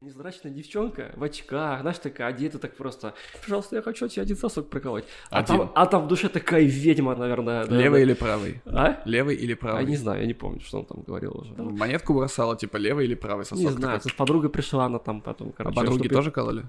[0.00, 3.14] Незрачная девчонка в очках, знаешь, такая одета так просто.
[3.42, 5.04] Пожалуйста, я хочу тебе один сосок проколоть.
[5.28, 5.56] А Один.
[5.58, 7.66] там, а там в душе такая ведьма, наверное.
[7.66, 8.04] да, Левый да.
[8.04, 8.62] или правый?
[8.64, 9.02] А?
[9.04, 9.86] Левый или А правый?
[9.86, 11.52] не знаю, я не помню, что он там говорил уже.
[11.56, 13.58] Монетку бросала, типа левый или правый сосок?
[13.58, 14.12] не знаю, такой?
[14.12, 15.74] с подругой пришла она там потом, А короче.
[15.74, 16.64] подруги чтобы- тоже кололи?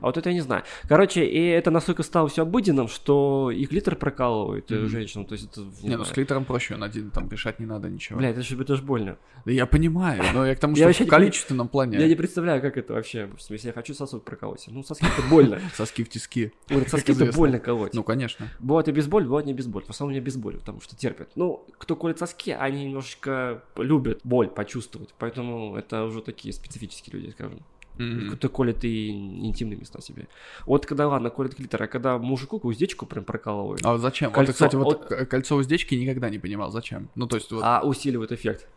[0.00, 0.62] А вот это я не знаю.
[0.88, 4.88] Короче, и это настолько стало все обыденным, что и глиттер прокалывают э, Мгм.
[4.88, 5.26] женщинам.
[5.26, 5.62] То есть это...
[5.82, 8.18] Не, ну с клитором проще, он один, там решать не надо ничего.
[8.18, 9.16] Бля, это же, это же больно.
[9.44, 11.98] Да я понимаю, но я к тому, Я что вообще в не количественном плане.
[11.98, 13.30] Я не представляю, как это вообще.
[13.48, 14.64] Если я хочу сосок проколоть.
[14.68, 15.60] Ну, соски это больно.
[15.74, 16.52] Соски в тиски.
[16.88, 17.94] Соски это больно колоть.
[17.94, 18.48] Ну, конечно.
[18.60, 19.84] Бывает и без боли, бывает не без боли.
[19.84, 21.30] В основном не без боли, потому что терпят.
[21.36, 25.14] Ну, кто колет соски, они немножечко любят боль почувствовать.
[25.18, 27.60] Поэтому это уже такие специфические люди, скажем.
[27.98, 28.36] Мгм.
[28.36, 30.28] Кто колет и интимные места себе.
[30.66, 34.30] Вот когда, ладно, колет клитор, а когда мужику уздечку прям прокалывают, А зачем?
[34.32, 37.08] Кольцо- Вот, кстати, вот к- кольцо уздечки никогда не понимал, зачем.
[37.14, 38.68] Ну, то есть, вот, а, а усиливает эффект.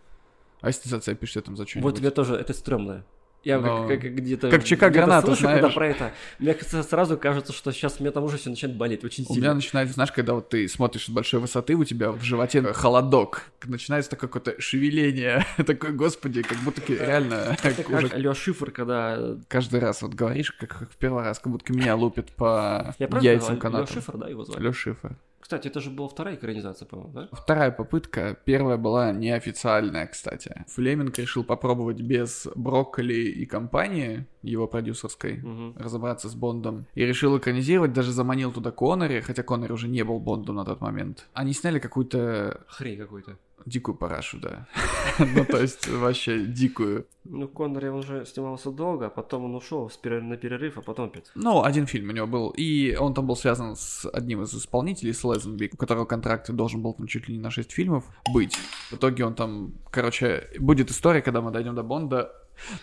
[0.64, 3.04] если ты зацепишься там за Вот тебе тоже, это стрёмно.
[3.44, 4.50] Я Но- как, как где-то...
[4.50, 5.74] Как где-то граната, слышу, когда знаешь.
[5.76, 6.12] про это.
[6.40, 6.54] Мне
[6.84, 9.40] сразу кажется, что сейчас мне там уже все начинает болеть очень У сильно.
[9.46, 13.44] меня начинается, знаешь, когда вот ты смотришь с большой высоты, у тебя в животе холодок,
[13.66, 19.38] начинается такое какое-то шевеление, такое, господи, как будто реально Это уже как Лёш Шифр, когда...
[19.48, 23.08] каждый раз вот говоришь, как, как в первый раз, как будто меня лупит по Я
[23.22, 23.62] яйцам говорю?
[23.62, 23.86] канатам.
[23.86, 24.64] Лёш Шифр, да, его звали?
[24.64, 25.16] Лёш Шифр.
[25.40, 27.30] Кстати, это же была вторая экранизация, по-моему, да?
[27.32, 30.66] Вторая попытка, первая была неофициальная, кстати.
[30.68, 35.76] Флеминг решил попробовать без брокколи и компании, его продюсерской, Мгм.
[35.78, 36.86] разобраться с Бондом.
[36.94, 40.82] И решил экранизировать, даже заманил туда Коннери, хотя Коннери уже не был Бондом на тот
[40.82, 41.28] момент.
[41.34, 43.38] Они сняли какую-то Хрень какой-то.
[43.66, 44.68] Дикую парашу, да.
[45.20, 47.06] Ну, то есть, вообще дикую.
[47.26, 51.32] Ну, Коннери, он же снимался долго, а потом он ушел на перерыв, а потом опять.
[51.36, 55.14] Ну, один фильм у него был, и он там был связан с одним из исполнителей,
[55.14, 58.56] с Лезенби, у которого контракт должен был там чуть ли не на 6 фильмов быть.
[58.90, 62.32] В итоге он там, короче, будет история, когда мы дойдем до Бонда.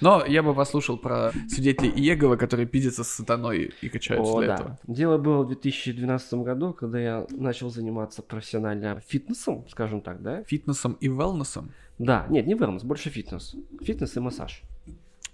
[0.00, 4.48] Но я бы послушал про свидетелей Иеговы, которые пиздятся с сатаной и качаются О, для
[4.48, 4.54] да.
[4.54, 4.78] этого.
[4.86, 10.42] Дело было в 2012 году, когда я начал заниматься профессионально фитнесом, скажем так, да?
[10.44, 13.54] Фитнесом и велнесом Да, нет, не wellness, больше фитнес.
[13.80, 14.62] Фитнес и массаж.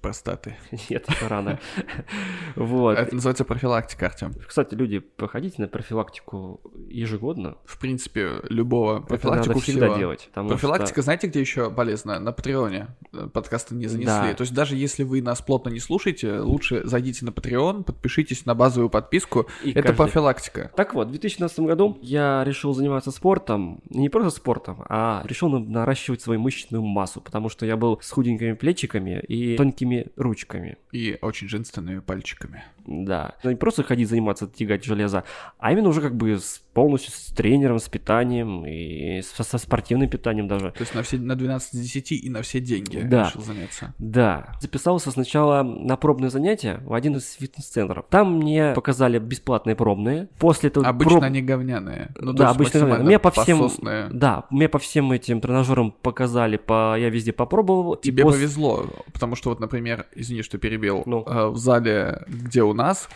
[0.02, 0.56] Простаты.
[0.90, 1.58] Нет, это рано.
[2.56, 2.98] Вот.
[2.98, 4.34] Это называется профилактика, Артем.
[4.46, 7.56] Кстати, люди, проходите на профилактику ежегодно.
[7.64, 10.28] В принципе, любого Это профилактику надо всегда делать.
[10.34, 12.18] Профилактика, что- знаете, где еще полезна?
[12.20, 12.88] На Патреоне.
[13.12, 14.06] Э, Подкасты не занесли.
[14.06, 14.34] Да.
[14.34, 18.54] То есть даже если вы нас плотно не слушаете, лучше зайдите на Patreon, подпишитесь на
[18.54, 19.46] базовую подписку.
[19.64, 20.70] И Это каждый- профилактика.
[20.76, 25.58] Так вот, в 2012 году я решил заниматься спортом, не просто спортом, а решил на-
[25.60, 30.76] наращивать свою мышечную массу, потому что я был с худенькими плечиками и тонкими ручками.
[30.92, 32.64] И очень женственными пальчиками.
[32.86, 33.34] Да.
[33.44, 35.24] Но не просто ходить заниматься, тягать железо,
[35.58, 40.08] а именно уже как бы с, полностью с тренером, с питанием и со, со спортивным
[40.08, 40.72] питанием даже.
[40.72, 43.26] То есть на, все, на 12 из 10 и на все деньги Да.
[43.28, 43.94] решил заняться.
[43.98, 48.06] Да, записался сначала на пробное занятие в один из фитнес-центров.
[48.10, 50.28] Там мне показали бесплатные пробные.
[50.38, 52.10] После этого Обычно проб- они говняные.
[52.18, 54.08] Ну, да, обычно максимально мне по всем, пососные.
[54.12, 57.94] да, мне по всем этим тренажерам показали, по, я везде попробовал.
[57.94, 59.81] и Тебе пос- повезло, потому что вот, например,
[60.14, 61.24] извини, что перебил, Ну.
[61.26, 63.08] э, в зале, где у нас,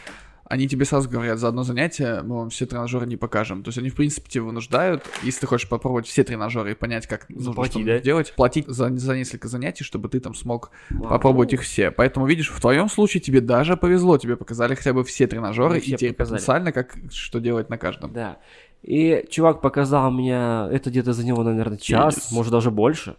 [0.49, 3.65] они тебе сразу говорят, за одно занятие мы вам все тренажеры не покажем.
[3.65, 7.09] То есть они, в принципе, тебя вынуждают, если ты хочешь попробовать все тренажеры и понять,
[7.09, 7.99] как нужно Заплати, что да?
[7.99, 11.09] делать, платить за, за несколько занятий, чтобы ты там смог Вау.
[11.11, 11.91] попробовать их все.
[11.91, 15.75] Поэтому, видишь, в твоем случае тебе даже повезло, тебе показали хотя бы все тренажеры, Ну,
[15.75, 16.37] и все тебе показали.
[16.37, 18.13] потенциально, как что делать на каждом.
[18.13, 18.37] Да.
[18.85, 20.37] И чувак показал мне,
[20.71, 22.35] это где-то заняло, наверное, час, Yes.
[22.35, 23.17] может даже больше.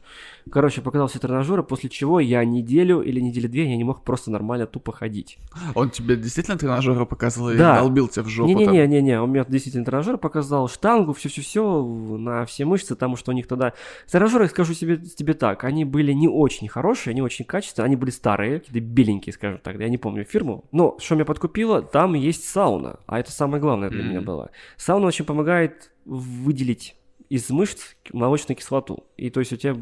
[0.52, 4.32] Короче, показал все тренажеры, после чего я неделю или недели две я не мог просто
[4.32, 5.38] нормально тупо ходить.
[5.76, 7.80] Он тебе действительно тренажеры показывал и Да.
[7.80, 8.60] долбил тебя в жопу там?
[8.74, 13.48] Не-не-не-не, у меня действительно тренажер показал штангу, все-все-все на все мышцы, потому что у них
[13.48, 13.74] тогда...
[14.12, 18.12] Тренажеры, скажу себе, тебе так, они были не очень хорошие, не очень качественные, они были
[18.12, 20.66] старые, какие-то беленькие, скажем так, я не помню фирму.
[20.72, 24.10] Но что меня подкупило, там есть сауна, а это самое главное для Мгм.
[24.10, 24.50] меня было.
[24.78, 26.96] Сауна очень помогает выделить
[27.30, 27.82] из мышц
[28.14, 29.76] молочную кислоту, и то есть у тебя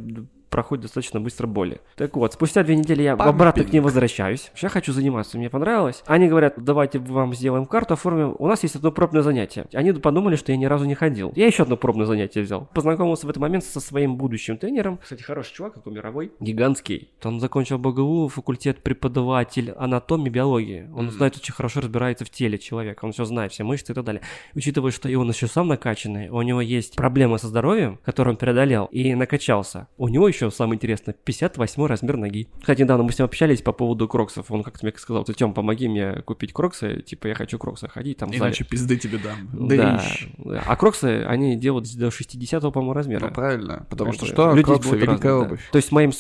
[0.50, 1.82] проходит достаточно быстро боли.
[1.96, 3.36] Так вот, спустя две недели я Пампинг.
[3.36, 4.52] обратно к ним возвращаюсь.
[4.62, 6.04] Я хочу заниматься, мне понравилось.
[6.08, 8.36] Они говорят, давайте вам сделаем карту, оформим.
[8.40, 9.66] У нас есть одно пробное занятие.
[9.74, 11.32] Они подумали, что я ни разу не ходил.
[11.36, 12.70] Я еще одно пробное занятие взял.
[12.74, 14.98] Познакомился в этот момент со своим будущим тренером.
[15.02, 16.32] Кстати, хороший чувак, такой мировой.
[16.40, 17.10] Гигантский.
[17.24, 20.90] Он закончил БГУ, факультет преподаватель анатомии, биологии.
[20.96, 21.12] Он Мгм.
[21.12, 23.06] знает, очень хорошо разбирается в теле человека.
[23.06, 24.22] Он все знает, все мышцы и так далее.
[24.56, 28.38] Учитывая, что и он еще сам накачанный, у него есть проблемы со здоровьем, которые он
[28.38, 29.88] преодолел и накачался.
[29.98, 32.48] У него еще, самое интересное, 58 размер ноги.
[32.60, 34.52] Кстати, недавно мы с ним общались по поводу кроксов.
[34.52, 37.02] Он как-то мне сказал, ты, Тём, помоги мне купить кроксы.
[37.02, 38.50] Типа, я хочу кроксы ходить там в зале».
[38.50, 39.50] Иначе пизды тебе дам.
[39.54, 40.02] Да,
[40.38, 40.64] да.
[40.66, 43.28] А кроксы, они делают до 60 по-моему, размера.
[43.28, 43.86] Ну, правильно.
[43.90, 44.52] Потому Как что что?
[44.54, 45.38] люди Кроксы великая разные, да.
[45.40, 45.70] обувь.
[45.72, 46.12] То есть моим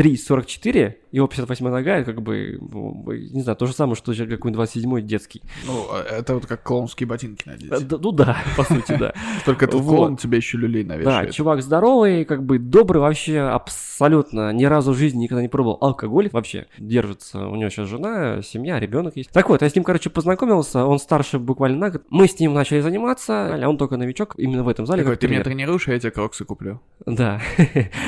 [0.00, 5.02] 43-44 его 58 нога, как бы, ну, не знаю, то же самое, что какой-нибудь 27-й
[5.02, 5.42] детский.
[5.66, 7.68] Ну, а это вот как клоунские ботинки надеть.
[7.88, 9.12] Да, Ну да, по сути, да.
[9.44, 9.82] Только Вот.
[9.82, 11.32] клоун, тебе еще люлей Да, навешает.
[11.34, 16.28] чувак здоровый, как бы добрый, вообще абсолютно ни разу в жизни никогда не пробовал алкоголь
[16.32, 16.66] вообще.
[16.78, 19.30] Держится, у него сейчас жена, семья, ребенок есть.
[19.30, 22.02] Так вот, я с ним, короче, познакомился, он старше буквально на год.
[22.10, 25.02] Мы с ним начали заниматься, а он только новичок именно в этом зале.
[25.02, 26.80] Такой, ты меня тренируешь, а я тебе кроксы куплю.
[27.04, 27.40] Да.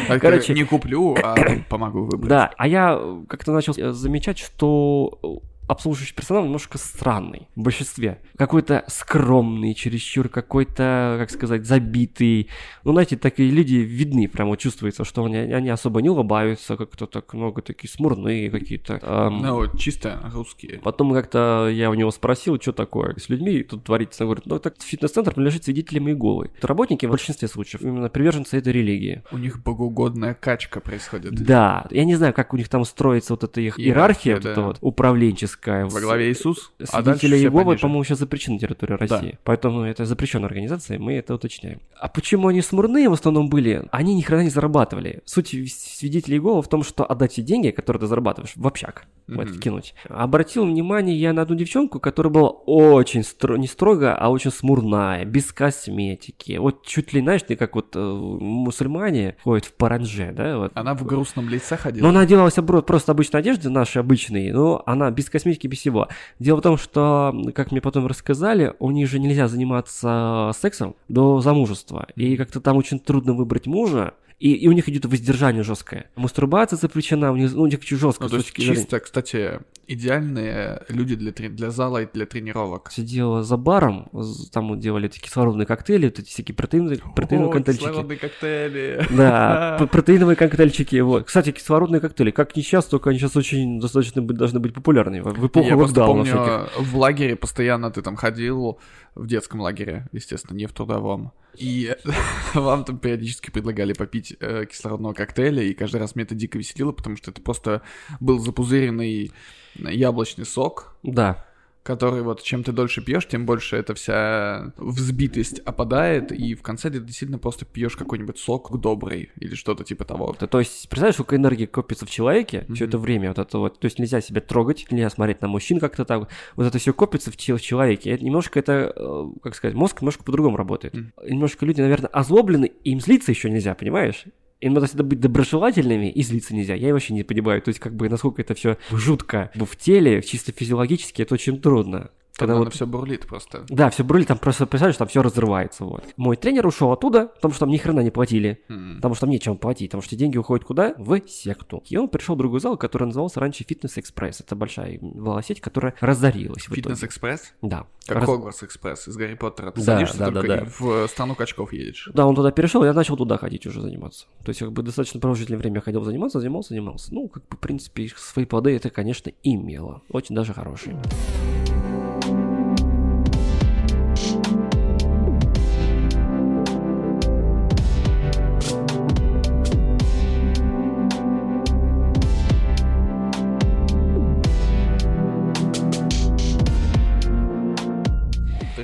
[0.09, 1.35] А Короче- не куплю, а
[1.69, 2.29] помогу выбрать.
[2.29, 7.63] Да, а я э, как-то начал э, замечать, что э, обслуживающий персонал немножко странный в
[7.63, 8.21] большинстве.
[8.37, 12.49] Какой-то скромный, чересчур какой-то, как сказать, забитый.
[12.85, 17.07] Ну, знаете, такие люди видны, прям вот чувствуется, что они, они особо не улыбаются, как-то
[17.07, 18.99] так много такие смурные какие-то.
[19.03, 20.81] Эм, Ну, вот чисто русские.
[20.83, 24.25] Потом как-то я у него спросил, что такое с людьми тут творится.
[24.25, 26.51] Он говорит, ну так фитнес-центр принадлежит свидетелям Иеговы.
[26.61, 29.23] Работники в большинстве случаев именно приверженцы этой религии.
[29.33, 31.35] У них богоугодная качка происходит.
[31.35, 34.43] Да, я не знаю, как у них там строится вот эта их иерархия, Иерархия, вот
[34.43, 34.51] да.
[34.51, 35.62] эта вот управленческая.
[35.65, 39.17] Во главе Иисус, а Свидетели все Иеговы, по-моему, сейчас запрещены на территории Да.
[39.17, 39.39] России.
[39.45, 41.81] Поэтому это запрещенная организация, мы это уточняем.
[41.99, 43.87] А почему они смурные в основном были?
[43.93, 45.21] Они ни хрена не зарабатывали.
[45.25, 49.61] Суть свидетелей Иеговы в том, что отдать все деньги, которые ты зарабатываешь, в общак, Мгм.
[49.61, 49.95] кинуть.
[50.09, 55.25] Обратил внимание я на одну девчонку, которая была очень стро- не строго, а очень смурная,
[55.25, 56.57] без косметики.
[56.59, 60.59] Вот чуть ли, знаешь, ты как вот э, мусульмане ходят в паранже, да?
[60.59, 60.73] Вот.
[60.75, 62.05] Она в грустном лице ходила.
[62.05, 66.09] Но она оделась обро- просто обычной одежды, нашей обычной, но она без косметики, без всего.
[66.39, 71.41] Дело в том, что, как мне потом рассказали, у них же нельзя заниматься сексом до
[71.41, 72.07] замужества.
[72.17, 74.15] И как-то там очень трудно выбрать мужа.
[74.43, 76.11] И, и у них идет воздержание жесткое.
[76.17, 78.25] Мастурбация запрещена, у них, ну, у них жестко.
[78.25, 78.81] Ну, то есть точки зрения.
[78.81, 82.91] чисто, кстати, идеальные люди для, для зала и для тренировок.
[82.91, 84.11] Сидела за баром,
[84.51, 87.85] там делали эти кислородные коктейли, вот эти всякие протеиновые, протеиновые О, коктейльчики.
[87.87, 89.07] кислородные коктейли.
[89.17, 90.97] Да, протеиновые коктейльчики.
[90.97, 91.27] Вот.
[91.27, 95.23] Кстати, кислородные коктейли, как не сейчас, только они сейчас очень достаточно быть, должны быть популярны.
[95.23, 96.81] В эпоху Я просто помню, всяких.
[96.81, 98.81] в лагере постоянно ты там ходил,
[99.15, 101.33] в детском лагере, естественно, не в трудовом.
[101.57, 101.95] И
[102.55, 106.93] вам там периодически предлагали попить э, кислородного коктейля, и каждый раз меня это дико веселило,
[106.93, 107.83] потому что это просто
[108.21, 109.33] был запузыренный
[109.75, 111.45] яблочный сок, Да.
[111.83, 116.91] Который вот чем ты дольше пьешь, тем больше эта вся взбитость опадает, и в конце
[116.91, 120.33] ты действительно просто пьешь какой-нибудь сок добрый или что-то типа того.
[120.33, 122.89] То, то есть, представляешь, сколько энергии копится в человеке все Мгм.
[122.89, 123.81] это время, вот это вот.
[123.81, 126.29] То есть нельзя себя трогать, нельзя смотреть на мужчин как-то так.
[126.57, 128.11] Вот это все копится в, в человеке.
[128.11, 130.95] Это немножко это, э, как сказать, мозг немножко по-другому работает.
[130.95, 131.13] Мгм.
[131.27, 134.25] Немножко люди, наверное, озлоблены, и им злиться еще нельзя, понимаешь?
[134.63, 136.75] Им надо всегда быть доброжелательными и злиться нельзя.
[136.75, 137.61] Я вообще не понимаю.
[137.61, 142.11] То есть, как бы, насколько это все жутко в теле, чисто физиологически, это очень трудно.
[142.37, 143.65] Когда вот все бурлит просто.
[143.69, 145.85] Да, все брали, там просто представляешь, там все разрывается.
[145.85, 146.03] Вот.
[146.17, 148.63] Мой тренер ушел оттуда, потому что там ни хрена не платили.
[148.69, 148.97] М.
[148.97, 150.95] Потому что там нечем платить, потому что деньги уходят куда?
[150.97, 151.83] В секту.
[151.89, 154.41] И он пришел в другой зал, который назывался раньше Фитнес Экспресс.
[154.41, 156.63] Это большая велосеть, которая разорилась.
[156.65, 156.83] в итоге.
[156.83, 157.53] Фитнес-экспресс?
[157.61, 157.87] Да.
[158.07, 159.71] Как Раз- Хогвартс Экспресс из Гарри Поттера.
[159.71, 160.63] Ты Да, садишься да, да, только да.
[160.63, 162.09] и в страну качков едешь.
[162.15, 164.27] Да, он туда перешел, я начал туда ходить уже заниматься.
[164.45, 167.15] То есть, как бы достаточно продолжительное время я ходил заниматься, занимался, занимался.
[167.15, 170.03] Ну, как бы, в принципе, свои плоды это, конечно, имело.
[170.11, 171.01] Очень даже хорошие.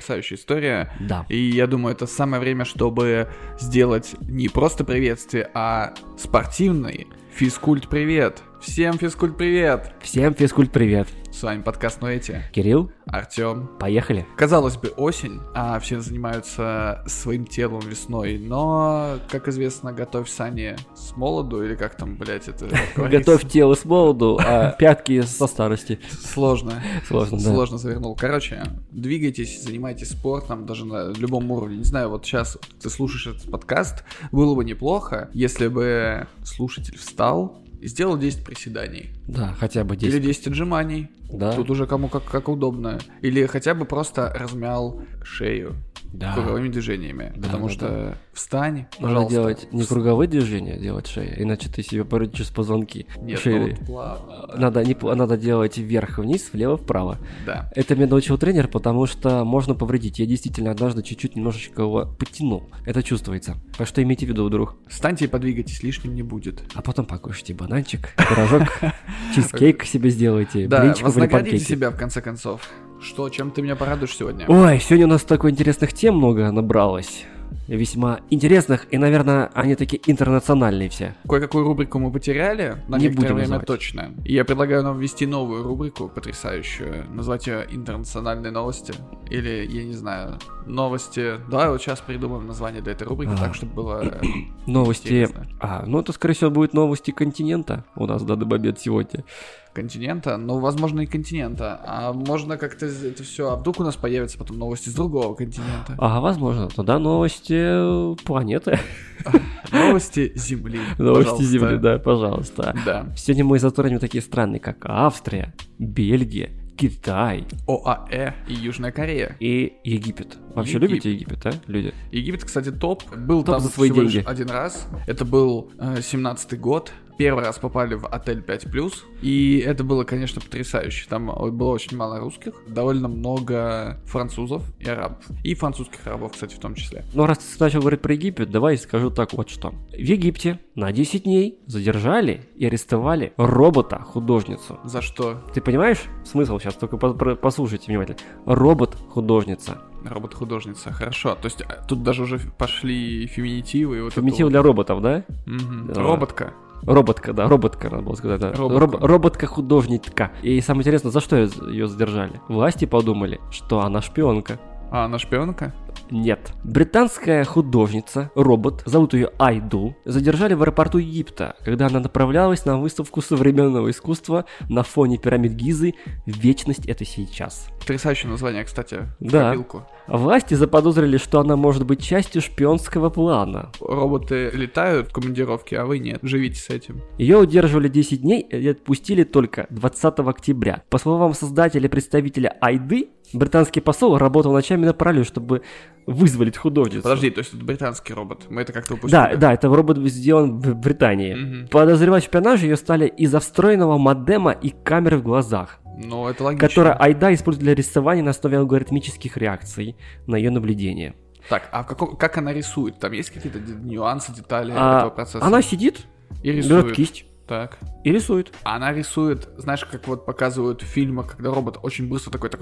[0.09, 0.91] Потрясающая история.
[1.01, 1.27] Да.
[1.29, 3.29] И я думаю, это самое время, чтобы
[3.61, 8.43] сделать не просто приветствие, а спортивный физкульт-привет.
[8.61, 9.93] Всем физкульт-привет!
[10.01, 11.07] Всем физкульт привет.
[11.31, 13.71] С вами подкаст Ноэти, Кирилл, Артем.
[13.79, 14.27] поехали.
[14.37, 21.17] Казалось бы, осень, а все занимаются своим телом весной, но, как известно, готовь сани с
[21.17, 22.69] молоду, или как там, блядь, это?
[22.97, 26.01] Готовь тело с молоду, а пятки со старости.
[26.11, 26.83] Сложно.
[27.07, 27.45] Сложно, да.
[27.45, 28.17] Сложно завернул.
[28.17, 31.77] Короче, двигайтесь, занимайтесь спортом, даже на любом уровне.
[31.77, 37.63] Не знаю, вот сейчас ты слушаешь этот подкаст, было бы неплохо, если бы слушатель встал
[37.83, 39.11] сделал 10 приседаний.
[39.27, 40.15] Да, хотя бы 10.
[40.15, 41.09] Или 10 отжиманий.
[41.31, 41.53] Да.
[41.53, 42.99] Тут уже кому как, как удобно.
[43.23, 45.77] Или хотя бы просто размял шею
[46.13, 46.35] Да.
[46.35, 47.33] круговыми движениями.
[47.37, 49.33] Да, потому да, что встань, Надо пожалуйста.
[49.33, 53.59] делать не круговые движения, а делать шею, иначе ты себе поручишь позвонки Нет, шеи.
[53.59, 54.57] ну вот плавно.
[54.57, 57.19] Надо, не, надо делать вверх-вниз, влево-вправо.
[57.47, 57.71] Да.
[57.75, 60.19] Это меня научил тренер, потому что можно повредить.
[60.19, 62.69] Я действительно однажды чуть-чуть немножечко его подтянул.
[62.87, 63.57] Это чувствуется.
[63.77, 64.77] Так что имейте в виду, вдруг.
[64.89, 66.63] Встаньте и подвигайтесь, лишним не будет.
[66.75, 68.63] А потом покушайте бананчик, пирожок,
[69.35, 72.63] чизкейк себе сделайте, Да, блинчиков или вознаградите себя в конце концов.
[73.01, 74.45] Что, чем ты меня порадуешь сегодня?
[74.49, 77.25] Ой, сегодня у нас такой интересных тем много набралось.
[77.69, 81.15] весьма интересных, и, наверное, они такие интернациональные все.
[81.29, 83.67] Кое-какую рубрику мы потеряли, на Не некоторое будем время называть.
[83.67, 84.15] точно.
[84.25, 88.95] И я предлагаю нам ввести новую рубрику, потрясающую, назвать ее «Интернациональные новости».
[89.31, 91.35] Или, я не знаю, новости...
[91.51, 93.37] Давай вот сейчас придумаем название для этой рубрики, А.
[93.37, 94.03] так, чтобы было...
[94.03, 94.21] э,
[94.67, 95.07] Новости...
[95.09, 95.47] Интересно.
[95.61, 99.25] А, ну это, скорее всего, будет новости континента у нас данный момент сегодня.
[99.73, 101.81] Континента, ну, возможно, и континента.
[101.85, 103.51] А можно как-то это все...
[103.51, 105.95] А вдруг у нас появятся потом новости с другого континента?
[105.99, 106.69] Ага, возможно.
[106.69, 108.79] Тогда новости э, планеты.
[109.73, 110.81] Новости Земли.
[110.99, 111.45] Новости пожалуйста.
[111.45, 112.77] Земли, да, пожалуйста.
[112.85, 113.07] Да.
[113.17, 119.37] Сегодня мы затронем такие страны, как Австрия, Бельгия, Китай ОАЭ и Южная Корея.
[119.41, 120.39] и Египет.
[120.55, 120.91] Вообще Египет.
[120.91, 121.93] любите Египет, а, люди?
[122.13, 123.03] Египет, кстати, топ.
[123.17, 124.23] Был Топ там за свои деньги.
[124.25, 124.87] один раз.
[125.09, 126.93] Это был э, 17-й год.
[127.19, 128.93] Первый раз попали в отель 5+.
[129.23, 131.07] И это было, конечно, потрясающе.
[131.09, 135.19] Там э, было очень мало русских, довольно много французов и арабов.
[135.43, 137.05] И французских арабов, кстати, в том числе.
[137.15, 139.75] Ну, раз ты начал говорить про Египет, давай скажу так вот что.
[139.91, 144.79] В Египте на 10 дней задержали и арестовали робота-художницу.
[144.85, 146.75] За что Ты понимаешь смысл сейчас?
[146.75, 148.19] Только послушайте внимательно.
[148.47, 149.83] Робот-художница.
[150.05, 150.93] робот-художница.
[150.93, 151.35] Хорошо.
[151.35, 153.99] То есть э, тут даже уже пошли феминитивы.
[153.99, 154.51] И вот это Феминитив вот.
[154.51, 155.25] для роботов, да?
[155.47, 155.89] Мгм.
[155.93, 156.01] Да.
[156.01, 156.55] Роботка.
[156.83, 158.53] Роботка, да, роботка, надо было сказать, да.
[158.53, 158.79] Роботка.
[158.99, 160.31] Роб- роботка-художничка.
[160.43, 162.41] И самое интересное, за что ее задержали?
[162.49, 164.59] Власти подумали, что она шпионка.
[164.91, 165.75] А, она шпионка?
[166.11, 166.53] Нет.
[166.65, 173.21] Британская художница, робот, зовут ее Айду, задержали в аэропорту Египта, когда она направлялась на выставку
[173.21, 177.69] современного искусства на фоне пирамид Гизы «Вечность— это сейчас».
[177.81, 179.01] Потрясающее название, кстати.
[179.21, 179.51] Да.
[179.51, 179.87] копилку.
[180.07, 183.71] Власти заподозрили, что она может быть частью шпионского плана.
[183.81, 186.21] Роботы летают в командировке, а вы нет.
[186.23, 187.03] Живите с этим.
[187.19, 190.83] Ее удерживали 10 дней и отпустили только 20 октября.
[190.89, 195.63] По словам создателя и представителя Айды, британский посол работал ночами напролет, чтобы
[196.07, 197.03] вызволить художницу.
[197.03, 198.47] Подожди, то есть это британский робот.
[198.49, 199.13] Мы это как-то упустили.
[199.13, 201.35] Да, да, это робот сделан в Британии.
[201.35, 201.69] Мгм.
[201.69, 206.69] Подозревать в шпионаже ее стали из-за встроенного модема и камеры в глазах, Ну, это логично.
[206.69, 211.15] которое Айда использует для рисования на основе алгоритмических реакций на ее наблюдение.
[211.49, 212.99] Так, а каком, как она рисует?
[212.99, 215.45] Там есть какие-то нюансы, детали А, этого процесса?
[215.45, 216.01] она сидит,
[216.43, 216.95] и берет рисует.
[216.95, 217.79] кисть Так.
[218.05, 218.53] и рисует.
[218.63, 222.61] Она рисует, знаешь, как вот показывают в фильмах, когда робот очень быстро такой, так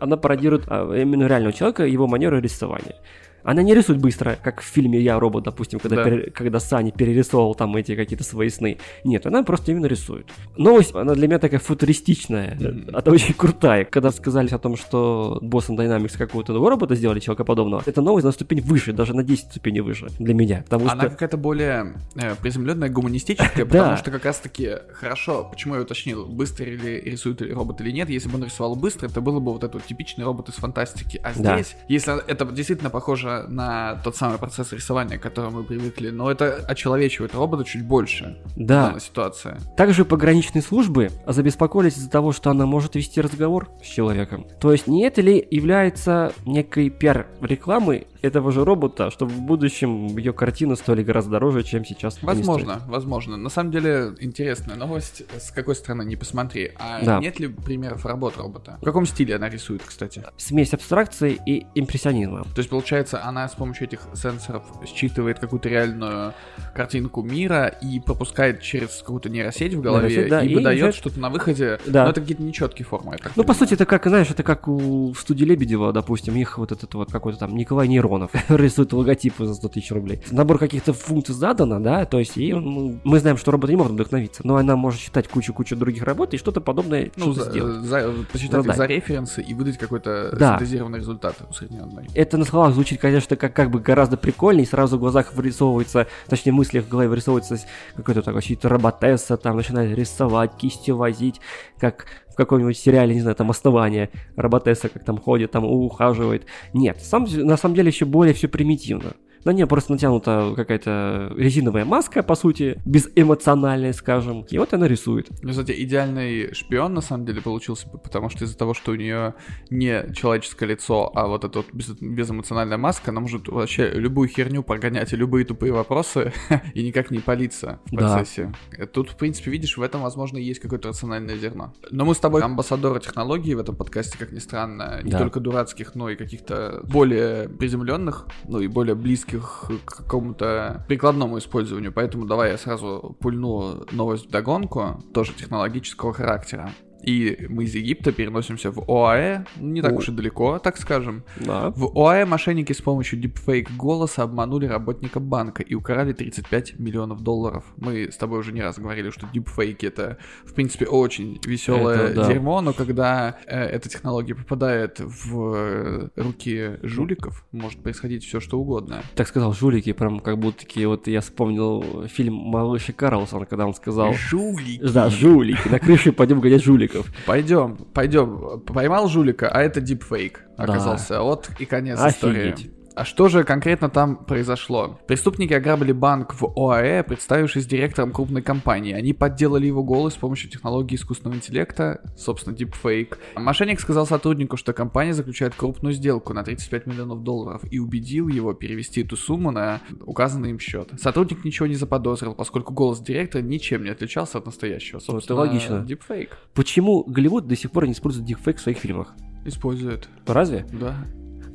[0.00, 2.96] Она пародирует а, именно реального человека, его манеру рисования.
[3.44, 6.04] Она не рисует быстро, как в фильме «Я робот», допустим, когда, Да.
[6.04, 8.78] пере- когда Сани перерисовывал там эти какие-то свои сны.
[9.04, 10.26] Нет, она просто именно рисует.
[10.56, 12.88] Новость, она для меня такая футуристичная, Мгм.
[12.92, 13.84] она очень крутая.
[13.84, 18.60] Когда сказали о том, что Boston Dynamics какого-то робота сделали, человекоподобного, эта новость на ступень
[18.62, 20.62] выше, даже на 10 ступеней выше для меня.
[20.64, 21.10] Потому Она что...
[21.10, 27.00] какая-то более э, приземленная, гуманистическая, потому что как раз-таки хорошо, почему я уточнил, быстро ли
[27.00, 30.24] рисует робот или нет, если бы он рисовал быстро, это было бы вот этот типичный
[30.24, 31.20] робот из фантастики.
[31.22, 36.10] А здесь, если это действительно похоже на тот самый процесс рисования, к которому мы привыкли,
[36.10, 38.86] но это очеловечивает робота чуть больше Да.
[38.86, 39.56] данной ситуации.
[39.76, 44.46] Также пограничные службы забеспокоились из-за того, что она может вести разговор с человеком.
[44.60, 50.32] То есть не это ли является некой пиар-рекламой этого же робота, чтобы в будущем ее
[50.32, 53.36] картины стоили гораздо дороже, чем сейчас Возможно, возможно.
[53.36, 55.22] На самом деле интересная новость.
[55.38, 56.72] С какой стороны не посмотри.
[56.78, 57.18] А Да.
[57.20, 58.78] нет ли примеров работ робота?
[58.80, 60.22] В каком стиле она рисует, кстати?
[60.38, 62.44] Смесь абстракции и импрессионизма.
[62.44, 66.34] То есть, получается, она с помощью этих сенсоров считывает какую-то реальную
[66.74, 70.94] картинку мира и пропускает через какую-то нейросеть в голове Нейросеть, да, и, и выдает начинает-
[70.94, 71.78] что-то на выходе.
[71.86, 72.04] Да.
[72.04, 73.12] Но это какие-то нечеткие формы.
[73.12, 73.54] Ну, по понимаю.
[73.58, 77.10] сути, это как, знаешь, это как у в студии Лебедева, допустим, их вот этот вот
[77.12, 80.22] какой-то там Николай Нейронов рисует логотипы за 100 тысяч рублей.
[80.30, 83.92] Набор каких-то функций задано, да, то есть и ну, мы знаем, что роботы не могут
[83.92, 87.76] вдохновиться, но она может считать кучу-кучу других работ и что-то подобное Ну, что-то за, сделать.
[87.84, 88.72] за- посчитать Ну, да.
[88.74, 90.58] за референсы и выдать какой-то Да.
[90.58, 92.08] синтезированный результат усредненный.
[92.14, 96.52] Это на словах звучит, конечно, как, как бы гораздо прикольнее, сразу в глазах вырисовывается, точнее,
[96.52, 97.58] в мыслях в голове вырисовывается
[97.94, 101.40] какой-то такой чьи-то роботесса, там начинает рисовать, кистью возить,
[101.78, 106.46] как в каком-нибудь сериале, не знаю, там «Основание», роботесса как там ходит, там ухаживает.
[106.72, 109.12] Нет, сам, на самом деле еще более все примитивно.
[109.44, 114.42] На нее просто натянута какая-то резиновая маска, по сути, безэмоциональная, скажем.
[114.50, 115.28] И вот она рисует.
[115.42, 118.94] Ну, кстати, идеальный шпион на самом деле получился, бы, потому что из-за того, что у
[118.94, 119.34] нее
[119.70, 124.62] не человеческое лицо, а вот эта вот без- безэмоциональная маска, она может вообще любую херню
[124.62, 126.32] прогонять и любые тупые вопросы
[126.74, 128.14] и никак не палиться в Да.
[128.14, 128.52] процессе.
[128.92, 131.74] Тут, в принципе, видишь, в этом, возможно, есть какое-то рациональное зерно.
[131.90, 135.18] Но мы с тобой амбассадоры технологий в этом подкасте, как ни странно, не Да.
[135.18, 141.92] только дурацких, но и каких-то более приземленных, ну и более близких к какому-то прикладному использованию.
[141.92, 146.70] Поэтому давай я сразу пульну новость в догонку, тоже технологического характера.
[147.06, 149.96] И мы из Египта переносимся в ОАЭ, не так О.
[149.96, 151.24] уж и далеко, так скажем.
[151.36, 151.70] Да.
[151.70, 157.64] В ОАЭ мошенники с помощью дипфейк голоса обманули работника банка и украли 35 миллионов долларов.
[157.76, 162.14] Мы с тобой уже не раз говорили, что дипфейки это, в принципе, очень веселое Это
[162.14, 162.28] да.
[162.28, 168.58] дерьмо, но когда э, эта технология попадает в э, руки жуликов, может происходить все что
[168.58, 169.02] угодно.
[169.14, 173.74] Так сказал жулики, прям как будто такие вот я вспомнил фильм Малыша Карлсона, когда он
[173.74, 174.14] сказал...
[174.14, 174.80] Жулики.
[174.82, 176.62] Да, жулики, на крыше пойдем гонять
[176.94, 177.12] жуликов.
[177.26, 178.60] Пойдем, пойдем.
[178.60, 180.64] Поймал жулика, а это дипфейк Да.
[180.64, 181.20] оказался.
[181.20, 182.16] Вот и конец Офигеть.
[182.16, 182.70] истории.
[182.96, 185.00] А что же конкретно там произошло?
[185.08, 188.92] Преступники ограбили банк в ОАЭ, представившись директором крупной компании.
[188.92, 193.16] Они подделали его голос с помощью технологии искусственного интеллекта, собственно, deepfake.
[193.34, 198.52] Мошенник сказал сотруднику, что компания заключает крупную сделку на 35 миллионов долларов и убедил его
[198.54, 200.90] перевести эту сумму на указанный им счет.
[201.00, 204.98] Сотрудник ничего не заподозрил, поскольку голос директора ничем не отличался от настоящего.
[204.98, 205.84] это Собственно, логично.
[205.88, 206.30] Deepfake.
[206.54, 209.14] Почему Голливуд до сих пор не использует дипфейк в своих фильмах?
[209.44, 210.08] Использует.
[210.26, 210.64] Разве?
[210.72, 210.94] Да.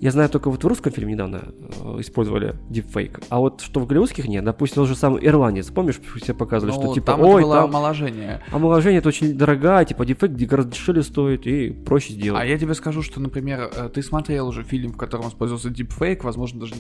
[0.02, 3.86] Я знаю только вот в русском фильме недавно э, использовали дипфейк, а вот что в
[3.88, 4.46] голливудских нет.
[4.46, 7.66] Допустим, тот же самый «Ирландец», помнишь, все показывали, Ну, что типа, там ой, было там
[7.66, 8.42] омоложение.
[8.52, 12.42] омоложение это очень дорогая, типа дипфейк гораздо дешевле стоит и проще сделать.
[12.42, 16.22] А я тебе скажу, что, например, э, ты смотрел уже фильм, в котором использовался deepfake,
[16.24, 16.76] возможно, даже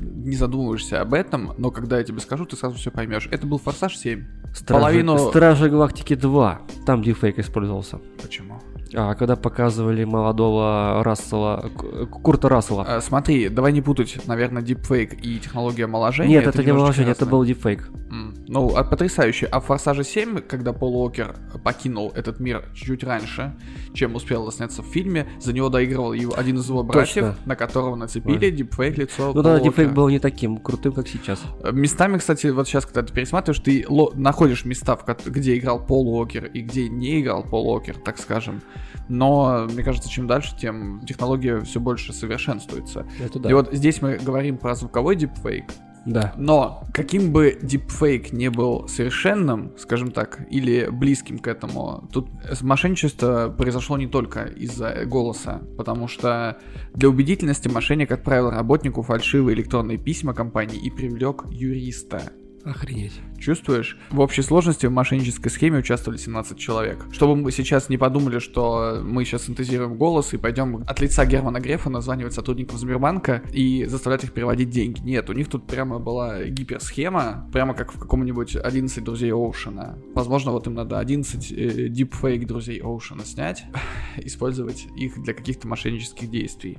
[0.00, 3.28] не задумываешься об этом, но когда я тебе скажу, ты сразу все поймешь.
[3.30, 4.22] Это был «Форсаж 7».
[4.54, 7.98] Стражи, половину- Стражи Галактики 2, там дипфейк использовался.
[8.22, 8.60] Почему?
[8.94, 11.70] А когда показывали молодого Рассела,
[12.10, 12.84] Курта Рассела.
[12.88, 16.30] Э, смотри, давай не путать, наверное, deepfake и технология омоложения.
[16.30, 17.88] Нет, это, не немножечко омоложение, это был дипфейк.
[18.10, 19.46] М, Ну, а потрясающе.
[19.46, 23.56] А в «Форсаже 7», когда Пол Уокер покинул этот мир чуть раньше,
[23.92, 27.36] чем успел сняться в фильме, за него доигрывал его, один из его братьев, Точно.
[27.44, 31.42] на которого нацепили дипфейк лицо Ну да, дипфейк был не таким крутым, как сейчас.
[31.64, 36.46] Э, Местами, кстати, вот сейчас, когда ты пересматриваешь, ты находишь места, где играл Пол Уокер
[36.46, 38.62] и где не играл Пол Уокер, так скажем.
[39.08, 43.06] Но, мне кажется, чем дальше, тем технология все больше совершенствуется.
[43.22, 45.64] Это И вот здесь мы говорим про звуковой дипфейк,
[46.04, 46.32] Да.
[46.36, 52.28] но каким бы дипфейк не был совершенным, скажем так, или близким к этому, тут
[52.62, 56.58] мошенничество произошло не только из-за голоса, потому что
[56.94, 62.22] для убедительности мошенник отправил работнику фальшивые электронные письма компании и привлек юриста.
[62.66, 63.20] Охренеть.
[63.38, 63.96] Чувствуешь?
[64.10, 67.06] В общей сложности в мошеннической схеме участвовали 17 человек.
[67.12, 71.60] Чтобы мы сейчас не подумали, что мы сейчас синтезируем голос и пойдем от лица Германа
[71.60, 75.00] Грефа названивать сотрудников Сбербанка и заставлять их переводить деньги.
[75.00, 79.96] Нет, у них тут прямо была гиперсхема, прямо как в каком-нибудь 11 друзей Оушена.
[80.16, 83.64] Возможно, вот им надо 11 э, друзей Оушена снять,
[84.16, 86.78] использовать их для каких-то мошеннических действий.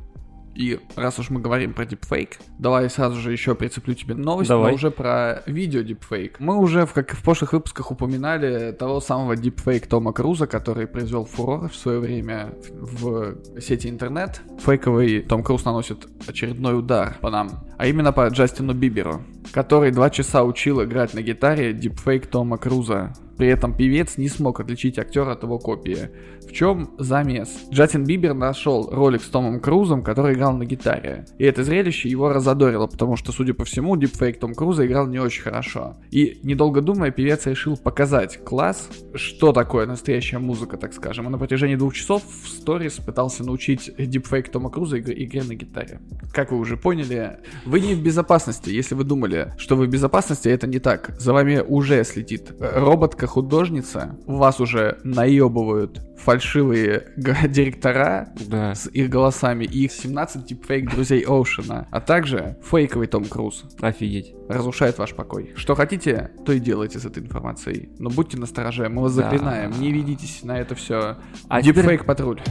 [0.57, 4.71] И раз уж мы говорим про дипфейк, давай сразу же еще прицеплю тебе новость, Давай.
[4.71, 6.39] но уже про видео дипфейк.
[6.39, 10.87] Мы уже, в, как и в прошлых выпусках, упоминали того самого дипфейк Тома Круза, который
[10.87, 14.41] произвел фурор в свое время в сети интернет.
[14.65, 20.09] Фейковый Том Круз наносит очередной удар по нам, а именно по Джастину Биберу, который два
[20.09, 23.13] часа учил играть на гитаре дипфейк Тома Круза.
[23.37, 26.09] При этом певец не смог отличить актера от его копии.
[26.47, 27.49] В чем замес?
[27.71, 31.25] Джастин Бибер нашел ролик с Томом Крузом, который играл на гитаре.
[31.37, 35.19] И это зрелище его разодорило, потому что, судя по всему, дипфейк Том Круза играл не
[35.19, 35.97] очень хорошо.
[36.09, 41.27] И, недолго думая, певец решил показать класс, что такое настоящая музыка, так скажем.
[41.27, 45.53] И на протяжении двух часов в сторис пытался научить дипфейк Тома Круза игр- игре на
[45.55, 45.99] гитаре.
[46.33, 48.69] Как вы уже поняли, вы не в безопасности.
[48.69, 51.13] Если вы думали, что вы в безопасности, это не так.
[51.19, 56.36] За вами уже следит э, роботка-художница, вас уже наебывают фальшивые
[57.17, 58.73] г- директора Да.
[58.75, 64.33] с их голосами и их 17 дипфейк друзей Оушена, а также фейковый Том Круз Офигеть.
[64.49, 65.53] разрушает ваш покой.
[65.55, 67.89] Что хотите, то и делайте с этой информацией.
[67.99, 69.23] Но будьте настороже, мы вас Да.
[69.23, 71.17] заклинаем, не ведитесь на это все.
[71.47, 72.41] А Дипфейк патруль.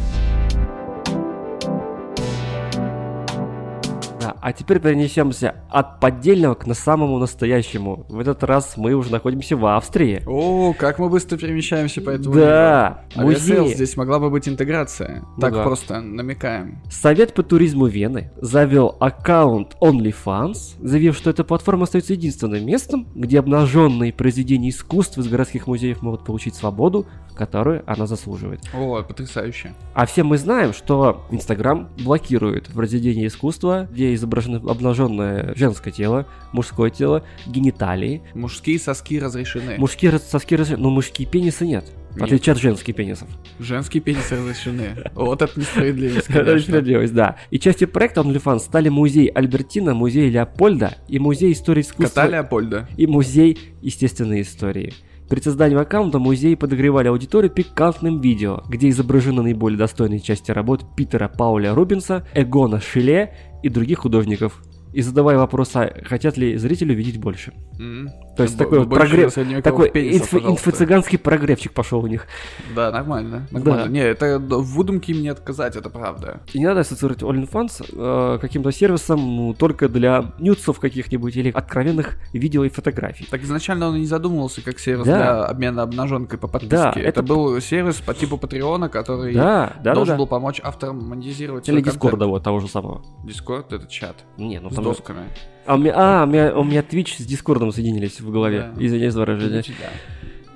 [4.27, 8.07] Да, а теперь перенесемся от поддельного к на самому настоящему.
[8.09, 10.23] В этот раз мы уже находимся в Австрии.
[10.27, 13.29] О, как мы быстро перемещаемся по этому Да, миру.
[13.29, 13.75] Музей.
[13.75, 15.25] здесь могла бы быть интеграция.
[15.37, 15.63] Ну так да.
[15.63, 16.81] просто намекаем.
[16.91, 23.39] Совет по туризму Вены завел аккаунт OnlyFans, заявив, что эта платформа остается единственным местом, где
[23.39, 28.61] обнаженные произведения искусств из городских музеев могут получить свободу, которую она заслуживает.
[28.75, 29.75] О, потрясающе.
[29.95, 36.91] А все мы знаем, что Инстаграм блокирует произведения искусства, где изображено обнаженное женское тело, мужское
[36.91, 38.23] тело, гениталии.
[38.35, 39.77] Мужские соски разрешены.
[39.79, 41.85] Мужские соски разрешены, но мужские пенисы нет.
[42.11, 43.29] В отличие от женских пенисов.
[43.59, 44.97] Женские пенисы разрешены.
[45.15, 46.61] Вот это несправедливость, Это конечно.
[46.61, 47.37] справедливость, да.
[47.51, 52.89] И частью проекта OnlyFans стали музей Альбертина, музей Леопольда и музей истории искусства Кота Леопольда.
[52.97, 54.95] и музей естественной истории.
[55.29, 61.29] При создании аккаунта музеи подогревали аудиторию пикантным видео, где изображены наиболее достойные части работ Питера
[61.29, 64.63] Пауля Рубинса, Эгона Шиле и других художников
[64.93, 67.53] и задавая вопрос, а хотят ли зрители увидеть больше.
[67.79, 68.09] М.
[68.37, 72.27] То есть такой вот прогрев, такой инфо-цыганский прогревчик пошел у них.
[72.75, 73.47] Да, нормально.
[73.51, 73.91] нормально.
[73.91, 76.41] Не, это в выдумке им не отказать, это правда.
[76.53, 82.19] И не надо ассоциировать OnlyFans э, каким-то сервисом ну, только для нюцев каких-нибудь или откровенных
[82.33, 83.27] видео и фотографий.
[83.31, 85.17] Так изначально он и не задумывался как сервис Да.
[85.17, 86.77] для обмена обнаженкой по подписке.
[86.77, 90.19] Да, это, это- был сервис по типу Патреона, который Да, да, да, должен да.
[90.19, 93.03] был помочь авторам монетизировать Или Дискорда вот того же самого.
[93.25, 94.25] Дискорд это чат.
[94.37, 94.85] Не, ну с там...
[94.85, 95.21] досками.
[95.67, 98.71] А, у меня, а, у меня, у меня Twitch с Дискордом соединились в голове.
[98.75, 98.85] Да.
[98.85, 99.65] Извиняюсь за выражение.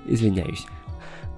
[0.07, 0.67] Извиняюсь.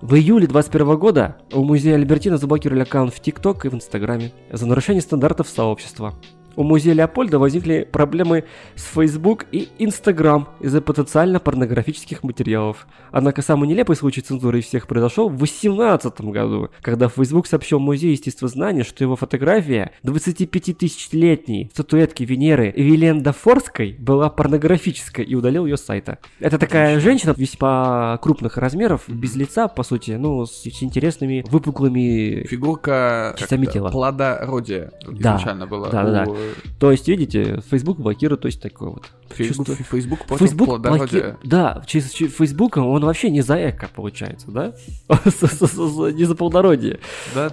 [0.03, 4.67] В июле 2021 года у музея Альбертина заблокировали аккаунт в ТикТок и в Инстаграме за
[4.67, 6.15] нарушение стандартов сообщества.
[6.57, 12.87] У музея Леопольда возникли проблемы с Facebook и Instagram из-за потенциально порнографических материалов.
[13.11, 18.13] Однако самый нелепый случай цензуры из всех произошел в 2018 году, когда Facebook сообщил музею
[18.13, 25.83] естествознания, что его фотография 25-тысячелетней статуэтки Венеры Вилен Дафорской была порнографической и удалил ее с
[25.83, 26.19] сайта.
[26.41, 32.47] Это такая женщина весьма крупных размеров, без лица, по сути, ну, с, с интересными выпуклыми
[32.47, 33.91] Фигурка Частями тела.
[33.91, 35.37] плодородия Да.
[35.37, 35.91] изначально была.
[35.91, 36.33] Да, да, да.
[36.79, 39.07] То есть, видите, Facebook блокирует, то есть такое вот.
[39.31, 39.85] Facebook, чувство.
[39.87, 44.75] Facebook Facebook блоки- Да, через, через Facebook он вообще не за эко, получается, да?
[45.09, 47.01] Не за плодородие.
[47.35, 47.51] Да,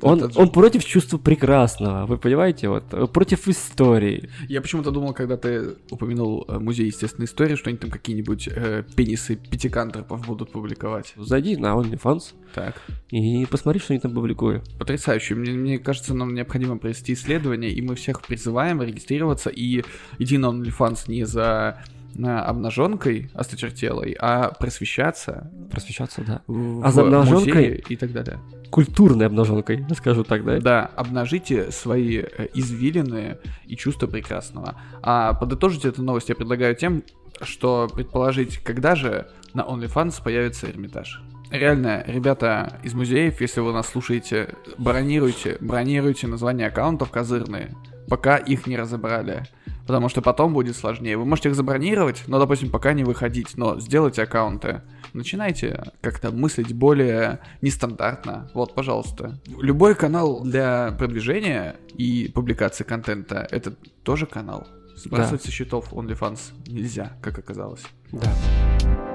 [0.00, 2.68] он против чувства прекрасного, вы понимаете?
[2.68, 4.28] Вот, против истории.
[4.48, 8.84] Я почему-то думал, когда ты упомянул э, музей естественной истории, что они там какие-нибудь э,
[8.94, 11.14] пенисы пятикантропов будут публиковать.
[11.16, 12.76] Зайди на OnlyFans Так.
[13.10, 14.68] и посмотри, что они там публикуют.
[14.78, 15.34] Потрясающе.
[15.34, 19.84] Мне, мне кажется, нам необходимо провести исследование, и мы всех призываем регистрироваться и
[20.18, 21.76] идти на OnlyFans не за
[22.14, 26.42] на обнаженкой осточертелой, а просвещаться Просвещаться, да.
[26.46, 27.82] в А за обнаженкой?
[27.88, 28.38] и так далее.
[28.70, 30.60] Культурной обнаженкой, скажу так, да?
[30.60, 34.74] Да, обнажите свои э, извилины и чувства прекрасного.
[35.02, 37.02] А подытожить эту новость я предлагаю тем,
[37.42, 41.22] что предположить, когда же на OnlyFans появится Эрмитаж.
[41.50, 47.74] Реально, ребята из музеев, если вы нас слушаете, бронируйте, бронируйте названия аккаунтов козырные,
[48.08, 49.44] пока их не разобрали.
[49.86, 51.16] Потому что потом будет сложнее.
[51.16, 54.82] Вы можете их забронировать, но, допустим, пока не выходить, но сделайте аккаунты.
[55.12, 58.48] Начинайте как-то мыслить более нестандартно.
[58.54, 59.38] Вот, пожалуйста.
[59.60, 64.66] Любой канал для продвижения и публикации контента— это тоже канал.
[64.96, 67.82] Сбрасывать со счетов OnlyFans нельзя, как оказалось.
[68.12, 69.11] Да.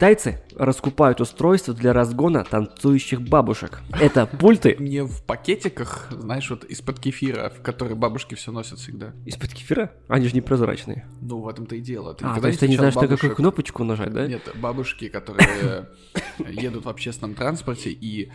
[0.00, 3.80] Китайцы раскупают устройства для разгона танцующих бабушек.
[3.98, 9.14] Это пульты Не в пакетиках, знаешь, вот из-под кефира, в который бабушки все носят всегда.
[9.24, 9.92] из-под кефира?
[10.08, 11.06] Они же непрозрачные.
[11.22, 12.12] Ну, в этом-то и дело.
[12.12, 13.36] Ты А, то есть ты не знаешь, на какую бабушек?
[13.36, 14.26] кнопочку нажать, да?
[14.26, 15.88] Нет, бабушки, которые
[16.50, 18.30] едут в общественном транспорте, и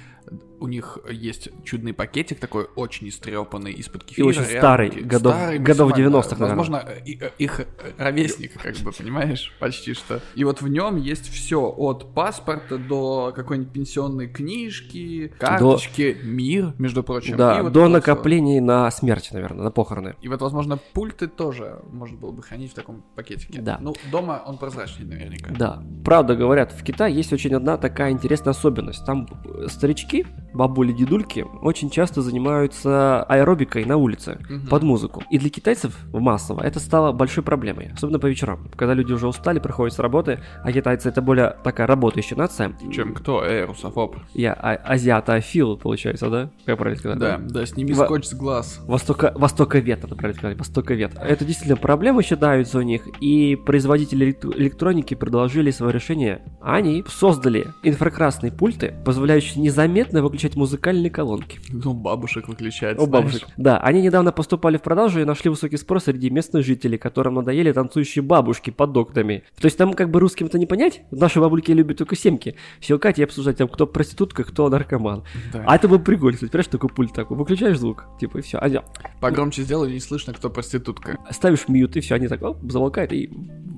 [0.60, 4.26] у них есть чудный пакетик такой очень истрепанный из-под кефира.
[4.26, 6.16] очень рядом старый, годов- старый годов максимально.
[6.18, 6.58] 90-х, наверное.
[6.58, 7.62] Возможно, и- э, их
[8.00, 10.22] ровесник, как бы, понимаешь, почти что.
[10.34, 17.04] И вот в нем есть все, от паспорта до какой-нибудь пенсионной книжки, карточки, мир, между
[17.04, 17.38] прочим.
[17.38, 20.16] Да, вот до накоплений на смерть, наверное, на похороны.
[20.22, 23.62] И вот, возможно, пульты тоже можно было бы хранить в таком пакетике.
[23.62, 23.78] Да.
[23.82, 25.54] Ну, дома он прозрачный наверняка.
[25.54, 29.06] Да, правда говорят, в Китае есть очень одна такая интересная особенность.
[29.06, 29.28] Там
[29.68, 34.68] старички, бабули, дедульки очень часто занимаются аэробикой на улице Мгм.
[34.68, 35.24] под музыку.
[35.30, 39.60] И для китайцев массово это стало большой проблемой, особенно по вечерам, когда люди уже устали,
[39.60, 42.74] приходят с работы, а китайцы это более такая работающая нация.
[42.92, 43.44] Чем кто?
[43.44, 44.16] Эй, русофоб.
[44.34, 46.50] Я а- азиатофил, получается, да?
[46.66, 47.20] Как правильно сказать?
[47.20, 48.80] Да, да, сними Во- скотч с глаз.
[48.86, 51.12] Востока, востоковед, это правильно сказать, востоковед.
[51.20, 56.42] Это действительно проблема считаются у них, и производители элект- электроники предложили свое решение.
[56.62, 61.60] Они создали инфракрасные пульты, позволяющие незаметно выключать музыкальные колонки.
[61.72, 63.10] Ну, бабушек выключать, знаешь.
[63.10, 63.48] бабушек.
[63.58, 67.72] Да, они недавно поступали в продажу и нашли высокий спрос среди местных жителей, которым надоели
[67.72, 69.44] танцующие бабушки под окнами.
[69.60, 72.56] То есть там как бы русским-то не понять, наши бабульки любят только семки.
[72.82, 75.24] Щелкать и обсуждать там, кто проститутка, кто наркоман.
[75.54, 75.64] Да.
[75.68, 78.58] А это бы прикольно, кстати, понимаешь, такой пульт такой, выключаешь звук, типа и все.
[78.58, 78.80] Они
[79.20, 81.18] Погромче сделай, не слышно, кто проститутка.
[81.30, 83.30] ставишь мьют, и все, они так оп, замолкают и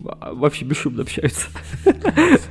[0.04, 1.48] вообще бесшумно общаются.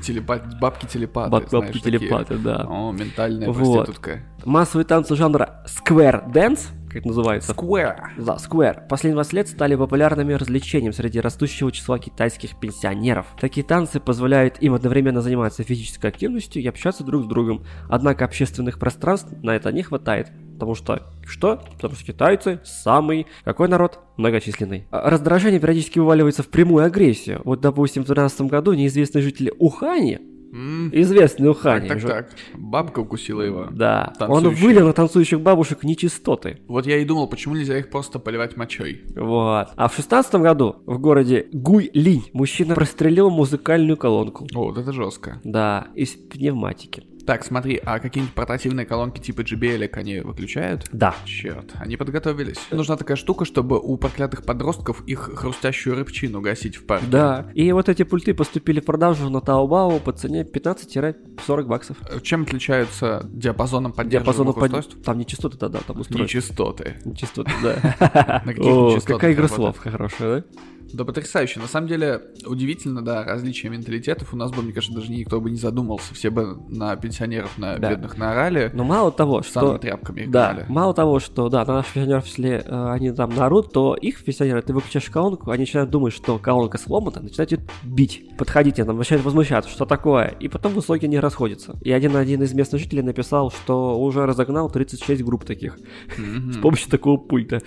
[0.00, 0.58] Телепат...
[0.58, 2.66] Бабки-телепаты, Баб- Бабки-телепаты, да.
[2.68, 3.84] О, ментальная Вот.
[3.86, 4.20] проститутка.
[4.44, 8.00] Массовые танцы жанра Square Dance, как это называется, Square.
[8.18, 8.88] Да, Square.
[8.88, 13.26] Последние 20 лет стали популярными развлечением среди растущего числа китайских пенсионеров.
[13.38, 17.64] Такие танцы позволяют им одновременно заниматься физической активностью и общаться друг с другом.
[17.88, 20.30] Однако общественных пространств на это не хватает.
[20.62, 21.60] Потому что что?
[21.74, 23.98] Потому что китайцы самый какой народ?
[24.16, 24.86] Многочисленный.
[24.92, 27.40] А Раздражение периодически вываливается в прямую агрессию.
[27.44, 30.20] Вот, допустим, в 2012 году неизвестные жители Ухани
[30.52, 31.88] Известный Ухани.
[31.88, 32.30] Так, так, так.
[32.54, 33.68] Бабка укусила его.
[33.70, 36.58] Да, он вылил на танцующих бабушек нечистоты.
[36.68, 39.00] Вот я и думал, почему нельзя их просто поливать мочой.
[39.16, 39.68] Вот.
[39.74, 44.46] А в шестнадцатом году в городе Гуйлинь мужчина прострелил музыкальную колонку.
[44.54, 45.40] О, вот это жестко.
[45.42, 47.04] Да, из пневматики.
[47.26, 50.86] Так, смотри, а какие-нибудь портативные колонки типа JBL они выключают?
[50.92, 51.14] Да.
[51.24, 52.58] Черт, они подготовились.
[52.70, 57.06] Нужна такая штука, чтобы у проклятых подростков их хрустящую рыбчину гасить в парке.
[57.06, 57.50] Да.
[57.54, 61.96] И вот эти пульты поступили в продажу на Таобао по цене 15-40 баксов.
[62.08, 64.64] Э, Чем отличаются диапазоном поддерживаемых под...
[64.64, 64.96] устройств?
[65.04, 66.22] Там не частоты тогда, там устройства.
[66.22, 66.96] Нечистоты.
[67.04, 68.42] Нечистоты, да.
[68.58, 70.60] О, какая игра слов хорошая, да?
[70.92, 71.60] Да потрясающе.
[71.60, 74.32] На самом деле, удивительно, да, различия менталитетов.
[74.34, 76.14] У нас бы, мне кажется, даже никто бы не задумался.
[76.14, 77.90] Все бы на пенсионеров, на Да.
[77.90, 78.70] бедных наорали.
[78.74, 79.78] Но мало того, что...
[79.78, 80.66] тряпками Да, гнали.
[80.68, 84.62] мало того, что, да, на наших пенсионеров, если э, они там народ, то их пенсионеры,
[84.62, 88.24] ты выключаешь колонку, они начинают думать, что колонка сломана, начинают ее бить.
[88.36, 91.76] Подходите, там начинают возмущаться, что такое, и потом в итоге не расходятся.
[91.82, 95.78] И один, один из местных жителей написал, что уже разогнал 36 групп таких
[96.18, 96.52] Мгм.
[96.54, 97.60] с помощью такого пульта.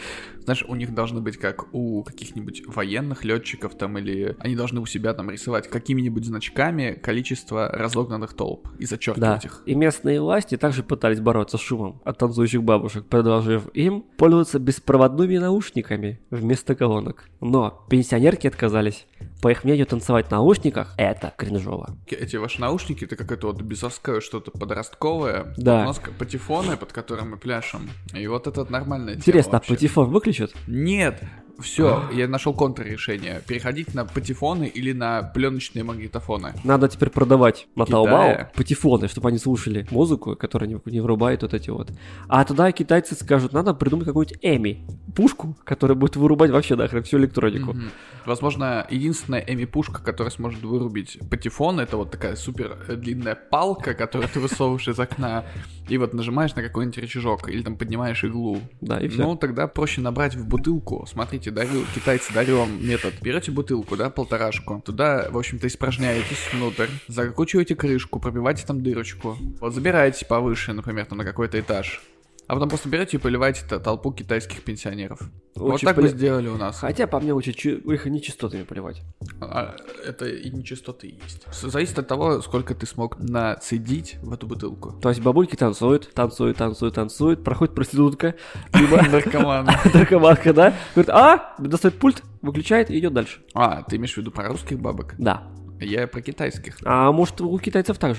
[0.45, 4.85] Знаешь, у них должны быть как у каких-нибудь военных летчиков там, или они должны у
[4.85, 9.63] себя там рисовать какими-нибудь значками количество разогнанных толп и Да, зачеркивать их.
[9.65, 15.37] и местные власти также пытались бороться с шумом от танцующих бабушек, предложив им пользоваться беспроводными
[15.37, 17.25] наушниками вместо колонок.
[17.41, 19.07] Но пенсионерки отказались.
[19.41, 21.95] По их мнению, танцевать в наушниках– это кринжово.
[22.07, 25.53] Эти ваши наушники, это какое-то вот бесовское что-то подростковое.
[25.57, 25.81] Да.
[25.81, 27.89] У нас как патефоны, под которыми мы пляшем.
[28.13, 30.55] И вот это нормальное Интересно, а патефон выключат?
[30.67, 31.21] Нет,
[31.59, 33.41] все, я нашел контррешение.
[33.47, 36.53] Переходить на патефоны или на пленочные магнитофоны.
[36.63, 37.85] Надо теперь продавать на?
[37.85, 41.91] Таобао патефоны, чтобы они слушали музыку, которая не, не вырубает вот эти вот.
[42.27, 47.17] А тогда китайцы скажут, надо придумать какую-нибудь Эми, пушку, которая будет вырубать вообще нахрен всю
[47.17, 47.73] электронику.
[47.73, 47.91] Мгм.
[48.25, 54.29] Возможно, единственная Эми-пушка, которая сможет вырубить патефон, это вот такая супер э, длинная палка, которую
[54.29, 55.45] ты высовываешь из окна,
[55.87, 58.59] и вот нажимаешь на какой-нибудь рычажок, или там поднимаешь иглу.
[58.81, 59.21] Да, и все.
[59.21, 61.05] Ну, тогда проще набрать в бутылку.
[61.07, 63.13] Смотрите, дарю, китайцы, дарю вам метод.
[63.21, 64.81] Берете бутылку, да, полторашку.
[64.85, 69.37] Туда, в общем-то, испражняетесь внутрь, закручиваете крышку, пробиваете там дырочку.
[69.59, 72.01] Вот забираете повыше, например, там на какой-то этаж.
[72.47, 75.19] А потом просто берете и поливаете толпу китайских пенсионеров.
[75.55, 76.79] вот Очень так бы поли- сделали у нас.
[76.79, 79.01] Хотя, по мне, лучше чу- их нечистотами поливать.
[79.41, 81.47] А, это и нечистоты есть.
[81.61, 84.91] Зависит от того, сколько ты смог нацедить в эту бутылку.
[85.01, 88.35] То есть бабульки танцуют, танцуют, танцуют, танцуют, проходит проститутка,
[88.73, 89.65] либо Наркоман.
[89.93, 90.73] наркоманка, да?
[90.93, 93.39] Говорит, а, достает пульт, выключает и идет дальше.
[93.55, 95.15] А, ты имеешь в виду про русских бабок?
[95.17, 95.43] Да.
[95.79, 96.77] Я про китайских.
[96.85, 98.15] А может, у китайцев так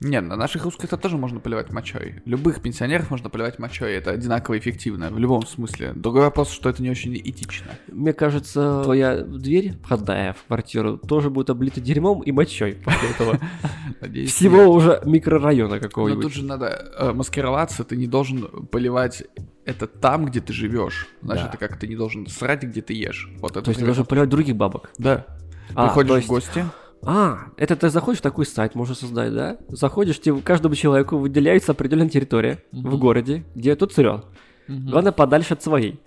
[0.00, 2.22] Нет, на наших русских-то тоже можно поливать мочой.
[2.24, 3.92] Любых пенсионеров можно поливать мочой.
[3.92, 5.92] Это одинаково эффективно, в любом смысле.
[5.94, 7.72] Другой вопрос, что это не очень этично.
[7.88, 13.38] Мне кажется, твоя дверь входная в квартиру тоже будет облита дерьмом и мочой после этого.
[14.26, 16.22] Всего уже микрорайона Но какого-нибудь.
[16.22, 19.24] тут же надо э, маскироваться, ты не должен поливать
[19.66, 21.08] это там, где ты живешь.
[21.20, 23.30] Значит, это как ты не должен срать, где ты ешь.
[23.38, 24.90] Вот это То есть ты должен поливать других бабок.
[24.96, 25.26] Да.
[25.74, 26.64] А, Приходишь в гости.
[27.02, 29.56] А, это ты заходишь в такой сайт, можно создать, да?
[29.68, 34.26] Заходишь, тебе, каждому человеку выделяется определенная территория в городе, где тут сырет.
[34.68, 36.00] Главное, подальше от своей.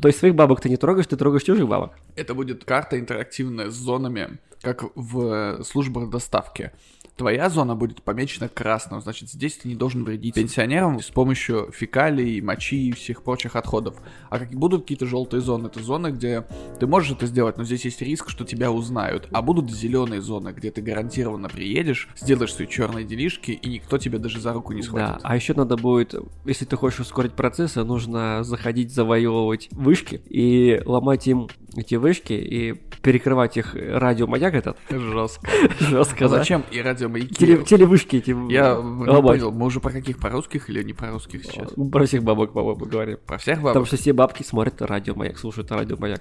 [0.00, 1.92] То есть своих бабок ты не трогаешь, ты трогаешь чужих бабок.
[2.14, 6.72] Это будет карта интерактивная с зонами, как в э, службах доставки.
[7.16, 12.42] Твоя зона будет помечена красным, значит, здесь ты не должен вредить пенсионерам с помощью фекалий,
[12.42, 13.96] мочи и всех прочих отходов.
[14.28, 16.44] А как будут какие-то желтые зоны, это зоны, где
[16.78, 19.28] ты можешь это сделать, но здесь есть риск, что тебя узнают.
[19.32, 24.18] А будут зеленые зоны, где ты гарантированно приедешь, сделаешь свои черные делишки, и никто тебя
[24.18, 25.20] даже за руку не Да, схватит.
[25.22, 31.26] а еще надо будет, если ты хочешь ускорить процессы, нужно заходить, завоевывать вышки и ломать
[31.28, 32.74] им эти вышки и
[33.06, 34.76] перекрывать их радиомаяк этот.
[34.90, 35.48] Жестко.
[35.78, 36.38] Жестко, А да?
[36.38, 37.34] зачем и радиомаяки?
[37.34, 38.30] Теле- телевышки эти.
[38.52, 41.72] Я не понял, мы уже про каких, про русских или не про русских сейчас?
[41.92, 43.18] Про всех бабок, по-моему, говорим.
[43.24, 43.86] Про всех Потому бабок?
[43.86, 46.20] что все бабки смотрят радиомаяк, слушают радиомаяк.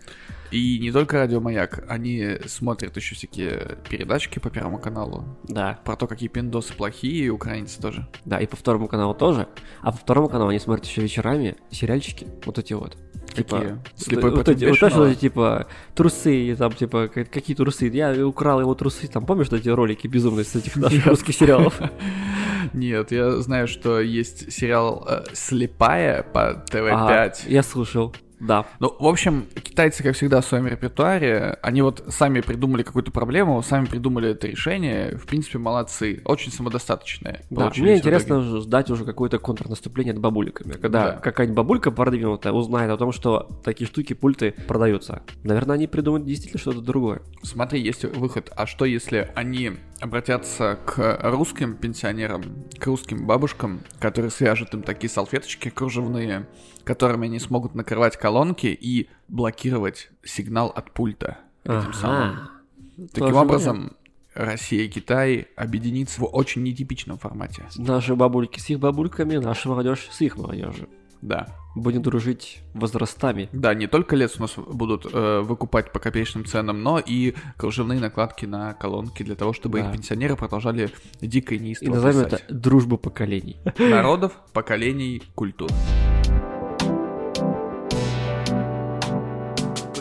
[0.51, 5.25] И не только радиомаяк, они смотрят еще всякие передачки по Первому каналу.
[5.47, 8.07] Да, Про то, какие пиндосы плохие, и украинцы тоже.
[8.25, 9.47] да, и по второму каналу тоже.
[9.81, 12.95] А по второму каналу они смотрят еще вечерами сериальчики, вот эти вот.
[13.35, 13.77] Типа, Какие?
[13.95, 17.87] Слепой вот, эти, вот эти, типа, трусы, и там, типа, какие трусы.
[17.87, 21.79] Я украл его трусы, там, помнишь эти ролики безумные с этих наших русских сериалов?
[22.73, 26.89] Нет, я знаю, что есть сериал э, «Слепая» по ТВ5.
[26.89, 28.15] Ага, я слушал.
[28.45, 28.65] Да.
[28.79, 33.61] Ну, в общем, китайцы, как всегда, в своем репертуаре, они вот сами придумали какую-то проблему,
[33.63, 35.15] сами придумали это решение.
[35.17, 36.21] В принципе, молодцы.
[36.25, 37.41] Очень самодостаточные.
[37.49, 38.47] Да, мне интересно итоге.
[38.47, 40.73] уже ждать уже какое-то контрнаступление от бабуликами.
[40.73, 41.11] Когда Да.
[41.13, 45.23] какая-нибудь бабулька продвинутая узнает о том, что такие штуки, пульты продаются.
[45.43, 47.21] Наверное, они придумают действительно что-то другое.
[47.43, 48.51] Смотри, есть выход.
[48.55, 49.73] А что, если они
[50.05, 56.47] обратятся к русским пенсионерам, к русским бабушкам, которые свяжут им такие салфеточки кружевные,
[56.83, 62.49] которыми они смогут накрывать колонки и блокировать сигнал от пульта этим самым.
[63.11, 63.97] Таким Тоже образом,
[64.33, 67.65] Россия и Китай объединится в очень нетипичном формате.
[67.75, 70.87] Наши бабульки с их бабульками, наша молодежь с их молодежью.
[71.21, 71.47] Да.
[71.75, 73.49] Будем дружить возрастами.
[73.51, 77.99] Да, не только лес у нас будут э, выкупать по копеечным ценам, но и кружевные
[77.99, 79.87] накладки на колонки для того, чтобы Да.
[79.87, 80.89] их пенсионеры продолжали
[81.21, 82.43] дико и И неистово назовем писать.
[82.45, 83.57] это дружба поколений.
[83.77, 85.69] Народов, поколений, культур.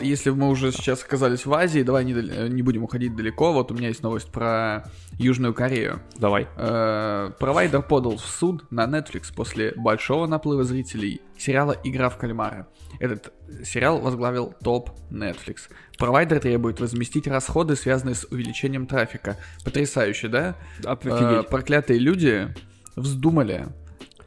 [0.04, 2.12] Если мы уже сейчас оказались в Азии, давай не,
[2.48, 3.52] не будем уходить далеко.
[3.52, 4.84] Вот у меня есть новость про
[5.18, 6.02] Южную Корею.
[6.16, 6.46] Давай.
[6.56, 12.68] Э, Провайдер подал в суд на Netflix после большого наплыва зрителей сериала «Игра в кальмара».
[13.00, 13.32] Этот
[13.64, 15.68] сериал возглавил топ Netflix.
[15.98, 19.38] Провайдер требует возместить расходы, связанные с увеличением трафика.
[19.64, 20.56] Потрясающе, да?
[20.84, 21.48] Э, Офигеть.
[21.48, 22.54] проклятые люди
[22.96, 23.66] вздумали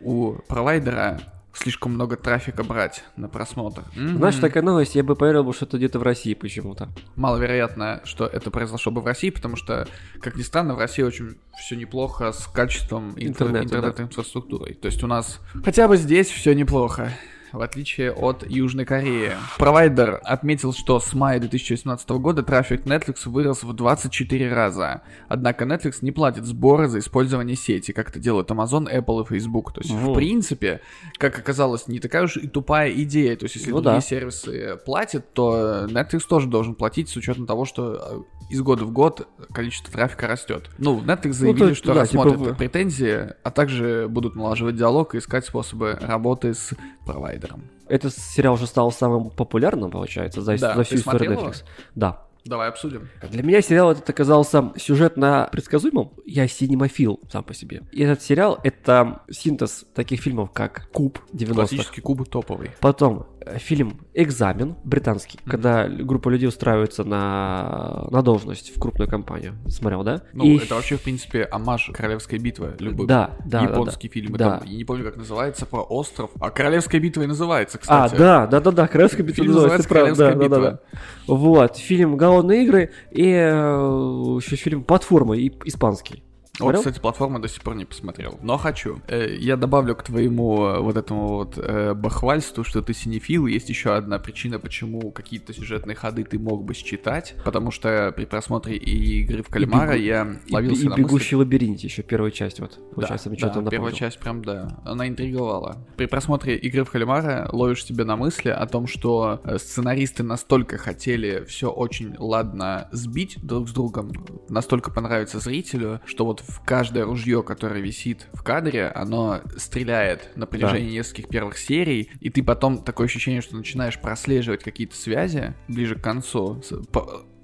[0.01, 1.19] у провайдера
[1.57, 3.83] слишком много трафика брать на просмотр.
[3.95, 4.17] Мгм.
[4.17, 6.89] Знаешь, такая новость, я бы поверил, что это где-то в России почему-то.
[7.15, 9.87] Маловероятно, что это произошло бы в России, потому что,
[10.21, 14.73] как ни странно, в России очень все неплохо с качеством интер- Интернета, интернет-инфраструктурой.
[14.75, 17.11] То есть у нас хотя бы здесь все неплохо.
[17.57, 19.31] В отличие от Южной Кореи.
[19.57, 25.01] Провайдер отметил, что с мая 2018 года трафик Netflix вырос в 24 раза.
[25.27, 29.73] Однако Netflix не платит сборы за использование сети, как это делают Amazon, Apple и Facebook.
[29.73, 30.13] То есть, в Мгм.
[30.13, 30.81] принципе,
[31.17, 33.35] как оказалось, не такая уж и тупая идея.
[33.35, 34.01] То есть, если Ну другие да.
[34.01, 38.91] сервисы платят, то Netflix тоже должен платить с учетом того, что э, из года в
[38.91, 40.69] год количество трафика растет.
[40.77, 45.15] Ну, Netflix заявили, то- что да, рассмотрят типа в- претензии, а также будут налаживать диалог
[45.15, 46.73] и искать способы работы с
[47.05, 47.46] провайдером.
[47.87, 51.49] Этот сериал уже стал самым популярным, получается, за, Да, за всю историю смотрел его?
[51.49, 51.63] Netflix.
[51.95, 52.23] Да.
[52.45, 53.09] Давай обсудим.
[53.29, 56.11] Для меня сериал этот оказался сюжетно предсказуемым.
[56.25, 57.83] Я синемофил сам по себе.
[57.91, 61.53] И этот сериал— это синтез таких фильмов, как «Куб» 90-х.
[61.53, 62.71] Классический куб топовый.
[62.79, 69.55] Потом фильм «Экзамен» британский, когда группа людей устраивается на, на должность в крупную компанию.
[69.67, 70.21] Смотрел, да?
[70.33, 72.75] Ну, И это вообще, в принципе, амаш Королевской битвы.
[72.79, 74.13] Любой Да, да, да, японский да.
[74.13, 74.35] фильм.
[74.35, 74.57] и Да.
[74.59, 76.29] там, я не помню, как называется, про остров.
[76.39, 78.19] А Королевская битва и называется, А, кстати.
[78.19, 80.79] да, да, да, да, Королевская битва Фильм называется, называется правда, да, «Королевская да, да,
[81.27, 81.33] да.
[81.33, 86.23] Вот, фильм «Голодные игры» и э, еще фильм «Платформа» и- испанский.
[86.59, 86.81] Вот, Смотрел?
[86.81, 88.39] кстати, платформу до сих пор не посмотрел.
[88.41, 88.99] Но хочу.
[89.07, 93.45] Э, Я добавлю к твоему э, вот этому вот э, бахвальству, что ты синефил.
[93.45, 97.35] Есть еще одна причина, почему какие-то сюжетные ходы ты мог бы считать.
[97.45, 101.03] Потому что при просмотре и игры в кальмара бегу- я И, ловился и на мысли,
[101.03, 104.43] «Бегущий в лабиринте» еще первая часть, вот, Да, получается, мне да, что-то первая часть прям,
[104.43, 105.85] да, она интриговала.
[105.95, 111.43] При просмотре игры в кальмара ловишь себе на мысли о том, что сценаристы настолько хотели
[111.47, 114.11] все очень ладно сбить друг с другом,
[114.49, 120.45] настолько понравится зрителю, что вот в каждое ружье, которое висит в кадре, оно стреляет на
[120.45, 125.95] протяжении нескольких первых серий, и ты потом такое ощущение, что начинаешь прослеживать какие-то связи ближе
[125.95, 126.61] к концу,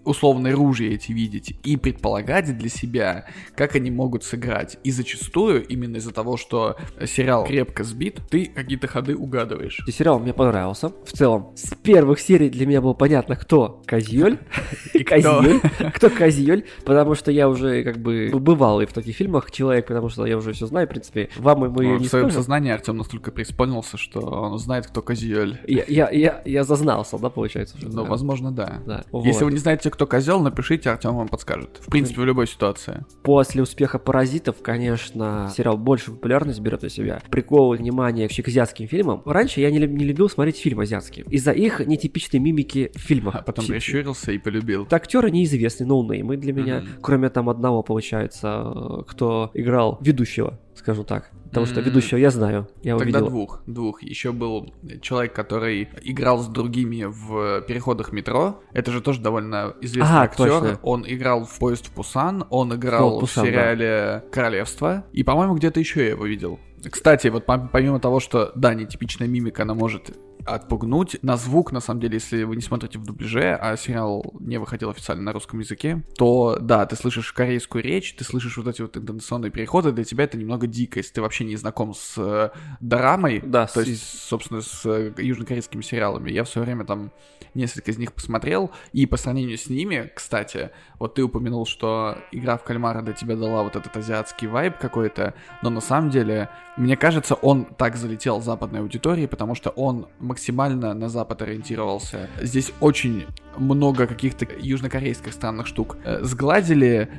[0.06, 4.78] условные ружья эти видеть и предполагать для себя, как они могут сыграть.
[4.84, 9.84] И зачастую, именно из-за того, что сериал крепко сбит, ты какие-то ходы угадываешь.
[9.88, 10.90] И сериал мне понравился.
[11.06, 14.40] В целом, с первых серий для меня было понятно, кто Козьёль.
[14.94, 15.04] И?
[15.04, 15.62] Козьёль.
[15.94, 20.10] Кто Козьёль, потому что я уже как бы бывал и в таких фильмах человек, потому
[20.10, 21.30] что я уже все знаю, в принципе.
[21.38, 25.60] Вам мы Ну, не в своем сознании Артем настолько преисполнился, что он знает, кто Козьёль.
[25.66, 27.78] Я, зазнался, да, получается?
[27.82, 28.82] Ну, возможно, да.
[29.24, 31.78] Если вы не знаете, кто козел, напишите, Артем вам подскажет.
[31.80, 33.06] В принципе, в любой ситуации.
[33.22, 37.22] После успеха «Паразитов», конечно, сериал больше популярность берет на себя.
[37.30, 39.22] Прикол внимания к азиатским фильмам.
[39.26, 41.26] Раньше я не, не любил смотреть фильмы азиатские.
[41.30, 43.36] Из-за их нетипичной мимики в фильмах.
[43.36, 44.88] А потом прищурился и полюбил.
[44.90, 46.88] Актеры неизвестные, ноунеймы для меня, Мгм.
[47.02, 51.32] кроме там одного, получается, э, кто играл ведущего, скажем так.
[51.46, 53.30] Потому что ведущего я знаю, я Тогда увидел.
[53.32, 54.04] двух, двух.
[54.04, 58.60] Еще был человек, который играл с другими в переходах метро.
[58.74, 60.50] Это же тоже довольно известный А, актер.
[60.50, 60.80] точно.
[60.84, 65.06] Он играл в поезд в Пусан, он играл В Пусан, в сериале Королевство.
[65.14, 66.60] И, по-моему, где-то еще я его видел.
[66.92, 71.18] Кстати, вот пом- помимо того, что, да, нетипичная мимика, она может отпугнуть.
[71.22, 74.90] На звук, на самом деле, если вы не смотрите в дубляже, а сериал не выходил
[74.90, 78.98] официально на русском языке, то да, ты слышишь корейскую речь, ты слышишь вот эти вот
[78.98, 82.50] интонационные переходы, для тебя это немного дико, если ты вообще не знаком с э,
[82.82, 86.32] дорамой, Да, то с- есть, собственно, с э, южнокорейскими сериалами.
[86.32, 87.12] Я в свое время там
[87.54, 92.58] несколько из них посмотрел, и по сравнению с ними, кстати, вот ты упомянул, что игра
[92.58, 96.98] в кальмара для тебя дала вот этот азиатский вайб какой-то, но на самом деле, мне
[96.98, 102.30] кажется, он так залетел западной аудитории, потому что он максимально на запад ориентировался.
[102.42, 103.26] Здесь очень
[103.58, 105.98] много каких-то южнокорейских странных штук.
[106.04, 107.10] Э, Сгладили,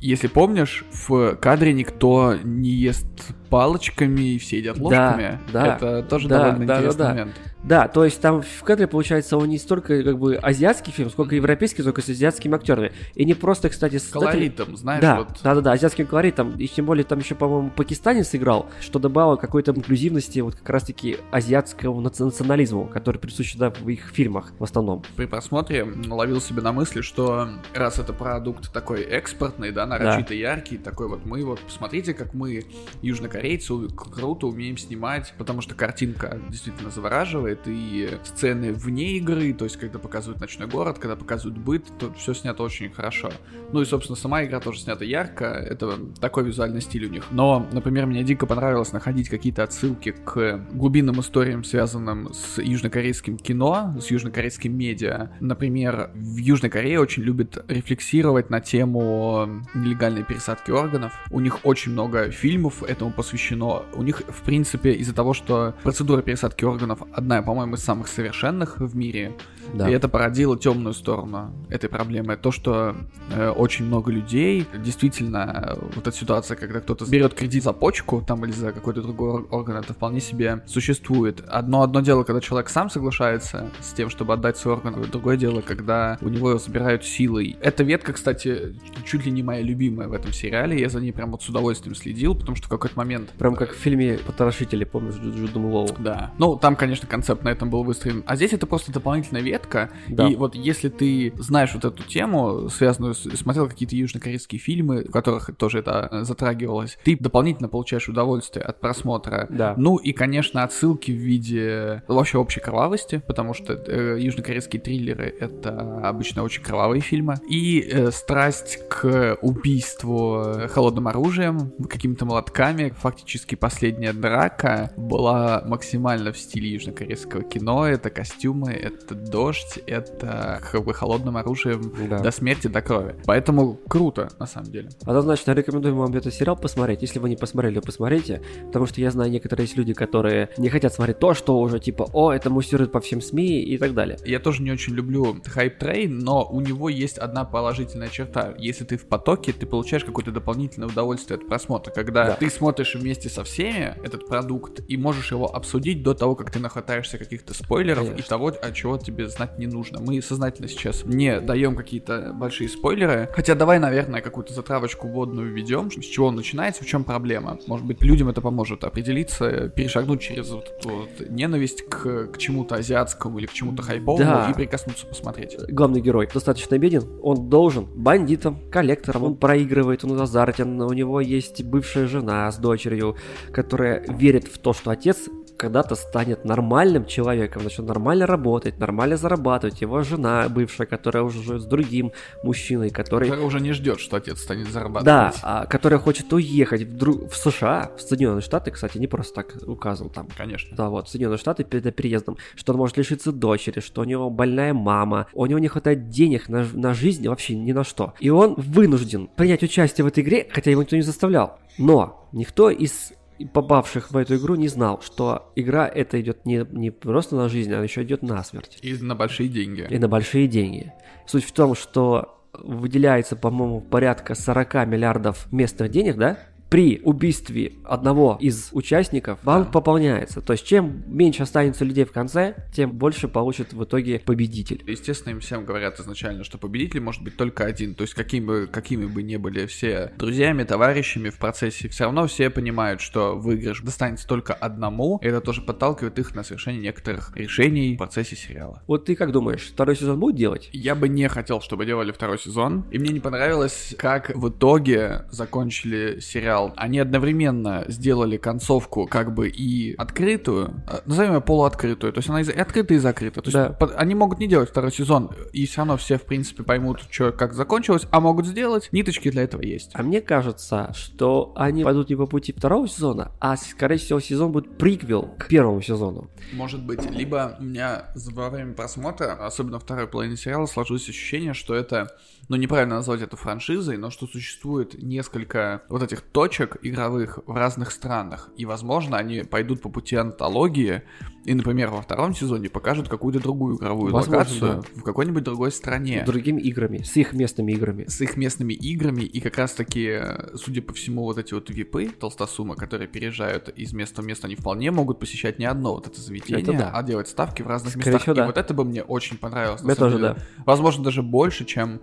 [0.00, 3.06] если помнишь, в кадре никто не ест
[3.50, 5.38] палочками, и все едят Да, ложками.
[5.52, 7.08] да, Это тоже да, довольно да, да, интересный да.
[7.10, 7.40] момент.
[7.62, 11.34] Да, то есть там в кадре, получается, он не столько как бы азиатский фильм, сколько
[11.36, 12.92] европейский, только с азиатскими актерами.
[13.14, 15.28] И не просто, кстати, создатель- Колоритом, знаешь, да, вот...
[15.42, 16.56] да, да, да, азиатским колоритом.
[16.56, 21.18] И тем более там еще, по-моему, пакистанец играл, что добавило какой-то инклюзивности, вот как раз-таки
[21.30, 25.04] азиатского наци- национализму, который присущ да, в их фильмах в основном.
[25.16, 30.78] При просмотре ловил себе на мысли, что раз это продукт такой экспортный, да, нарочито яркий,
[30.78, 32.64] такой вот мы вот, посмотрите, как мы,
[33.02, 39.76] южнокорейцы, круто умеем снимать, потому что картинка действительно завораживает, и сцены вне игры, то есть
[39.76, 43.30] когда показывают ночной город, когда показывают быт, то все снято очень хорошо.
[43.72, 47.24] Ну и, собственно, сама игра тоже снята ярко, это такой визуальный стиль у них.
[47.30, 53.96] Но, например, мне дико понравилось находить какие-то отсылки к глубинным историям, связанным с южнокорейским кино,
[54.00, 55.30] с южнокорейским медиа.
[55.40, 61.12] Например, в Южной Корее очень любят рефлексировать на тему нелегальной пересадки органов.
[61.30, 63.82] У них очень много фильмов этому посвящено.
[63.94, 68.78] У них, в принципе, из-за того, что процедура пересадки органов одна, по-моему, из самых совершенных
[68.80, 69.32] в мире,
[69.74, 69.88] Да.
[69.88, 72.36] и это породило темную сторону этой проблемы.
[72.36, 72.94] То, что
[73.34, 78.44] э, очень много людей, действительно, вот эта ситуация, когда кто-то берет кредит за почку там
[78.44, 81.42] или за какой-то другой ор- орган, это вполне себе существует.
[81.48, 85.60] Одно одно дело, когда человек сам соглашается с тем, чтобы отдать свой орган, другое дело,
[85.60, 87.56] когда у него его забирают силой.
[87.60, 88.76] Эта ветка, кстати,
[89.06, 90.78] чуть ли не моя любимая в этом сериале.
[90.80, 93.70] Я за ней прям вот с удовольствием следил, потому что в какой-то момент Прям как
[93.72, 95.88] в фильме «Потрошители», помнишь, Джу- Джудом Лоу?
[95.98, 96.32] да.
[96.38, 98.22] Ну, там, конечно, концепт на этом был выстроен.
[98.26, 99.90] А здесь это просто дополнительная ветка.
[100.08, 100.28] Да.
[100.28, 103.22] И вот если ты знаешь вот эту тему, связанную с...
[103.32, 108.80] Смотрел какие-то южнокорейские фильмы, в которых тоже это э, затрагивалось, ты дополнительно получаешь удовольствие от
[108.80, 109.46] просмотра.
[109.50, 109.74] Да.
[109.76, 116.00] Ну и, конечно, отсылки в виде вообще общей кровавости, потому что э, южнокорейские триллеры— это
[116.06, 117.36] обычно очень кровавые фильмы.
[117.48, 122.92] И э, страсть к убийству холодным оружием, какими-то молотками.
[122.98, 127.86] Фактически последняя драка была максимально в стиле южнокорейского кино.
[127.86, 132.18] Это костюмы, это дождь, это как бы холодным оружием Да.
[132.18, 133.16] до смерти, до крови.
[133.26, 134.90] Поэтому круто, на самом деле.
[135.04, 137.02] Однозначно рекомендуем вам этот сериал посмотреть.
[137.02, 138.42] Если вы не посмотрели, посмотрите.
[138.66, 142.08] Потому что я знаю, некоторые есть люди, которые не хотят смотреть то, что уже типа,
[142.12, 144.18] о, это муссирует по всем СМИ и так далее.
[144.24, 148.54] Я тоже не очень люблю хайп трейн, но у него есть одна положительная черта.
[148.58, 151.90] Если ты в потоке, ты получаешь какое-то дополнительное удовольствие от просмотра.
[151.92, 152.34] Когда Да.
[152.36, 156.58] ты смотришь вместе со всеми этот продукт и можешь его обсудить до того, как ты
[156.58, 158.28] нахватаешься каких-то спойлеров и Конечно.
[158.28, 160.00] того, о чего тебе знать не нужно.
[160.00, 163.28] Мы сознательно сейчас не даем какие-то большие спойлеры.
[163.34, 165.90] Хотя давай, наверное, какую-то затравочку вводную введем.
[165.90, 167.58] С чего он начинается, в чем проблема.
[167.66, 172.76] Может быть, людям это поможет определиться, перешагнуть через вот эту вот ненависть к, к чему-то
[172.76, 174.48] азиатскому или к чему-то хайповому Да.
[174.50, 175.56] и прикоснуться посмотреть.
[175.68, 181.62] Главный герой достаточно беден, он должен бандитам, коллекторам, он проигрывает, он азартен, у него есть
[181.64, 183.16] бывшая жена с дочерью,
[183.52, 185.28] которая верит в то, что отец
[185.62, 189.80] когда-то станет нормальным человеком, начнет нормально работать, нормально зарабатывать.
[189.80, 193.28] Его жена бывшая, которая уже живет с другим мужчиной, который...
[193.28, 195.40] Который уже не ждет, что отец станет Да, зарабатывать.
[195.42, 199.56] а, которая хочет уехать в, дру- в США, в Соединенные Штаты, кстати, не просто так
[199.68, 200.28] указан там.
[200.36, 200.76] Конечно.
[200.76, 204.28] Да, вот, в Соединенные Штаты перед переездом, что он может лишиться дочери, что у него
[204.28, 208.14] больная мама, у него не хватает денег на, на жизнь, вообще ни на что.
[208.18, 211.58] И он вынужден принять участие в этой игре, хотя его никто не заставлял.
[211.78, 213.12] Но никто из
[213.46, 217.72] попавших в эту игру не знал, что игра это идет не, не просто на жизнь,
[217.72, 218.78] а еще идет на смерть.
[218.82, 219.86] И на большие деньги.
[219.88, 220.92] И на большие деньги.
[221.26, 226.38] Суть в том, что выделяется, по-моему, порядка 40 миллиардов местных денег, да?
[226.72, 230.40] При убийстве одного из участников банк пополняется.
[230.40, 234.82] То есть, чем меньше останется людей в конце, тем больше получит в итоге победитель.
[234.86, 237.94] Естественно, им всем говорят изначально, что победитель может быть только один.
[237.94, 242.26] То есть, какими бы, какими бы ни были все друзьями, товарищами в процессе, все равно
[242.26, 245.18] все понимают, что выигрыш достанется только одному.
[245.22, 248.82] И это тоже подталкивает их на совершение некоторых решений в процессе сериала.
[248.86, 250.70] Вот ты как думаешь, второй сезон будет делать?
[250.72, 252.86] Я бы не хотел, чтобы делали второй сезон.
[252.90, 259.34] И мне не понравилось, как в итоге закончили сериал сериал, они одновременно сделали концовку как
[259.34, 263.42] бы и открытую, э, назовем ее полуоткрытую, то есть она и открыта, и закрыта.
[263.42, 263.68] То есть Да.
[263.70, 267.32] под- они могут не делать второй сезон, и все равно все, в принципе, поймут, что
[267.32, 269.90] как закончилось, а могут сделать, ниточки для этого есть.
[269.94, 274.52] А мне кажется, что они пойдут не по пути второго сезона, а, скорее всего, сезон
[274.52, 276.30] будет приквел к первому сезону.
[276.52, 281.74] Может быть, либо у меня во время просмотра, особенно второй половины сериала, сложилось ощущение, что
[281.74, 282.08] это,
[282.48, 287.90] ну неправильно назвать это франшизой, но что существует несколько вот этих точек игровых в разных
[287.92, 288.50] странах.
[288.56, 291.02] И, возможно, они пойдут по пути антологии,
[291.44, 296.22] и, например, во втором сезоне покажут какую-то другую игровую Возможно, локацию в какой-нибудь другой стране.
[296.22, 298.04] С другими играми, с их местными играми.
[298.06, 302.08] С их местными играми, и как раз-таки, э, судя по всему, вот эти вот випы,
[302.08, 306.20] толстосумы, которые переезжают из места в место, они вполне могут посещать не одно вот это
[306.20, 306.90] заведение, Это да.
[306.94, 308.22] а делать ставки в разных Скорее местах.
[308.22, 308.46] всего, И да.
[308.46, 309.82] вот это бы мне очень понравилось.
[309.82, 310.36] Мне тоже, деле.
[310.64, 312.00] Возможно, даже больше, чем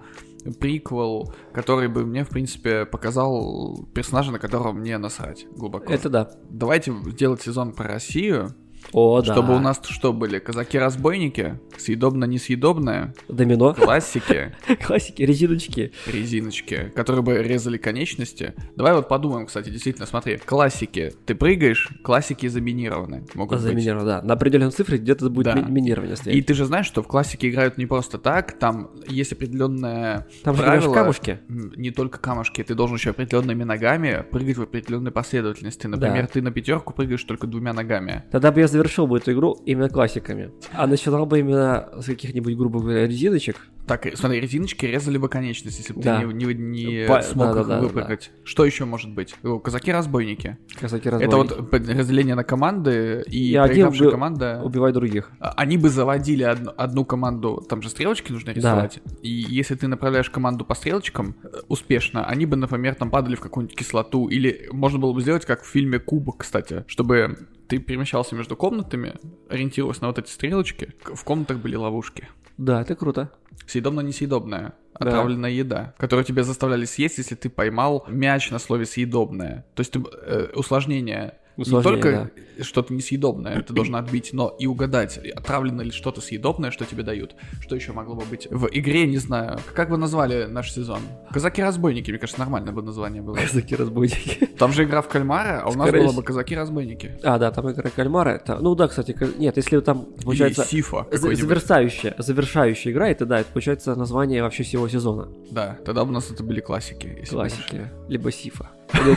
[0.59, 5.91] приквел, который бы мне, в принципе, показал персонажа, на которого мне насрать глубоко.
[5.91, 6.31] Это да.
[6.49, 8.55] Давайте сделать сезон про Россию,
[8.91, 9.33] О, да.
[9.33, 10.39] чтобы у нас что были?
[10.39, 13.73] Казаки-разбойники, съедобно-несъедобное, Домино.
[13.73, 14.53] классики,
[14.85, 15.91] Классики, резиночки.
[16.07, 18.53] резиночки, которые бы резали конечности.
[18.75, 21.13] Давай вот подумаем, кстати, действительно, смотри, классики.
[21.25, 23.25] Ты прыгаешь, классики заминированы.
[23.33, 23.67] Могут быть.
[23.67, 24.21] Заминировано, да.
[24.21, 25.55] На определенной цифре где-то будет Да.
[25.55, 26.45] ми- минирование И стоять.
[26.45, 30.93] ты же знаешь, что в классике играют не просто так, там есть определенное Там правило.
[30.93, 31.39] камушки.
[31.47, 35.87] Не только камушки, ты должен еще определенными ногами прыгать в определенной последовательности.
[35.87, 36.27] Например, Да.
[36.27, 38.23] ты на пятерку прыгаешь только двумя ногами.
[38.31, 40.51] Тогда бы я завершил бы эту игру именно классиками.
[40.73, 43.57] А начинал бы именно с каких-нибудь, грубо говоря, резиночек.
[43.89, 46.19] Так, смотри, резиночки резали бы конечность, если бы Да.
[46.21, 48.31] ты не, не- не Па- смог да, их да, да, выпрыгать.
[48.43, 49.35] Что еще может быть?
[49.43, 50.57] Казаки-разбойники.
[50.79, 54.61] Казаки Это вот разделение на команды, и, И проигравшая убил- команда...
[54.63, 55.31] Убивай других.
[55.39, 58.99] А, Они бы заводили одну, одну команду, там же стрелочки нужно рисовать.
[59.21, 63.39] И если ты направляешь команду по стрелочкам э, успешно, они бы, например, там падали в
[63.39, 64.27] какую-нибудь кислоту.
[64.27, 67.37] Или можно было бы сделать, как в фильме Кубок, кстати, чтобы
[67.67, 69.13] ты перемещался между комнатами,
[69.49, 70.93] ориентируясь на вот эти стрелочки.
[71.03, 72.27] В комнатах были ловушки.
[72.59, 73.31] Да, это круто.
[73.67, 74.73] Съедобно-несъедобная.
[74.93, 79.65] Отравленная еда, которую тебя заставляли съесть, если ты поймал мяч на слове съедобное.
[79.75, 81.35] То есть ты, э, усложнение.
[81.61, 82.31] Усложнение, не только
[82.63, 87.35] что-то несъедобное ты должен отбить, но и угадать, отравлено ли что-то съедобное, что тебе дают.
[87.61, 89.59] Что еще могло бы быть в игре, не знаю.
[89.73, 90.99] Как вы назвали наш сезон?
[91.31, 93.35] Казаки-разбойники, мне кажется, нормальное бы название было.
[93.35, 94.45] Казаки разбойники.
[94.57, 96.21] Там же игра в кальмара, а у нас Скорее было всего.
[96.21, 97.19] бы казаки-разбойники.
[97.23, 98.29] А, да, там игра кальмара.
[98.31, 98.57] Это...
[98.59, 103.51] Ну да, кстати, нет, если там получается Или Сифа завершающая, завершающая игра, это да, это
[103.51, 105.29] получается название вообще всего сезона.
[105.51, 107.07] Да, тогда бы у нас это были классики.
[107.07, 107.89] бы Классики.
[108.07, 108.69] Либо Сифа.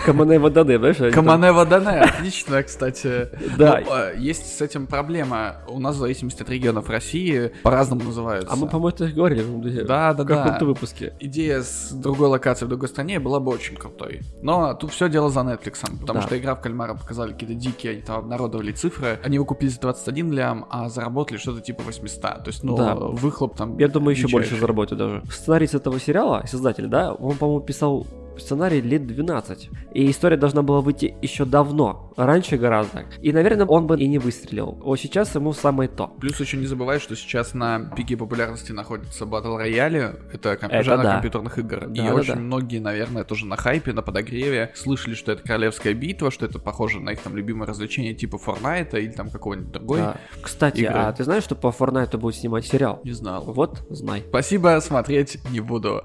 [0.05, 1.15] Камане Вадане, знаешь?
[1.15, 3.29] Камане Вадане, отлично, кстати.
[3.59, 3.81] Да.
[3.85, 5.57] Но, э, есть с этим проблема.
[5.69, 8.53] У нас в зависимости от регионов России по-разному называются.
[8.53, 10.37] А мы, по-моему, это говорили в Да, да, в да.
[10.37, 11.15] каком-то выпуске.
[11.21, 14.21] Идея с другой локацией в другой стране была бы очень крутой.
[14.43, 16.23] Но тут все дело за Netflix, потому Да.
[16.27, 19.19] что игра в кальмара показали какие-то дикие, они там обнародовали цифры.
[19.25, 22.21] Они его купили за 21 лям, а заработали что-то типа 800.
[22.21, 22.95] То есть, ну, Да.
[22.95, 23.79] выхлоп там...
[23.79, 25.23] Я думаю, еще больше заработаю даже.
[25.31, 28.07] Сценарист этого сериала, создатель, да, он, по-моему, писал
[28.39, 29.71] сценарий лет 12.
[29.95, 33.05] И история должна была выйти еще давно, раньше гораздо.
[33.21, 34.79] И, наверное, он бы и не выстрелил.
[34.83, 36.09] Вот сейчас ему самое то.
[36.21, 40.83] Плюс еще не забывай, что сейчас на пике популярности находится Battle Royale, это, ком- Это
[40.83, 41.13] жанр да.
[41.15, 41.85] компьютерных игр.
[41.85, 42.41] и Да, да, очень да.
[42.41, 47.01] многие, наверное, тоже на хайпе, на подогреве слышали, что это королевская битва, что это похоже
[47.01, 49.99] на их там любимое развлечение типа Fortnite или там какого-нибудь другой.
[50.01, 50.17] Да.
[50.41, 50.95] Кстати, игры.
[50.95, 53.01] а ты знаешь, что по Fortnite будет снимать сериал?
[53.05, 53.43] Не знал.
[53.47, 54.23] Вот, знай.
[54.29, 56.03] Спасибо, смотреть не буду.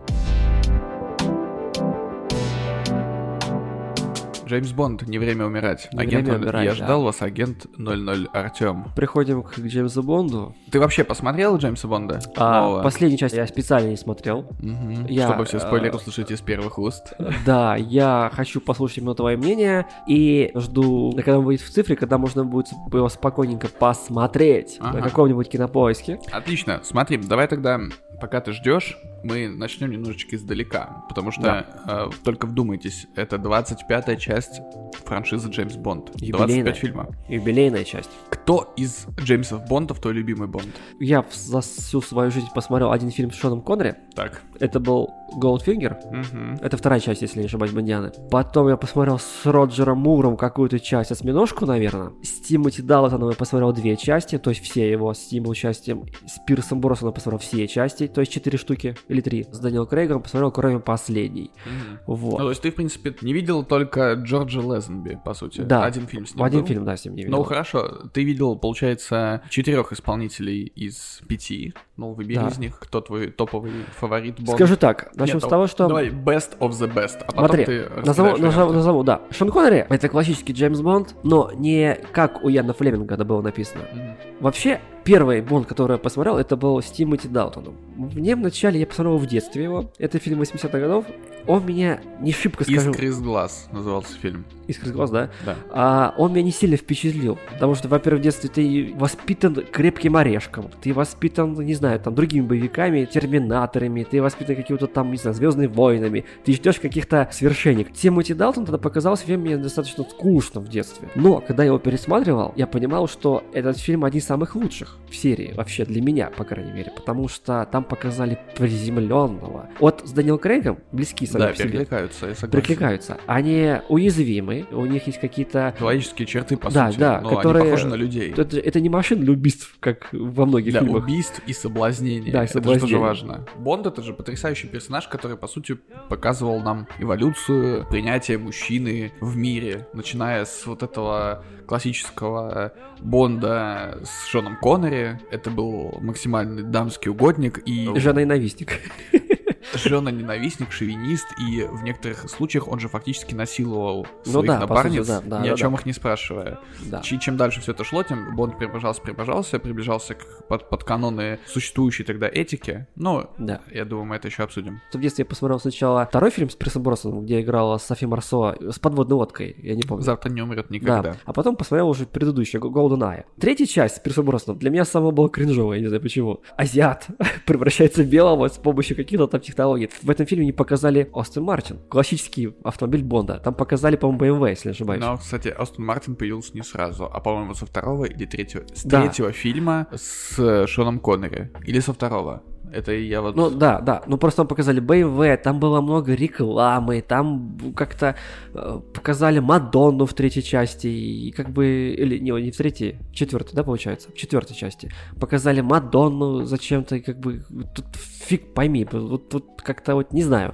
[4.48, 5.90] Джеймс Бонд, не время умирать.
[5.94, 6.44] Не агент время 00.
[6.46, 6.76] умирать, Я да.
[6.76, 8.86] ждал вас, агент 00 Артем.
[8.96, 10.56] Приходим к Джеймсу Бонду.
[10.72, 12.20] Ты вообще посмотрел Джеймса Бонда?
[12.36, 12.84] А, Нового?
[12.84, 14.46] последнюю часть я специально не смотрел.
[14.60, 15.06] Мгм.
[15.08, 17.14] я, Чтобы все спойлеры э, услышать из первых уст.
[17.46, 22.18] Да, я хочу послушать именно твое мнение и жду, когда он выйдет в цифре, когда
[22.18, 24.98] можно будет его спокойненько посмотреть Ага.
[24.98, 26.20] на каком-нибудь кинопоиске.
[26.32, 26.80] Отлично.
[26.84, 27.80] Смотри, давай тогда,
[28.20, 31.06] пока ты ждешь, мы начнем немножечко издалека.
[31.10, 34.62] Потому что, э, только вдумайтесь, это 25-я часть
[35.06, 36.12] франшизы Джеймс Бонд.
[36.16, 36.64] Юбилейная.
[36.64, 37.08] 25 фильмов.
[37.28, 38.10] Юбилейная часть.
[38.30, 40.68] Кто из Джеймсов Бондов твой любимый Бонд?
[41.00, 43.96] Я за всю свою жизнь посмотрел один фильм с Шоном Коннери.
[44.16, 44.42] Так.
[44.60, 45.98] Это был Goldfinger.
[46.12, 46.60] Мгм.
[46.62, 48.12] Это вторая часть, если не ошибаюсь, Бондианы.
[48.32, 52.12] Потом я посмотрел с Роджером Муром какую-то часть, осьминожку, наверное.
[52.24, 56.06] С Тимоти Даллатоном я посмотрел две части, то есть все его с тем участием.
[56.26, 59.46] С Пирсом Бросоном я посмотрел все части, то есть четыре штуки или три.
[59.52, 61.52] С Дэниел Крейгом посмотрел, кроме последней.
[61.66, 62.00] Мгм.
[62.08, 62.32] Вот.
[62.40, 65.62] Ну, то есть ты, в принципе, не видел только Джорджа Лезенби, по сути.
[65.62, 65.84] Да.
[65.86, 66.68] Один фильм с ним Один был?
[66.68, 67.44] фильм, да, с ним не Ну, видел.
[67.44, 68.08] хорошо.
[68.14, 71.74] Ты видел, получается, четырех исполнителей из пяти.
[71.98, 72.48] Ну, выбери Да.
[72.48, 74.52] из них, кто твой топовый фаворит Бонд.
[74.52, 75.88] Скажу так, начнем Нет, с того, что...
[75.88, 79.22] Давай, best of the best, а потом Смотри, ты назову, назову, назову, да.
[79.32, 83.86] Шон Коннери— это классический Джеймс Бонд, но не как у Яна Флеминга это было написано.
[83.92, 84.16] Мгм.
[84.42, 87.76] Вообще, первый Бонд, который я посмотрел, это был с Тимоти Далтоном.
[87.96, 91.06] Мне вначале, я посмотрел в детстве его, это фильм 80-х годов,
[91.48, 92.92] он меня не шибко скажу...
[92.92, 94.46] Искры из глаз назывался фильм.
[94.68, 95.30] Искры из глаз, да?
[95.46, 95.56] Да.
[95.72, 100.70] А он меня не сильно впечатлил, потому что, во-первых, в детстве ты воспитан крепким орешком,
[100.82, 105.68] ты воспитан, не знаю, там, другими боевиками, терминаторами, ты воспитан какими-то там, не знаю, звездными
[105.68, 107.86] войнами, ты ждешь каких-то свершений.
[107.86, 111.10] Тимоти Далтон тогда показался фильм мне достаточно скучно в детстве.
[111.16, 115.16] Но, когда я его пересматривал, я понимал, что этот фильм один из самых лучших в
[115.16, 119.70] серии, вообще для меня, по крайней мере, потому что там показали приземленного.
[119.80, 121.70] Вот с Дэниел Крейгом близки сами Да, по себе.
[121.70, 123.16] перекликаются, я согласен.
[123.28, 127.00] Они уязвимы, у них есть какие-то Человеческие черты, по Да, сути.
[127.00, 128.34] да, но которые- они похожи на людей.
[128.36, 131.04] это, это не машина для убийств, как во многих Для фильмах.
[131.04, 132.32] убийств и соблазнения.
[132.32, 133.46] Да, и Это же тоже важно.
[133.56, 135.78] Бонд это же потрясающий персонаж, который, по сути,
[136.10, 144.58] показывал нам эволюцию, принятие мужчины в мире, начиная с вот этого классического Бонда с Шоном
[144.58, 145.20] Коннери.
[145.32, 148.80] Это был максимальный дамский угодник и Жена-ненавистник.
[149.74, 155.06] жена-ненавистник, шовинист, и в некоторых случаях он же фактически насиловал Ну своих да, по напарниц,
[155.06, 155.78] сути, да, да, ни да, о чем да.
[155.80, 156.60] их не спрашивая.
[156.86, 157.02] Да.
[157.02, 161.40] Чи- чем дальше все это шло, тем Бонд приближался, приближался, приближался к, под, под каноны
[161.46, 162.88] существующей тогда этики.
[162.96, 163.62] Но Да.
[163.72, 164.82] я думаю, мы это еще обсудим.
[164.94, 168.80] В детстве я посмотрел сначала второй фильм с Присом Бросоном, где играла Софи Марсо с
[168.80, 170.04] подводной лодкой, я не помню.
[170.04, 171.02] Завтра не умрет никогда.
[171.02, 173.26] Да, а потом посмотрел уже предыдущий, Golden Eye.
[173.40, 176.42] Третья часть с Пирсом Броснаном для меня самая была кринжовая, я не знаю почему.
[176.56, 177.08] Азиат
[177.46, 179.90] превращается в белого с помощью каких-то там технологий.
[180.04, 183.40] В этом фильме не показали Остин Мартин, классический автомобиль Бонда.
[183.44, 185.02] Там показали, по-моему, BMW, если не ошибаюсь.
[185.02, 189.02] Но, кстати, Астон Мартин появился не сразу, а, по-моему, со второго или третьего, с Да.
[189.02, 191.52] третьего фильма с Шоном Коннери.
[191.66, 192.44] Или со второго.
[192.72, 193.36] Это я вот...
[193.36, 198.16] Ну да, да, ну просто там показали BMW, там было много рекламы, там как-то
[198.54, 203.16] э, показали Мадонну в третьей части, и как бы, или не, не в третьей, в
[203.16, 204.92] четвертой, да, получается, в четвертой части.
[205.20, 207.44] Показали Мадонну зачем-то, как бы,
[207.74, 210.54] тут фиг пойми, вот тут как-то вот не знаю.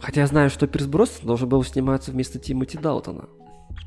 [0.00, 3.28] Хотя я знаю, что Пирс Броснан должен был сниматься вместо Тимоти Далтона.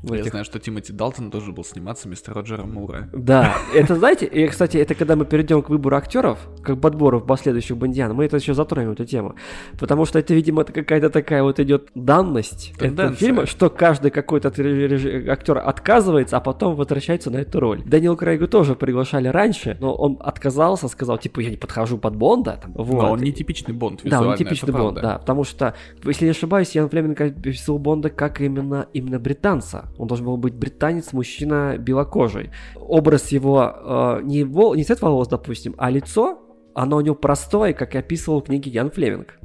[0.02, 3.08] В я этих знаю, что Тимоти Далтон должен был сниматься вместо Роджера Мура.
[3.12, 7.76] Да, это знаете, и, кстати, это когда мы перейдем к выбору актеров, как подбору последующих
[7.76, 9.34] Бондиан, мы это еще затронем, эту тему.
[9.78, 13.26] Потому что это, видимо, какая-то такая вот идет данность этого Тенденция.
[13.26, 17.82] фильма, что каждый какой-то актер отказывается, а потом возвращается на эту роль.
[17.84, 22.60] Дэниел Крейгу тоже приглашали раньше, но он отказался, сказал, типа, я не подхожу под Бонда.
[22.62, 23.02] Там, вот.
[23.02, 25.02] Но он не типичный Бонд Да, он не типичный Бонд, правда.
[25.02, 25.74] да, потому что,
[26.04, 29.75] если не ошибаюсь, Ян Флеминг описывал Бонда как именно, именно британца.
[29.98, 32.50] Он должен был быть британец, мужчина белокожий.
[32.76, 36.38] Образ его, э, не, вол- не цвет волос, допустим, а лицо,
[36.74, 39.38] оно у него простое, как и описывал в книге Ян Флеминг.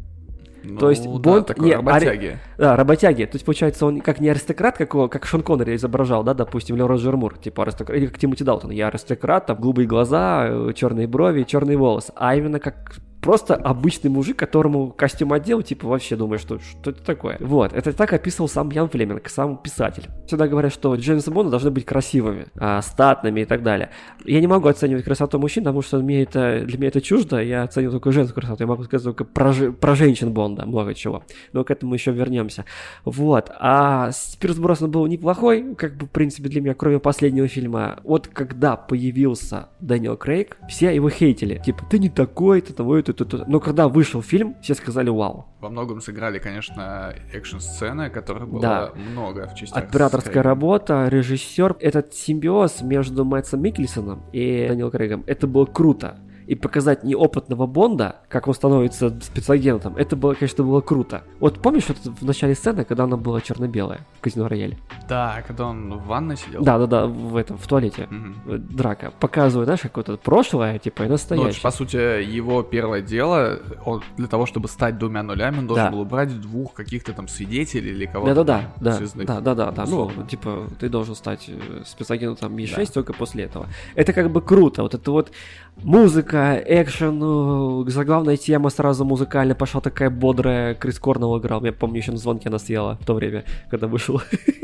[0.64, 2.38] Ну, То есть да, Бонд такой не работяги.
[2.58, 3.24] Да, работяги.
[3.26, 6.76] То есть, получается, он как не аристократ, как, его- как Шон Коннери изображал, да, допустим,
[6.76, 8.70] или Роджер Мур, типа аристократ, или как Тимоти Далтон.
[8.70, 12.14] Я аристократ, там голубые глаза, черные брови, черные волосы.
[12.16, 17.04] А именно как просто обычный мужик, которому костюм одел, типа вообще думаешь, что, что это
[17.04, 17.38] такое.
[17.40, 20.08] Вот, это так описывал сам Ян Флеминг, сам писатель.
[20.26, 23.92] Всегда говорят, что Джеймс Бонды должны быть красивыми, а, статными и так далее.
[24.26, 27.64] Я не могу оценивать красоту мужчин, потому что мне это, для меня это чуждо, я
[27.64, 31.24] оцениваю только женскую красоту, я могу сказать только про, про женщин Бонда, много чего.
[31.54, 32.66] Но к этому еще вернемся.
[33.06, 38.00] Вот, а Спирс Броснан был неплохой, как бы, в принципе, для меня, кроме последнего фильма.
[38.04, 41.62] Вот когда появился Дэниел Крейг, все его хейтили.
[41.64, 43.45] Типа, ты не такой, ты того, ты, ты, ты.
[43.47, 45.45] Но когда вышел фильм, все сказали вау.
[45.59, 48.91] Во многом сыграли, конечно, экшн-сцены, которых было Да.
[48.95, 49.84] много в частях.
[49.84, 50.47] Операторская Скорее.
[50.47, 56.18] работа, режиссер, этот симбиоз между Мэтсом Микельсоном и Дэниел Крейгом, это было круто.
[56.52, 61.24] И показать неопытного Бонда, как он становится спецагентом, это было, конечно, было круто.
[61.39, 64.78] Вот помнишь вот в начале сцены, когда она была черно-белая в казино рояле?
[65.08, 66.62] Да, когда он в ванной сидел.
[66.62, 68.10] Да-да-да, в этом, в туалете.
[68.47, 69.14] Э, Драка.
[69.18, 71.62] Показывает, знаешь, какое-то прошлое, типа, и Ну, настоящее.
[71.62, 75.91] по сути, его первое дело, он для того, чтобы стать двумя нулями, он должен Да.
[75.91, 79.26] был убрать двух каких-то там свидетелей или кого-то Да-да-да, там да, связных.
[79.26, 79.86] да, да, да, да.
[79.86, 83.68] Ну, типа, ты должен стать э, спецагентом Ми-6 только после этого.
[83.95, 84.82] Это как бы круто.
[84.84, 85.32] Вот это вот
[85.78, 90.76] музыка, экшен, э, заглавная тема сразу музыкальная пошла такая бодрая.
[90.76, 91.64] Крис Корнелл играл.
[91.64, 94.22] Я помню, еще на звонке она стояла в то время, когда вышел.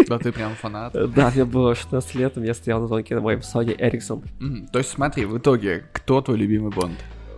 [0.08, 0.94] Да, ты прям фанат.
[1.16, 4.24] Да, мне было 16 лет, я стоял на звонке на моем Sony Ericsson.
[4.72, 6.98] То есть смотри, в итоге, кто твой любимый Бонд?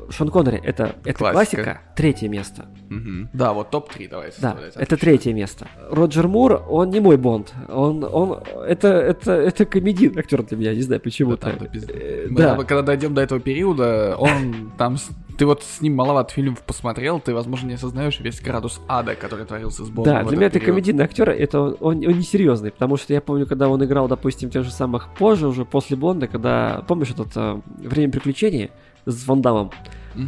[0.09, 1.33] Шон Коннери это, это Классика.
[1.63, 1.81] классика.
[1.95, 2.65] третье место.
[2.89, 3.29] Мгм.
[3.33, 5.67] Да, вот топ-3 давай Да, это третье место.
[5.91, 7.53] Роджер Мур, он не мой Бонд.
[7.67, 11.53] Он, он, это, это, это комедийный актер для меня, не знаю Да, почему-то.
[11.57, 11.93] до пизды.
[11.93, 12.55] Э, Мы да.
[12.55, 14.97] Когда дойдем до этого периода, он там...
[15.37, 19.45] Ты вот с ним маловато фильмов посмотрел, ты, возможно, не осознаешь весь градус ада, который
[19.45, 22.97] творился с Бондом Да, для меня это комедийный актер, это он, он, он несерьезный, потому
[22.97, 26.83] что я помню, когда он играл, допустим, тех же самых позже, уже после Бонда, когда,
[26.89, 28.71] помнишь, этот э, «Время приключений»
[29.05, 29.71] с Ван Дамом,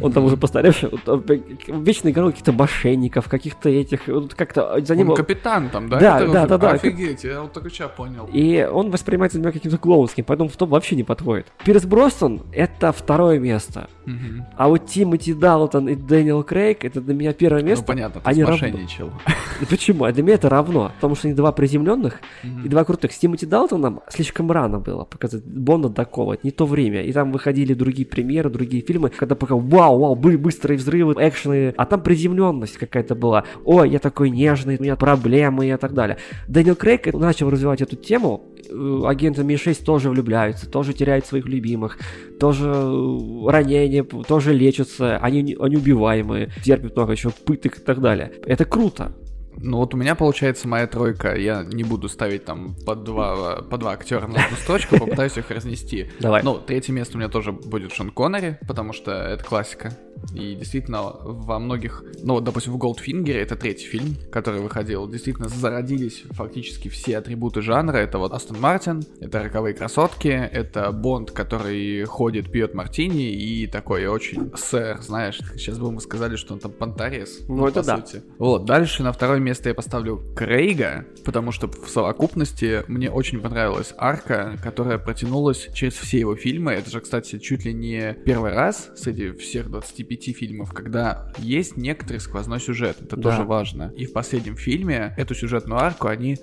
[0.00, 1.38] он там уже постаревший, он, э,
[1.68, 5.10] вечно играл каких-то мошенников, каких-то этих, вот как-то за ним...
[5.10, 5.98] Он капитан там, да?
[5.98, 6.70] Да, да, да, да.
[6.72, 8.28] Офигеть, я вот только сейчас понял.
[8.32, 11.46] И он воспринимается для меня каким-то клоунским, поэтому в том вообще не подходит.
[11.64, 13.88] Пирс Бростон— это второе место.
[14.06, 14.46] Мгм.
[14.56, 17.84] А вот Тимоти Далтон и Дэниел Крейг— это для меня первое Ну, место.
[17.84, 18.58] понятно, ты они равно.
[18.58, 19.10] смошенничал.
[19.70, 20.04] Почему?
[20.04, 20.90] А для меня это равно.
[20.96, 22.64] Потому что они два приземленных Мгм.
[22.64, 23.12] и два крутых.
[23.12, 26.32] С Тимоти Далтоном слишком рано было показать Бонда такого.
[26.34, 27.02] Это не то время.
[27.02, 31.74] И там выходили другие премьеры, другие фильмы, когда пока вау, вау, бы- быстрые взрывы, экшены.
[31.76, 33.44] А там приземленность какая-то была.
[33.64, 36.18] Ой, я такой нежный, у меня проблемы и так далее.
[36.48, 38.52] Дэниел Крейг начал развивать эту тему.
[38.70, 41.98] Э, Агенты Ми-6 тоже влюбляются, тоже теряют своих любимых,
[42.38, 48.32] тоже э, ранения, тоже лечатся, они, они убиваемые, терпят много еще пыток и так далее.
[48.46, 49.12] Это круто.
[49.58, 51.34] Ну вот у меня получается моя тройка.
[51.36, 55.50] Я не буду ставить там по два, по два актера на одну строчку, попытаюсь их
[55.50, 56.10] разнести.
[56.20, 56.42] Давай.
[56.42, 59.96] Ну, третье место у меня тоже будет Шон Коннери, потому что это классика.
[60.34, 65.48] И действительно, во многих, ну, вот, допустим, в Голдфингере, это третий фильм, который выходил, действительно
[65.48, 67.96] зародились фактически все атрибуты жанра.
[67.96, 74.06] Это вот Астон Мартин, это роковые красотки, это Бонд, который ходит, пьет мартини и такой
[74.06, 77.40] очень сэр, знаешь, сейчас бы мы сказали, что он там понтарес.
[77.48, 77.96] Ну, это по да.
[77.96, 78.22] сути.
[78.38, 79.12] Вот, дальше на
[79.42, 85.68] второе место я поставлю Крейга, потому что в совокупности мне очень понравилась арка, которая протянулась
[85.74, 86.72] через все его фильмы.
[86.72, 92.18] Это же, кстати, чуть ли не первый раз среди всех 25 фильмов, когда есть некоторый
[92.18, 92.96] сквозной сюжет.
[93.02, 93.22] Это Да.
[93.22, 93.92] тоже важно.
[93.96, 96.38] И в последнем фильме эту сюжетную арку они,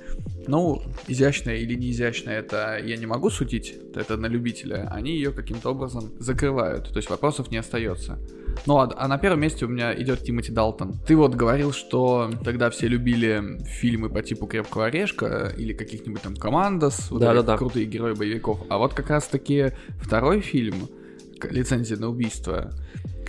[0.47, 4.89] ну, изящная или не изящная, это я не могу судить, это на любителя.
[4.91, 6.89] Они ее каким-то образом закрывают.
[6.89, 8.19] То есть вопросов не остается.
[8.65, 10.93] Ну, а, а на первом месте у меня идет Тимоти Далтон.
[11.07, 16.35] Ты вот говорил, что тогда все любили фильмы по типу Крепкого орешка или каких-нибудь там
[16.35, 17.53] Командос, вот Да-да-да.
[17.53, 18.59] этих крутые герои боевиков.
[18.69, 19.71] А вот как раз-таки
[20.01, 20.89] второй фильм
[21.49, 22.71] «Лицензия на убийство»,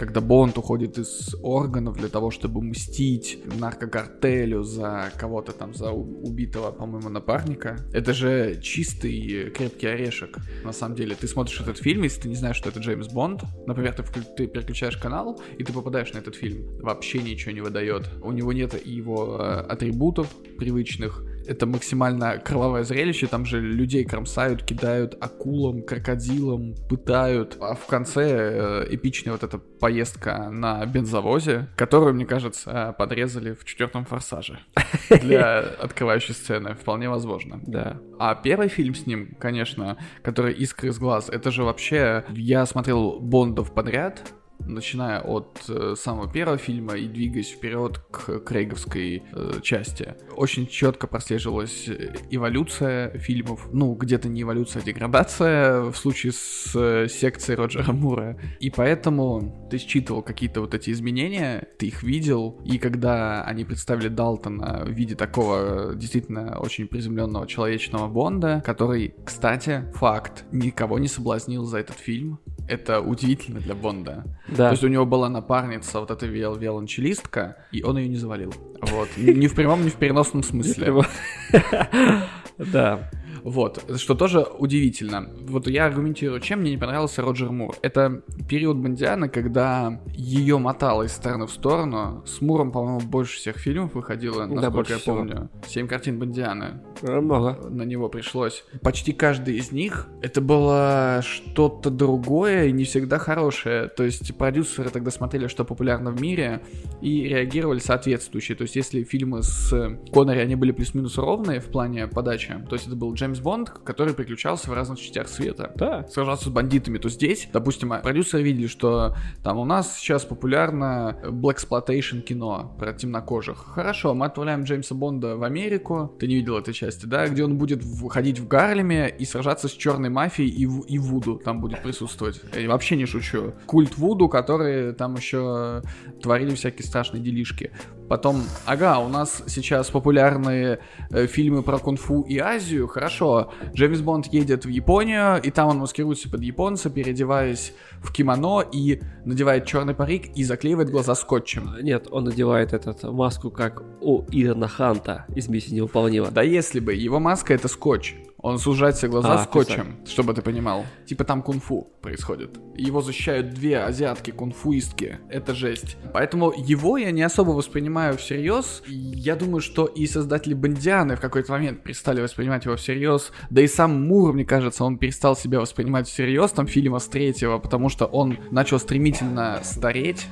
[0.00, 6.72] когда Бонд уходит из органов для того, чтобы мстить наркокартелю за кого-то там, за убитого,
[6.72, 7.76] по-моему, напарника.
[7.92, 11.14] Это же чистый крепкий орешек, на самом деле.
[11.14, 14.46] Ты смотришь этот фильм, если ты не знаешь, что это Джеймс Бонд, например, ты, ты
[14.46, 16.78] переключаешь канал, и ты попадаешь на этот фильм.
[16.80, 18.08] Вообще ничего не выдает.
[18.22, 24.62] У него нет его э, атрибутов привычных, это максимально кровавое зрелище, там же людей кромсают,
[24.62, 27.56] кидают акулам, крокодилам, пытают.
[27.60, 33.64] А в конце э, эпичная вот эта поездка на бензовозе, которую, мне кажется, подрезали в
[33.64, 34.60] четвертом форсаже
[35.08, 36.74] для открывающей сцены.
[36.74, 37.60] Вполне возможно.
[37.66, 37.98] Да.
[38.18, 42.24] А первый фильм с ним, конечно, который «Искры из глаз», это же вообще...
[42.30, 44.34] Я смотрел Бондов подряд,
[44.66, 50.14] начиная от э, самого первого фильма и двигаясь вперед к крейговской э, части.
[50.36, 53.68] Очень четко прослеживалась э, эволюция фильмов.
[53.72, 58.38] Ну, где-то не эволюция, а деградация в случае с э, секцией Роджера Мура.
[58.60, 64.08] И поэтому ты считывал какие-то вот эти изменения, ты их видел, и когда они представили
[64.08, 71.08] Далтона в виде такого э, действительно очень приземленного человечного Бонда, который, кстати, факт, никого не
[71.08, 72.40] соблазнил за этот фильм.
[72.68, 74.24] Это удивительно для Бонда.
[74.50, 74.66] Да.
[74.68, 78.52] То есть у него была напарница, вот эта виол- виолончелистка, и он ее не завалил.
[78.82, 79.08] Вот.
[79.16, 81.04] Ни в прямом, ни в переносном смысле.
[82.58, 83.10] Да.
[83.42, 85.30] Вот, что тоже удивительно.
[85.42, 87.74] Вот я аргументирую, чем мне не понравился Роджер Мур.
[87.82, 92.22] Это период Бондиана, когда ее мотало из стороны в сторону.
[92.26, 95.16] С Муром, по-моему, больше всех фильмов выходило, насколько больше я всего.
[95.16, 95.50] помню.
[95.66, 97.68] Семь картин Бондиана Много.
[97.68, 98.64] на него пришлось.
[98.82, 103.88] Почти каждый из них это было что-то другое и не всегда хорошее.
[103.88, 106.62] То есть продюсеры тогда смотрели, что популярно в мире,
[107.00, 108.54] и реагировали соответствующе.
[108.54, 109.70] То есть если фильмы с
[110.12, 114.14] Коннери, они были плюс-минус ровные в плане подачи, то есть это был Джеймс Бонд, который
[114.14, 116.08] приключался в разных частях света Да.
[116.08, 119.14] сражаться с бандитами, то здесь, допустим, продюсеры видели, что
[119.44, 123.58] там у нас сейчас популярно blaxploitation кино про темнокожих.
[123.74, 127.56] Хорошо, мы отправляем Джеймса Бонда в Америку, ты не видел этой части, да, где он
[127.58, 131.82] будет ходить в Гарлеме и сражаться с черной мафией и, в- и Вуду там будет
[131.82, 132.40] присутствовать.
[132.56, 133.52] Я вообще не шучу.
[133.66, 135.82] Культ Вуду, которые там еще
[136.22, 137.70] творили всякие страшные делишки.
[138.10, 140.80] Потом, ага, у нас сейчас популярные
[141.10, 142.88] э, фильмы про кунг-фу и Азию.
[142.88, 148.62] Хорошо, Джеймс Бонд едет в Японию, и там он маскируется под японца, переодеваясь в кимоно
[148.62, 151.76] и надевает черный парик и заклеивает глаза скотчем.
[151.82, 156.32] Нет, он надевает этот маску, как у Ирона Ханта из «Миссии невыполнима».
[156.32, 158.16] Да если бы, его маска это скотч.
[158.42, 160.86] Он сужает себе глаза А, скотчем, чтобы ты понимал.
[161.06, 162.58] Типа там кунг-фу происходит.
[162.74, 165.18] Его защищают две азиатки кунг-фуистки.
[165.28, 165.96] Это жесть.
[166.14, 168.82] Поэтому его я не особо воспринимаю всерьез.
[168.86, 173.30] Я думаю, что и создатели Бондианы в какой-то момент перестали воспринимать его всерьез.
[173.50, 177.58] Да и сам Мур, мне кажется, он перестал себя воспринимать всерьез там фильма с третьего,
[177.58, 180.26] потому что он начал стремительно стареть.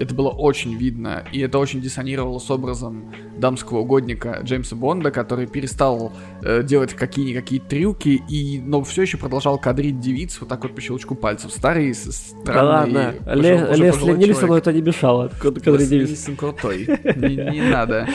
[0.00, 5.46] Это было очень видно, и это очень диссонировало с образом дамского угодника Джеймса Бонда, который
[5.46, 10.74] перестал э, делать какие-никакие трюки, и, но все еще продолжал кадрить девиц вот так вот
[10.74, 11.52] по щелчку пальцев.
[11.52, 12.44] Старый, странный...
[12.46, 14.26] Да ладно, пожилой- Ле- пожилой Лесли.
[14.26, 15.28] Нильсону это не мешало.
[15.38, 16.08] Кад- Кадры Лесли Дэвис.
[16.08, 16.88] Нильсон крутой.
[17.16, 18.08] Не, не надо.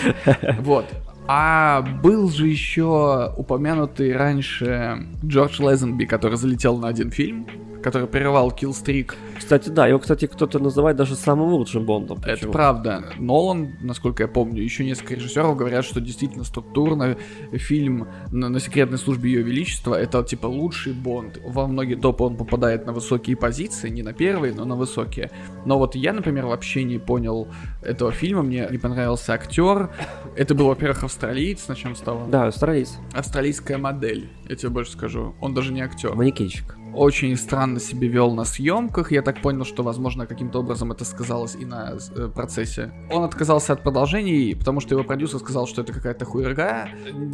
[0.61, 0.85] Вот.
[1.27, 7.47] А был же еще упомянутый раньше Джордж Лезенби, который залетел на один фильм,
[7.85, 9.15] который прерывал киллстрик.
[9.37, 12.17] Кстати, да, его, кстати, кто-то называет даже самым лучшим Бондом.
[12.17, 12.51] Это Почему?
[12.51, 13.03] правда.
[13.19, 17.15] Нолан, насколько я помню, еще несколько режиссеров говорят, что действительно структурно
[17.51, 21.39] фильм на, на секретной службе Ее Величества это типа лучший Бонд.
[21.45, 25.29] Во многие топы он попадает на высокие позиции, не на первые, но на высокие.
[25.63, 27.47] Но вот я, например, вообще не понял
[27.85, 29.89] этого фильма, мне не понравился актер.
[30.35, 32.27] Это был, во-первых, австралиец, на чем стало.
[32.27, 32.97] Да, австралиец.
[33.13, 35.35] Австралийская модель, я тебе больше скажу.
[35.41, 36.75] Он даже не актер Манекенщик.
[36.93, 39.11] очень странно себя вел на съемках.
[39.11, 42.91] Я так понял, что, возможно, каким-то образом это сказалось и на э, процессе.
[43.11, 46.87] Он отказался от продолжений, потому что его продюсер сказал, что это какая-то хуерга.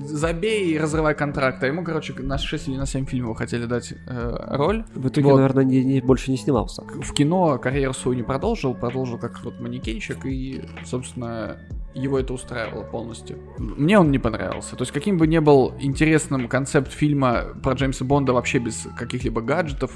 [0.06, 1.64] Забей и разрывай контракт.
[1.64, 4.84] А ему, короче, на 6 или на 7 фильмов хотели дать э, роль.
[4.95, 5.36] В итоге, Вот.
[5.38, 6.82] наверное, не- не- больше не снимался.
[6.84, 10.41] В кино карьеру свою не продолжил, продолжил как вот манекенщик, и,
[10.86, 11.60] собственно,
[11.94, 13.39] его это устраивало полностью.
[13.58, 14.76] Мне он не понравился.
[14.76, 19.42] То есть, каким бы ни был интересным концепт фильма про Джеймса Бонда вообще без каких-либо
[19.42, 19.92] гаджетов,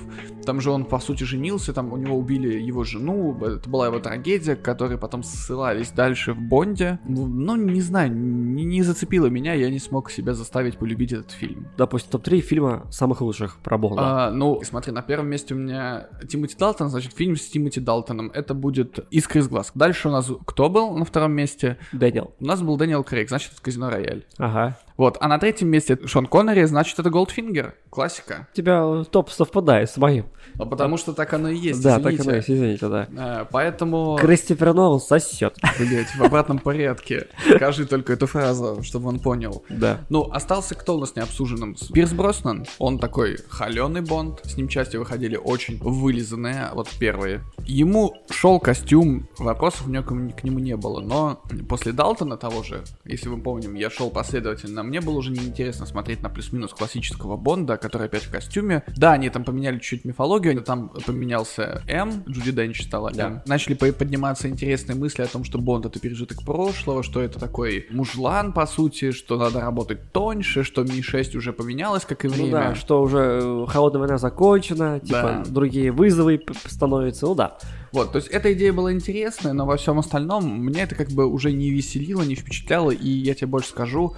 [0.46, 4.00] там же он, по сути, женился, там у него убили его жену, это была его
[4.00, 7.00] трагедия, к которой потом ссылались дальше в Бонде.
[7.06, 11.68] Ну, не знаю, не, не зацепило меня, я не смог себя заставить полюбить этот фильм.
[11.78, 14.28] Допустим, топ-3 фильма самых лучших про Бонда.
[14.28, 18.32] А, ну, смотри, на первом месте у меня Тимоти Далтон, значит, фильм с Тимоти Далтоном.
[18.34, 19.72] Это будет «Искры из глаз».
[19.76, 21.78] Дальше у нас кто был на втором месте?
[21.92, 22.34] Дэниел.
[22.40, 24.24] У нас был Дэниел Крейг, значит, это «Казино Рояль».
[24.38, 24.78] Ага.
[24.98, 27.76] Вот, а на третьем месте Шон Коннери, значит, это «Голдфингер».
[27.90, 28.48] Классика.
[28.54, 30.26] У тебя топ совпадает с моим.
[30.58, 32.18] А потому что так оно и есть, да, извините.
[32.18, 33.08] так оно есть, извините, да.
[33.18, 35.58] Э, Поэтому, Кристофер Нолан сосет.
[35.78, 37.28] блять, в обратном порядке.
[37.56, 39.64] Скажи только эту фразу, чтобы он понял.
[39.70, 40.00] Да.
[40.10, 41.76] Ну, остался кто у нас необсуженным?
[41.94, 42.66] Пирс Броснан.
[42.80, 44.42] Он такой холеный Бонд.
[44.44, 47.42] С ним части выходили очень вылизанные, вот первые.
[47.66, 50.12] Ему шел костюм, вопросов у него к
[50.44, 51.02] нему- не было.
[51.02, 55.86] Но после Далтона того же, если мы помним, я шел последовательно, мне было уже неинтересно
[55.86, 58.84] смотреть на плюс-минус классического Бонда, который опять в костюме.
[58.96, 63.28] Да, они там поменяли чуть мифологию, там поменялся М, Джуди Денч стала Да.
[63.28, 63.42] М.
[63.46, 67.88] Начали по- подниматься интересные мысли о том, что Бонд это пережиток прошлого, что это такой
[67.90, 72.52] мужлан, по сути, что надо работать тоньше, что Ми-6 уже поменялось, как и Ну время.
[72.52, 75.52] да, что уже э, холодная война закончена, типа Да.
[75.52, 77.26] другие вызовы становятся.
[77.26, 77.58] Ну да.
[77.92, 81.26] Вот, то есть эта идея была интересная, но во всем остальном мне это как бы
[81.28, 84.16] уже не веселило, не впечатляло, и я тебе больше скажу,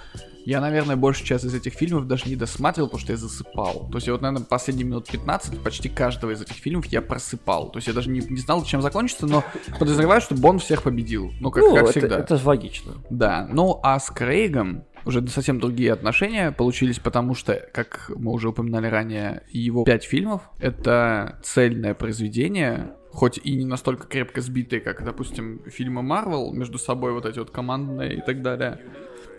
[0.47, 3.89] я, наверное, большую часть из этих фильмов даже не досматривал, потому что я засыпал.
[3.91, 7.69] То есть я вот, наверное, последние минут 15 почти каждого из этих фильмов я просыпал.
[7.69, 9.43] То есть я даже не, не знал, чем закончится, но
[9.77, 11.33] подозреваю, что Бон всех победил.
[11.41, 12.19] Ну, как, ну, как это, всегда.
[12.19, 12.93] это же логично.
[13.09, 18.47] Да, ну а с Крейгом уже совсем другие отношения получились, потому что, как мы уже
[18.47, 25.03] упоминали ранее, его пять фильмов— это цельное произведение, хоть и не настолько крепко сбитые, как,
[25.03, 28.79] допустим, фильмы Марвел, между собой вот эти вот командные и так далее.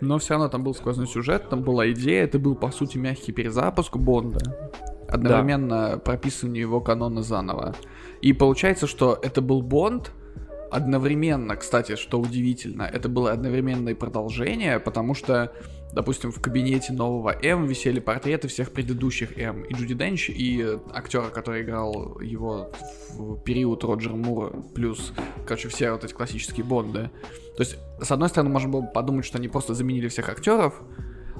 [0.01, 3.31] Но все равно там был сквозной сюжет, там была идея, это был, по сути, мягкий
[3.31, 4.39] перезапуск Бонда.
[5.07, 7.75] Одновременно прописывание его канона заново.
[8.21, 10.11] И получается, что это был Бонд,
[10.71, 15.51] одновременно, кстати, что удивительно, это было одновременное продолжение, потому что,
[15.93, 19.63] допустим, в кабинете нового М висели портреты всех предыдущих М.
[19.63, 22.71] И Джуди Денч, и актера, который играл его
[23.11, 25.13] в период Роджер Мура, плюс,
[25.45, 27.09] короче, все вот эти классические Бонды.
[27.57, 30.81] То есть, с одной стороны, можно было подумать, что они просто заменили всех актеров,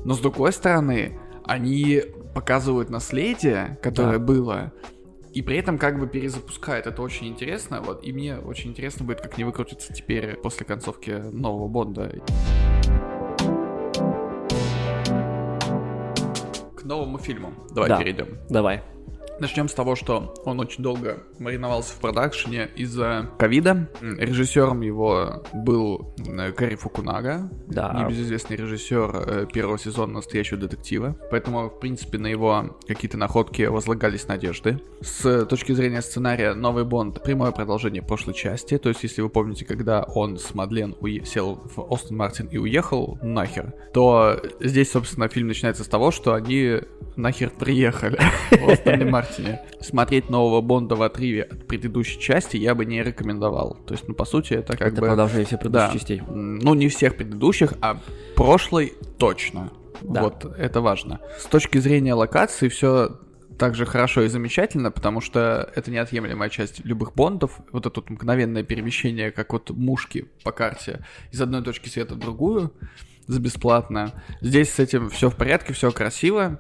[0.04, 2.02] но с другой стороны, они
[2.36, 4.26] показывают наследие, которое Да.
[4.26, 4.72] было,
[5.34, 6.88] и при этом как бы перезапускает.
[6.88, 7.82] Это очень интересно.
[7.82, 12.12] Вот, и мне очень интересно будет, как не выкрутиться теперь после концовки нового Бонда.
[16.90, 17.54] Новому фильму.
[17.72, 17.98] Давай Да.
[18.00, 18.28] перейдем.
[18.50, 18.82] Давай.
[19.40, 23.90] Начнем с того, что он очень долго мариновался в продакшене из-за ковида.
[24.02, 26.14] Режиссером его был
[26.58, 27.94] Кари Фукунага, Да.
[28.06, 31.16] небезызвестный режиссер э, первого сезона «Настоящего детектива».
[31.32, 34.82] Поэтому, в принципе, на его какие-то находки возлагались надежды.
[35.02, 38.78] С точки зрения сценария, «Новый Бонд»— прямое продолжение прошлой части.
[38.78, 42.58] То есть, если вы помните, когда он с Мадлен уе- сел в Остон Мартин и
[42.58, 46.80] уехал нахер, то здесь, собственно, фильм начинается с того, что они
[47.16, 48.20] нахер приехали
[48.52, 49.62] в Остоне Мартине.
[49.82, 53.78] Смотреть нового Бонда в отрыве от предыдущей части я бы не рекомендовал.
[53.86, 55.08] То есть, ну, по сути, это как Это бы...
[55.08, 56.00] продолжение всех предыдущих Да.
[56.00, 56.22] частей.
[56.28, 58.00] Ну, не всех предыдущих, а
[58.36, 59.72] прошлой точно.
[60.02, 60.24] Да.
[60.24, 61.20] Вот, это важно.
[61.40, 63.20] С точки зрения локации все
[63.58, 67.60] так же хорошо и замечательно, потому что это неотъемлемая часть любых бондов.
[67.74, 72.20] Вот это вот мгновенное перемещение, как вот мушки по карте из одной точки света в
[72.20, 72.72] другую
[73.28, 74.14] за бесплатно.
[74.40, 76.60] Здесь с этим все в порядке, все красиво.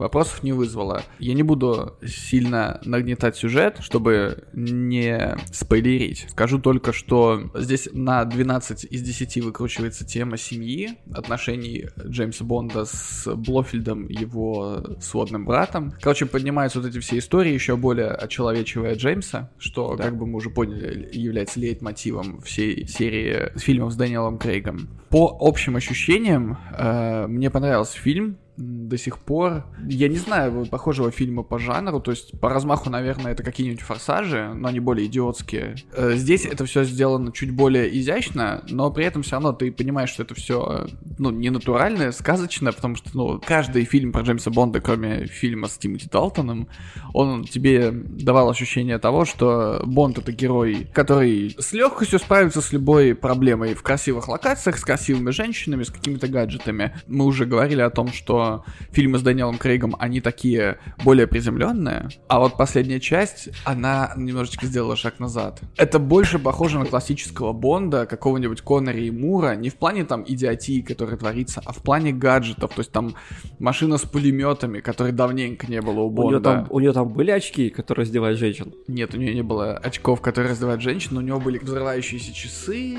[0.00, 1.02] Вопросов не вызвало.
[1.18, 6.26] Я не буду сильно нагнетать сюжет, чтобы не спойлерить.
[6.30, 13.28] Скажу только, что здесь на 12 из 10 выкручивается тема семьи, отношений Джеймса Бонда с
[13.36, 15.92] Блофельдом, его сводным братом.
[16.00, 20.04] Короче, поднимаются вот эти все истории, еще более очеловечивая Джеймса, что, Да.
[20.04, 24.88] как бы мы уже поняли, является лейтмотивом всей серии фильмов с Дэниелом Крейгом.
[25.10, 29.64] По общим ощущениям, э, мне понравился фильм до сих пор.
[29.88, 34.52] Я не знаю похожего фильма по жанру, то есть по размаху, наверное, это какие-нибудь форсажи,
[34.54, 35.76] но они более идиотские.
[35.92, 40.10] Э, Здесь это все сделано чуть более изящно, но при этом все равно ты понимаешь,
[40.10, 40.86] что это все,
[41.18, 45.78] ну, не натуральное, сказочное, потому что, ну, каждый фильм про Джеймса Бонда, кроме фильма с
[45.78, 46.68] Тимоти Далтоном,
[47.14, 53.14] он тебе давал ощущение того, что Бонд это герой, который с легкостью справится с любой
[53.14, 56.94] проблемой в красивых локациях, с красивыми женщинами, с какими-то гаджетами.
[57.06, 58.49] Мы уже говорили о том, что
[58.92, 64.96] фильмы с Дэниелом Крейгом, они такие более приземленные, а вот последняя часть, она немножечко сделала
[64.96, 65.60] шаг назад.
[65.76, 70.80] Это больше похоже на классического Бонда, какого-нибудь Коннери и Мура, не в плане там идиотии,
[70.80, 73.14] которая творится, а в плане гаджетов, то есть там
[73.58, 76.30] машина с пулеметами, которой давненько не было у У Бонда.
[76.30, 78.74] нее, там, у нее там были очки, которые раздевают женщин.
[78.88, 82.98] Нет, у нее не было очков, которые раздавают женщин, у него были взрывающиеся часы,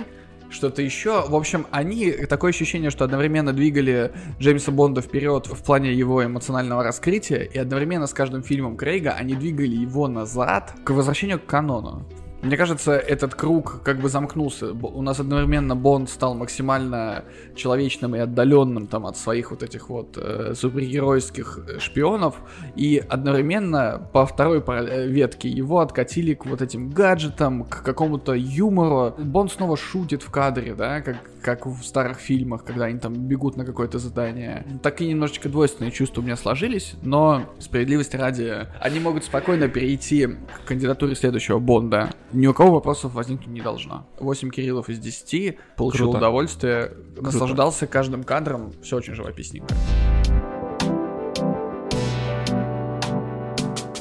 [0.52, 1.28] что-то еще.
[1.28, 6.84] В общем, они такое ощущение, что одновременно двигали Джеймса Бонда вперед в плане его эмоционального
[6.84, 12.06] раскрытия, и одновременно с каждым фильмом Крейга они двигали его назад к возвращению к канону.
[12.42, 14.74] Мне кажется, этот круг как бы замкнулся.
[14.74, 17.24] У нас одновременно Бонд стал максимально
[17.56, 22.36] человечным и отдаленным там от своих вот этих вот э, супергеройских э, шпионов,
[22.76, 29.14] и одновременно по второй э, ветке его откатили к вот этим гаджетам, к какому-то юмору.
[29.20, 33.58] Бонд снова шутит в кадре, да, как, как в старых фильмах, когда они там бегут
[33.58, 34.66] на какое-то задание.
[34.82, 40.68] Такие немножечко двойственные чувства у меня сложились, но справедливости ради, они могут спокойно перейти к
[40.68, 42.10] кандидатуре следующего Бонда.
[42.32, 44.08] Ни у кого вопросов возникнуть не должно.
[44.20, 46.18] 8 Кириллов из 10, получил Круто.
[46.20, 49.74] удовольствие, наслаждался каждым кадром, все очень живописненько.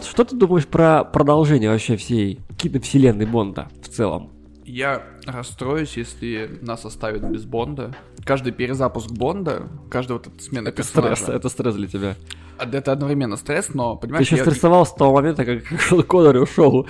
[0.03, 4.31] Что ты думаешь про продолжение вообще всей киновселенной Бонда в целом?
[4.71, 7.93] Я расстроюсь, если нас оставят без Бонда.
[8.25, 12.15] Каждый перезапуск Бонда, каждая вот эта смена Это персонажа, стресс, это стресс для тебя.
[12.57, 16.05] а, это одновременно стресс, но, Ты понимаешь, еще я, стрессовал с того момента, как Шон
[16.05, 16.87] Коннери ушел.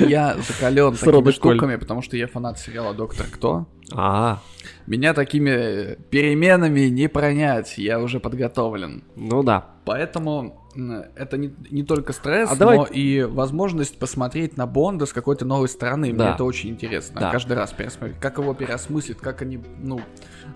[0.00, 3.68] я закален С такими штуками, потому что я фанат сериала «Доктор Кто».
[3.92, 4.40] А,
[4.88, 9.04] Меня такими переменами не пронять, я уже подготовлен.
[9.14, 9.66] ну да.
[9.84, 15.12] Поэтому это не, не только стресс, А давай- но и возможность посмотреть на Бонда с
[15.12, 16.08] какой-то новой стороны.
[16.08, 16.34] Мне Да.
[16.34, 17.20] это очень интересно.
[17.20, 17.30] Да.
[17.30, 20.00] Каждый раз пересмотреть, как его переосмыслят, как они, ну,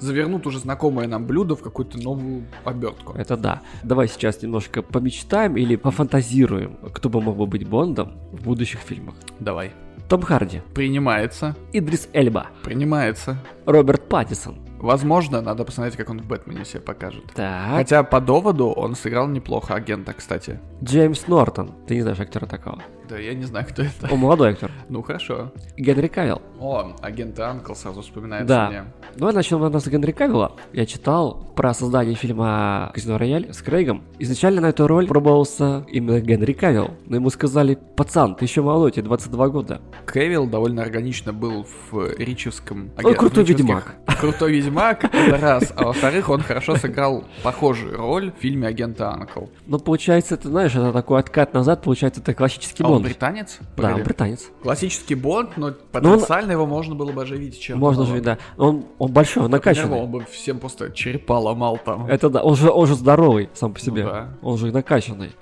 [0.01, 3.15] завернут уже знакомое нам блюдо в какую-то новую обертку.
[3.17, 3.63] Это да.
[3.83, 9.15] Давай сейчас немножко помечтаем или пофантазируем, кто бы мог бы быть Бондом в будущих фильмах.
[9.41, 9.73] Давай.
[10.09, 11.55] Том Харди, Принимается.
[11.73, 13.37] Идрис Эльба, Принимается.
[13.67, 14.57] Роберт Паттисон.
[14.79, 17.25] Возможно, надо посмотреть, как он в Бэтмене себя покажет.
[17.35, 20.61] Так, Хотя по доводу он сыграл неплохо агента, кстати.
[20.83, 21.75] Джеймс Нортон.
[21.87, 22.83] Ты не знаешь актера такого.
[23.09, 24.13] Да, я не знаю, кто это.
[24.13, 24.71] Он молодой актер.
[24.89, 25.53] Ну хорошо.
[25.77, 26.43] Генри Кавилл.
[26.61, 28.69] О, агент Анкл сразу вспоминается Да.
[28.69, 28.85] мне.
[29.17, 30.53] Давай начнем наверное, с Генри Кавилла.
[30.73, 34.03] Я читал про создание фильма «Казино Рояль» с Крейгом.
[34.19, 36.91] Изначально на эту роль пробовался именно Генри Кавилл.
[37.07, 39.81] Но ему сказали, пацан, ты еще молодой, тебе 22 года.
[40.13, 42.91] Кевилл довольно органично был в Ричевском...
[43.03, 43.95] Он крутой ведьмак.
[44.21, 45.73] Крутой ведьмак, это раз.
[45.77, 49.45] А во-вторых, он хорошо сыграл похожую роль в фильме агента Анкл.
[49.67, 53.59] Но получается, ты знаешь, это такой откат назад, получается, это классический А он британец?
[53.61, 53.95] Да, Погоди.
[53.95, 54.51] он британец.
[54.63, 58.39] Классический Бонд, но потенциально его можно было бы оживить чем Можно же, да.
[58.57, 60.01] Он, он большой, он накачанный.
[60.03, 62.07] Он бы всем просто черепа ломал там.
[62.07, 64.05] Это да, он же, он же здоровый сам по себе.
[64.05, 64.29] Ну да.
[64.43, 65.33] Он же накачанный.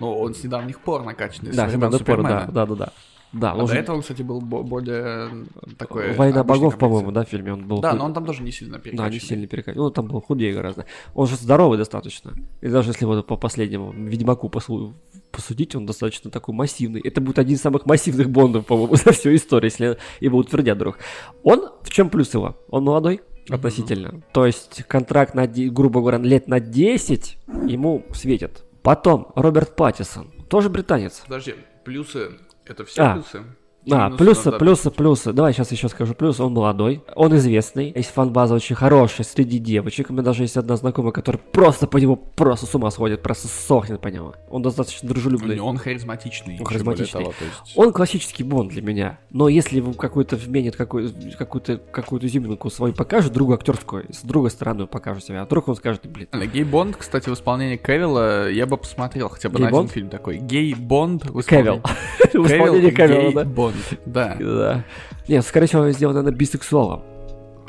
[0.00, 1.52] Ну, он с недавних пор накачанный.
[1.52, 2.92] с Да, времен всегда напор, да, да, да, да.
[3.34, 6.12] Да, А он до этого, кстати, был бо- более такой...
[6.14, 7.80] Война богов, по-моему, да, в фильме он был.
[7.80, 9.12] Да, худ- но он там тоже не сильно Да, перекачанный.
[9.12, 9.82] не сильно перекачан.
[9.82, 10.86] Ну, там был худее гораздо.
[11.14, 12.32] Он же здоровый достаточно.
[12.60, 14.94] И даже если вот по последнему Ведьмаку посу-
[15.32, 17.00] посудить, он достаточно такой массивный.
[17.00, 20.98] Это будет один из самых массивных Бондов, по-моему, за всю историю, если его утвердят вдруг.
[21.42, 22.56] Он, в чем плюс его?
[22.68, 23.20] Он молодой
[23.50, 24.22] относительно.
[24.32, 28.64] То есть контракт, на, грубо говоря, лет на 10 ему светит.
[28.82, 31.22] Потом Роберт Паттисон, тоже британец.
[31.26, 31.54] Подожди,
[31.84, 32.30] плюсы...
[32.64, 33.14] Это все А.
[33.14, 33.44] плюсы?
[33.90, 35.32] А, Минусы плюсы, надо- плюсы, плюсы.
[35.32, 36.42] Давай сейчас еще скажу плюсы.
[36.42, 37.92] Он молодой, он известный.
[37.94, 40.10] Есть фан-база очень хорошая среди девочек.
[40.10, 43.48] У меня даже есть одна знакомая, которая просто по нему просто с ума сходит, просто
[43.48, 44.32] сохнет по нему.
[44.48, 45.58] Он достаточно дружелюбный.
[45.60, 46.58] Он харизматичный.
[46.60, 47.20] Он харизматичный.
[47.24, 49.18] того, то есть- Он классический Бонд для меня.
[49.30, 54.50] Но если ему какой-то вменит какой, какую-то какую-то изюминку свою покажет, другую актерскую, с другой
[54.50, 58.66] стороны покажет себя, а вдруг он скажет, блин, Э, Гей-Бонд, кстати, в исполнении Кевилла я
[58.66, 59.84] бы посмотрел хотя бы на Гей-Бонд?
[59.90, 60.38] один фильм такой.
[60.38, 61.80] Гей-Бонд в исполнении...
[61.80, 61.82] Кевилл.
[62.44, 63.44] В исполнении Кевилла, да?
[63.44, 63.73] Гей-Бонд,
[64.06, 64.36] да.
[64.38, 64.84] Да.
[65.28, 67.02] Нет, скорее всего, сделано на бисексуалом.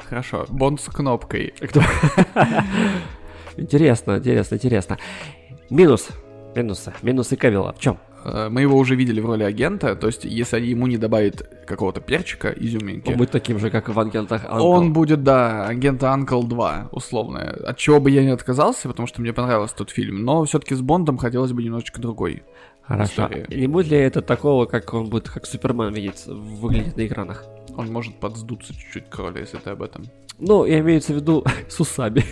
[0.10, 0.46] Хорошо.
[0.50, 1.54] Бонд с кнопкой.
[1.60, 1.82] Кто?
[3.58, 4.98] Интересно, интересно, интересно.
[5.70, 6.10] Минус.
[6.56, 6.94] Минусы.
[7.02, 7.74] Минусы Кавилла.
[7.74, 7.98] В чем?
[8.26, 12.02] Э, Мы его уже видели в роли агента, то есть если ему не добавить какого-то
[12.02, 14.60] перчика, изюминки, Он будет таким же, как в агентах Uncle.
[14.60, 17.40] он будет, да, агента Анкл 2, условно.
[17.66, 20.82] От чего бы я не отказался, потому что мне понравился тот фильм, но все-таки с
[20.82, 22.44] Бондом хотелось бы немножечко другой.
[22.88, 23.26] Хорошо.
[23.26, 23.46] истории.
[23.50, 27.46] Не будет ли это такого, как он будет, как Супермен видеть, выглядит на экранах?
[27.76, 30.06] Он может подсдуться чуть-чуть к роли, если ты об этом.
[30.38, 32.24] Ну, я имеется в виду с усами.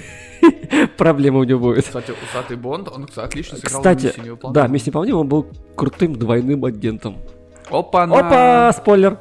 [0.97, 1.86] Проблема у него будет.
[1.86, 4.54] Кстати, усатый Бонд, он отлично сыграл Кстати, в «Миссии невыполнима».
[4.54, 7.18] да, Миссия невыполнима, он был крутым двойным агентом.
[7.70, 9.18] Опа, Опа, спойлер.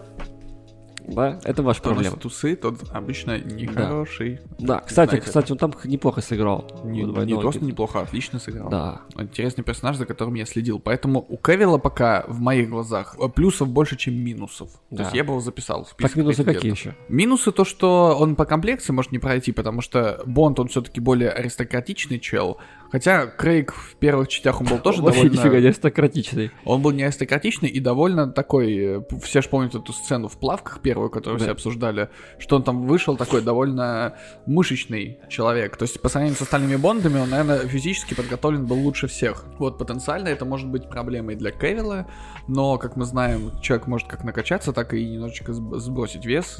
[1.09, 2.15] Да, это ваша Кто проблема.
[2.15, 4.41] носит усы, тот обычно нехороший.
[4.59, 5.27] Да, кстати, Знаете.
[5.27, 6.71] кстати, он там неплохо сыграл.
[6.85, 7.65] Не, не то, агента.
[7.65, 8.69] неплохо, а отлично сыграл.
[8.71, 9.03] Да.
[9.17, 10.79] Интересный персонаж, за которым я следил.
[10.79, 14.71] Поэтому у Кевилла пока в моих глазах э, плюсов больше, чем минусов.
[14.91, 15.03] То Да.
[15.05, 16.95] есть я бы его записал в список Так минусы какие еще?
[17.09, 21.31] Минусы то, что он по комплекции может не пройти, потому что Бонд, он все-таки более
[21.31, 22.59] аристократичный чел.
[22.93, 25.31] Хотя Крейг в первых частях он был тоже довольно...
[25.31, 26.51] нифига не аристократичный.
[26.67, 28.77] Он был не аристократичный и довольно такой...
[28.77, 31.47] э, Все же помнят эту сцену в плавках первую, которую Да.
[31.47, 35.79] все обсуждали, что он там вышел такой довольно мышечный человек.
[35.79, 39.47] То есть по сравнению с остальными Бондами он, наверное, физически подготовлен был лучше всех.
[39.59, 42.07] Вот потенциально это может быть проблемой для Кевилла,
[42.47, 46.59] но, как мы знаем, человек может как накачаться, так и немножечко сб- сбросить вес.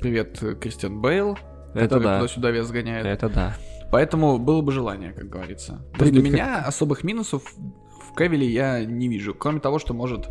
[0.00, 1.36] Привет, э, Кристиан Бейл,
[1.74, 2.18] Это который да.
[2.20, 3.04] туда-сюда вес гоняет.
[3.04, 3.56] Это да.
[3.92, 5.84] Поэтому было бы желание, как говорится.
[5.98, 7.42] То есть для меня особых минусов
[8.10, 9.34] в Кевиле я не вижу.
[9.34, 10.28] Кроме того, что может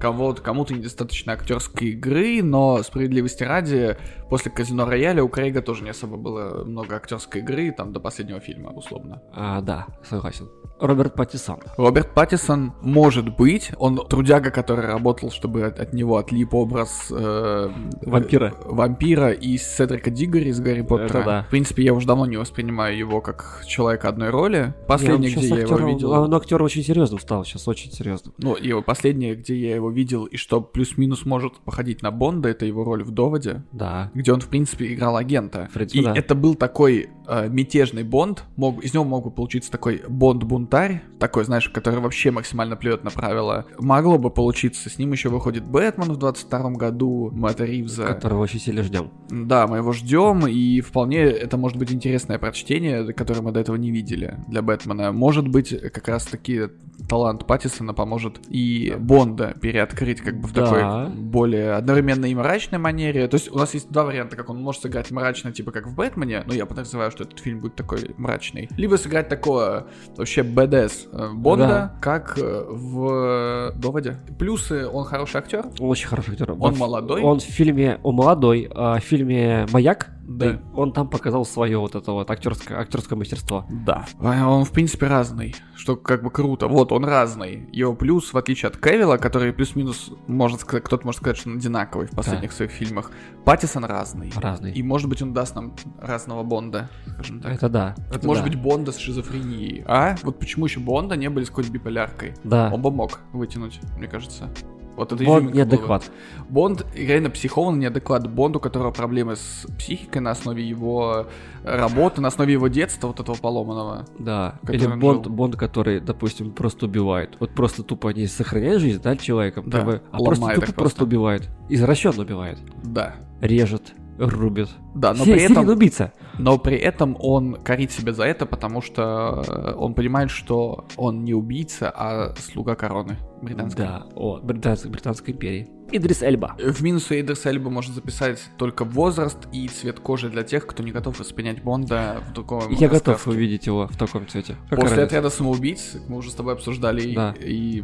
[0.00, 3.98] кого-то, кому-то недостаточно актерской игры, но справедливости ради,
[4.32, 8.40] после Казино Рояля у Крейга тоже не особо было много актерской игры, там до последнего
[8.40, 9.20] фильма, условно.
[9.34, 10.48] А, да, согласен.
[10.80, 11.58] Роберт Паттисон.
[11.76, 17.68] Роберт Паттисон может быть, он трудяга, который работал, чтобы от, от него отлип образ э,
[18.02, 18.48] Вампира.
[18.48, 21.22] э, вампира и Седрика Диггори из Гарри Поттера.
[21.24, 21.42] да.
[21.44, 24.74] В принципе, я уже давно не воспринимаю его как человека одной роли.
[24.88, 26.10] Он где я его актёром- видел...
[26.10, 28.34] Он актер очень серьезным стал, сейчас очень серьезным.
[28.38, 32.64] Ну, его последнее, где я его видел, и что плюс-минус может походить на Бонда, это
[32.64, 34.10] его роль в «Доводе», Да.
[34.22, 35.68] Где он, в принципе, играл агента.
[35.74, 36.14] Принципе, и да.
[36.14, 41.44] это был такой э, мятежный Бонд, мог, из него мог бы получиться такой Бонд-бунтарь, такой,
[41.44, 43.66] знаешь, который вообще максимально плюет на правила.
[43.78, 44.88] Могло бы получиться.
[44.88, 48.06] С ним еще выходит Бэтмен в 22 году, Мэтта Ривза.
[48.06, 49.10] Которого очень сильно ждем.
[49.28, 53.74] Да, мы его ждем, и вполне это может быть интересное прочтение, которое мы до этого
[53.76, 55.10] не видели для Бэтмена.
[55.12, 56.68] Может быть, как раз-таки
[57.08, 60.66] талант Паттисона поможет и Бонда переоткрыть как бы в Да.
[60.66, 63.26] такой более одновременно и мрачной манере.
[63.28, 65.94] То есть у нас есть два варианта, как он может сыграть мрачно, типа как в
[65.94, 68.68] Бэтмене, но я подозреваю, что этот фильм будет такой мрачный.
[68.76, 69.86] Либо сыграть такого
[70.16, 71.96] вообще БДС э, Бонда, Да.
[72.00, 74.16] как э, в Доводе.
[74.38, 76.52] Плюсы, он хороший актер, Он очень хороший актер.
[76.52, 77.22] он в- молодой.
[77.22, 80.60] Он в фильме, он молодой, а в фильме «Маяк», Да.
[80.74, 83.66] он там показал свое вот это вот актерское, актерское мастерство.
[83.70, 84.06] Да.
[84.20, 86.68] А Он, в принципе, разный, что как бы круто.
[86.68, 87.68] Вот, он разный.
[87.72, 91.56] Его плюс, в отличие от Кевилла, который плюс-минус, может сказать, кто-то может сказать, что он
[91.56, 93.10] одинаковый в последних своих фильмах,
[93.44, 94.32] Паттисон разный.
[94.36, 94.72] Разный.
[94.72, 97.52] И, может быть, он даст нам разного Бонда, скажем так.
[97.52, 97.94] Это да.
[98.12, 98.50] это может да.
[98.50, 99.82] быть, Бонда с шизофренией.
[99.86, 100.16] А?
[100.22, 102.34] Вот почему еще Бонда не были с какой-то биполяркой?
[102.44, 102.70] Да.
[102.72, 104.50] Он бы мог вытянуть, мне кажется.
[104.96, 106.10] Вот это Бонд неадекват.
[106.38, 106.46] была.
[106.50, 108.28] Бонд реально психованный неадекват.
[108.30, 111.26] Бонд, у которого проблемы с психикой на основе его
[111.64, 114.06] работы, на основе его детства, вот этого поломанного.
[114.18, 114.58] Да.
[114.68, 115.32] Или он Бонд, жил.
[115.32, 117.36] Бонд, который, допустим, просто убивает.
[117.40, 120.74] Вот просто тупо не сохраняет жизнь, да, человека, Да, бы, а просто тупо просто.
[120.74, 121.48] просто убивает.
[121.68, 122.58] Извращенно убивает.
[122.82, 123.14] Да.
[123.40, 124.68] Режет, рубит.
[124.94, 126.12] Да, но Се- при этом, убийца.
[126.38, 131.24] Но при этом он корит себя за это, потому что э, он понимает, что он
[131.24, 133.84] не убийца, а слуга короны британской.
[133.84, 135.68] Да, о, британской, британской империи.
[135.90, 136.56] Идрис Эльба.
[136.58, 140.90] В минусы Эйдерса Эльба можно записать только возраст и цвет кожи для тех, кто не
[140.90, 143.30] готов воспринять Бонда в таком Я готов раскраске.
[143.30, 144.54] увидеть его в таком цвете.
[144.70, 145.02] Какая После разница?
[145.04, 147.34] отряда самоубийц, мы уже с тобой обсуждали, и- Да.
[147.38, 147.82] и,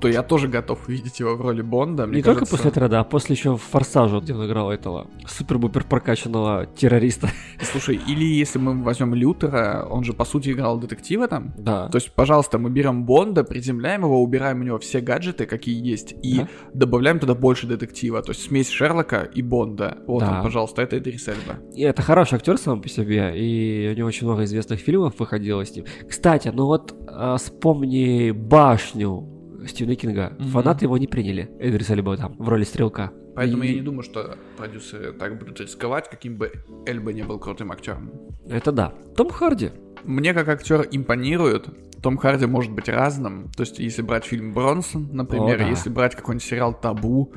[0.00, 2.06] то я тоже готов увидеть его в роли Бонда.
[2.06, 5.06] Мне Не только кажется- после отряда, а после еще в Форсаже, где он играл этого
[5.26, 7.28] супер-бупер прокачанного террориста.
[7.62, 11.52] Слушай, или если мы возьмем Лютера, он же по сути играл детектива там.
[11.58, 11.88] Да.
[11.88, 16.14] То есть, пожалуйста, мы берем Бонда, приземляем его, убираем у него все гаджеты, какие есть,
[16.22, 16.48] и Да.
[16.74, 18.22] добавляем туда больше детектива.
[18.22, 19.98] То есть смесь Шерлока и Бонда.
[20.06, 20.36] Вот Да.
[20.38, 21.58] он, пожалуйста, это Идрис Эльба.
[21.74, 25.64] И это хороший актер сам по себе, и у него очень много известных фильмов выходило
[25.64, 25.84] с ним.
[26.08, 29.26] Кстати, ну вот а, вспомни башню
[29.66, 30.32] Стивена Кинга.
[30.38, 30.48] Мгм.
[30.50, 31.50] Фанаты его не приняли.
[31.58, 33.12] Эдриса Эльба там в роли стрелка.
[33.34, 36.52] Поэтому И- я не думаю, что продюсеры так будут рисковать, каким бы
[36.86, 38.10] Эльба не был крутым актером.
[38.48, 38.92] Это да.
[39.16, 39.70] Том Харди.
[40.04, 41.66] Мне как актер импонирует.
[42.02, 43.50] Том Харди может быть разным.
[43.56, 45.68] То есть, если брать фильм Бронсон, например, О, да.
[45.68, 47.32] если брать какой-нибудь сериал Табу,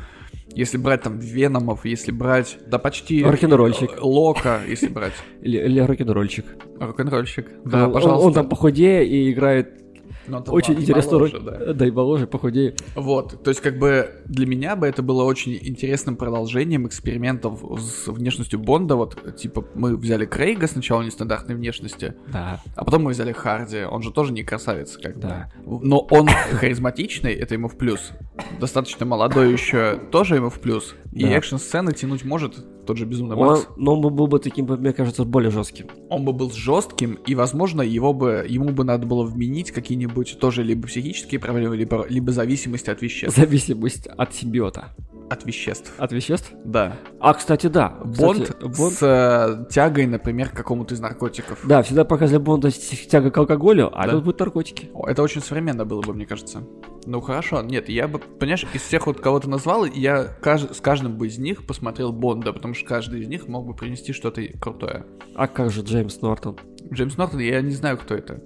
[0.54, 3.24] если брать там Веномов, если брать, да почти...
[3.24, 3.92] Рок-н-ролльщик.
[3.94, 5.14] э, Лока, если брать.
[5.42, 6.46] Или, рок-н-ролльщик.
[6.80, 7.48] Рок-н-ролльщик.
[7.66, 8.28] Да, пожалуйста.
[8.28, 9.82] он там похудее и играет
[10.28, 11.32] Но там очень интересную роль.
[11.34, 11.74] моложе, да.
[11.74, 11.88] Да.
[11.88, 12.76] и моложе, похудее.
[12.96, 18.08] Вот, то есть как бы для меня бы это было очень интересным продолжением экспериментов с
[18.08, 18.96] внешностью Бонда.
[18.96, 22.62] Вот, типа, мы взяли Крейга сначала нестандартной внешности, Да.
[22.76, 23.84] а потом мы взяли Харди.
[23.84, 25.52] Он же тоже не красавец, как Да.
[25.66, 25.86] бы.
[25.86, 28.12] Но он харизматичный, это ему в плюс.
[28.60, 30.96] Достаточно молодой еще, тоже ему в плюс.
[31.12, 31.30] И Да.
[31.38, 33.68] экшн-сцены тянуть может тот же Безумный Он, Макс.
[33.78, 35.88] но он бы был бы таким, мне кажется, более жестким.
[36.10, 40.64] Он бы был жестким, и, возможно, его бы, ему бы надо было вменить какие-нибудь тоже
[40.64, 43.38] либо психические проблемы, либо, либо зависимости от веществ.
[43.38, 44.96] Зависимость от симбиота.
[45.32, 45.94] От веществ.
[45.98, 46.52] От веществ?
[46.66, 46.98] Да.
[47.22, 47.96] А, кстати, да.
[48.04, 51.60] Бонд, Кстати, Бонд- с э, тягой, например, к какому-то из наркотиков.
[51.64, 54.12] Да, всегда показывали Бонда с тяга к алкоголю, а Да.
[54.12, 54.90] тут будут наркотики.
[54.94, 56.64] О, Это очень современно было бы, мне кажется.
[57.06, 60.82] Ну хорошо, нет, я бы, понимаешь, из всех вот кого ты назвал, я каж- с
[60.82, 64.42] каждым бы из них посмотрел Бонда, потому что каждый из них мог бы принести что-то
[64.60, 65.06] крутое.
[65.36, 66.58] А как же Джеймс Нортон?
[66.92, 68.42] Джеймс Нортон, я не знаю, кто это.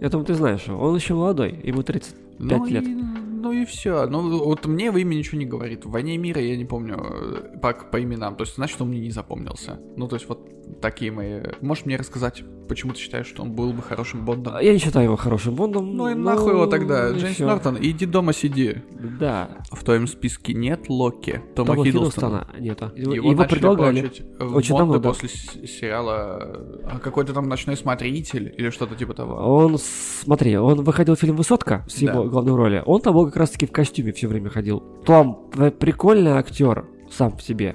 [0.00, 0.78] Я думаю, ты знаешь его.
[0.80, 2.84] Он еще молодой, ему 35 ну, лет.
[2.84, 2.96] И,
[3.40, 4.06] ну и все.
[4.06, 5.84] Ну вот мне имя ничего не говорит.
[5.84, 8.36] В «Войне и мире» я не помню э, по, по именам.
[8.36, 9.80] То есть, значит, он мне не запомнился.
[9.96, 11.40] Ну, то есть, вот такие мои...
[11.60, 14.54] Можешь мне рассказать, почему ты считаешь, что он был бы хорошим Бондом?
[14.60, 15.96] Я не считаю его хорошим Бондом.
[15.96, 17.10] Ну и нахуй его тогда.
[17.12, 17.46] Джеймс всё.
[17.46, 18.76] Нортон, иди дома сиди.
[19.18, 19.58] Да.
[19.70, 22.46] В твоем списке нет Локи, Тома, Тома Хиддлстона.
[22.52, 22.92] Хиддлстона нету.
[22.96, 24.10] Его, Его, его предлагали.
[24.38, 25.08] в Очень Бонда давно, да.
[25.10, 26.38] после с- сериала
[26.84, 29.34] а, какой-то там ночной смотритель или что-то типа того.
[29.34, 32.12] Он, смотри, он выходил в фильм «Высотка» с Да.
[32.12, 32.82] его главной роли.
[32.86, 34.80] Он там был как раз-таки в костюме все время ходил.
[35.04, 37.74] Том п- прикольный актер сам в себе.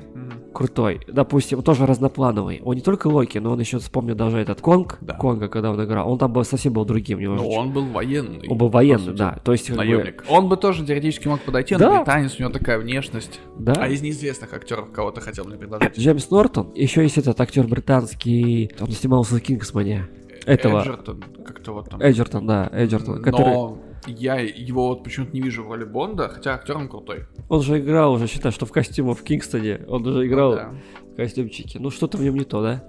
[0.56, 1.02] Крутой.
[1.08, 2.62] Допустим, тоже разноплановый.
[2.64, 4.98] Он не только Локи, но он еще вспомнил даже этот Конг.
[5.02, 5.14] Да.
[5.16, 6.10] Конга, когда он играл.
[6.10, 7.60] Он там был совсем был другим Ну, немножечко.
[7.60, 8.48] он был военный.
[8.48, 9.38] Он был военный, да.
[9.44, 10.24] То есть, как бы, Наемник.
[10.30, 11.98] Он бы тоже теоретически мог подойти, Да.
[11.98, 13.40] британец, у него такая внешность.
[13.60, 13.74] да.
[13.78, 15.98] А из неизвестных актеров кого ты хотел мне предложить?
[16.00, 20.08] Джеймс Нортон, еще есть этот актер британский, он снимался в Кингсмане.
[20.46, 20.82] Этого.
[20.82, 22.02] Эджертон, как-то вот там.
[22.02, 23.76] Эджертон, да, Эджертон, который...
[24.08, 27.26] Я его вот почему-то не вижу в роли Бонда, хотя актер он крутой.
[27.50, 29.82] Он же играл уже, считай, что в костюмах в Кингстоне.
[29.88, 30.72] Он уже играл Ну да.
[31.14, 31.80] в костюмчике.
[31.80, 32.84] Ну, что-то в нем не то, да?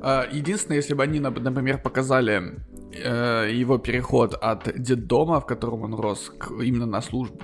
[0.00, 2.54] А, Единственное, если бы они, нап- например, показали
[2.92, 7.38] э, его переход от детдома, в котором он рос, к- именно на службу.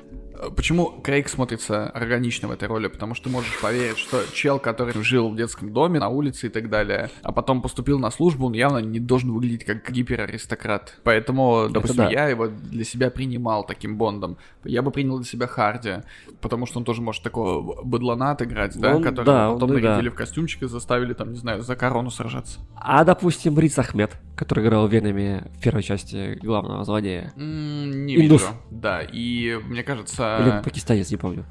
[0.56, 2.88] Почему Крейг смотрится органично в этой роли?
[2.88, 6.68] Потому что можешь поверить, что чел, который жил в детском доме, на улице и так
[6.70, 10.98] далее, а потом поступил на службу, он явно не должен выглядеть как гипераристократ.
[11.04, 12.10] Поэтому, допустим, да.
[12.10, 14.36] я его для себя принимал таким Бондом.
[14.64, 16.02] Я бы принял для себя Харди,
[16.40, 19.80] потому что он тоже может такого быдлана отыграть, да, Он- который да, потом он и
[19.80, 19.90] да.
[19.90, 22.60] нарядили в костюмчик и заставили там, не знаю, за корону сражаться.
[22.76, 27.32] А, допустим, Риц Ахмед, который играл в Веноме в первой части главного злодея.
[27.36, 28.42] М, Не Индус.
[28.42, 28.52] вижу.
[28.70, 31.44] Да, и мне кажется, Или пакистанец, не помню.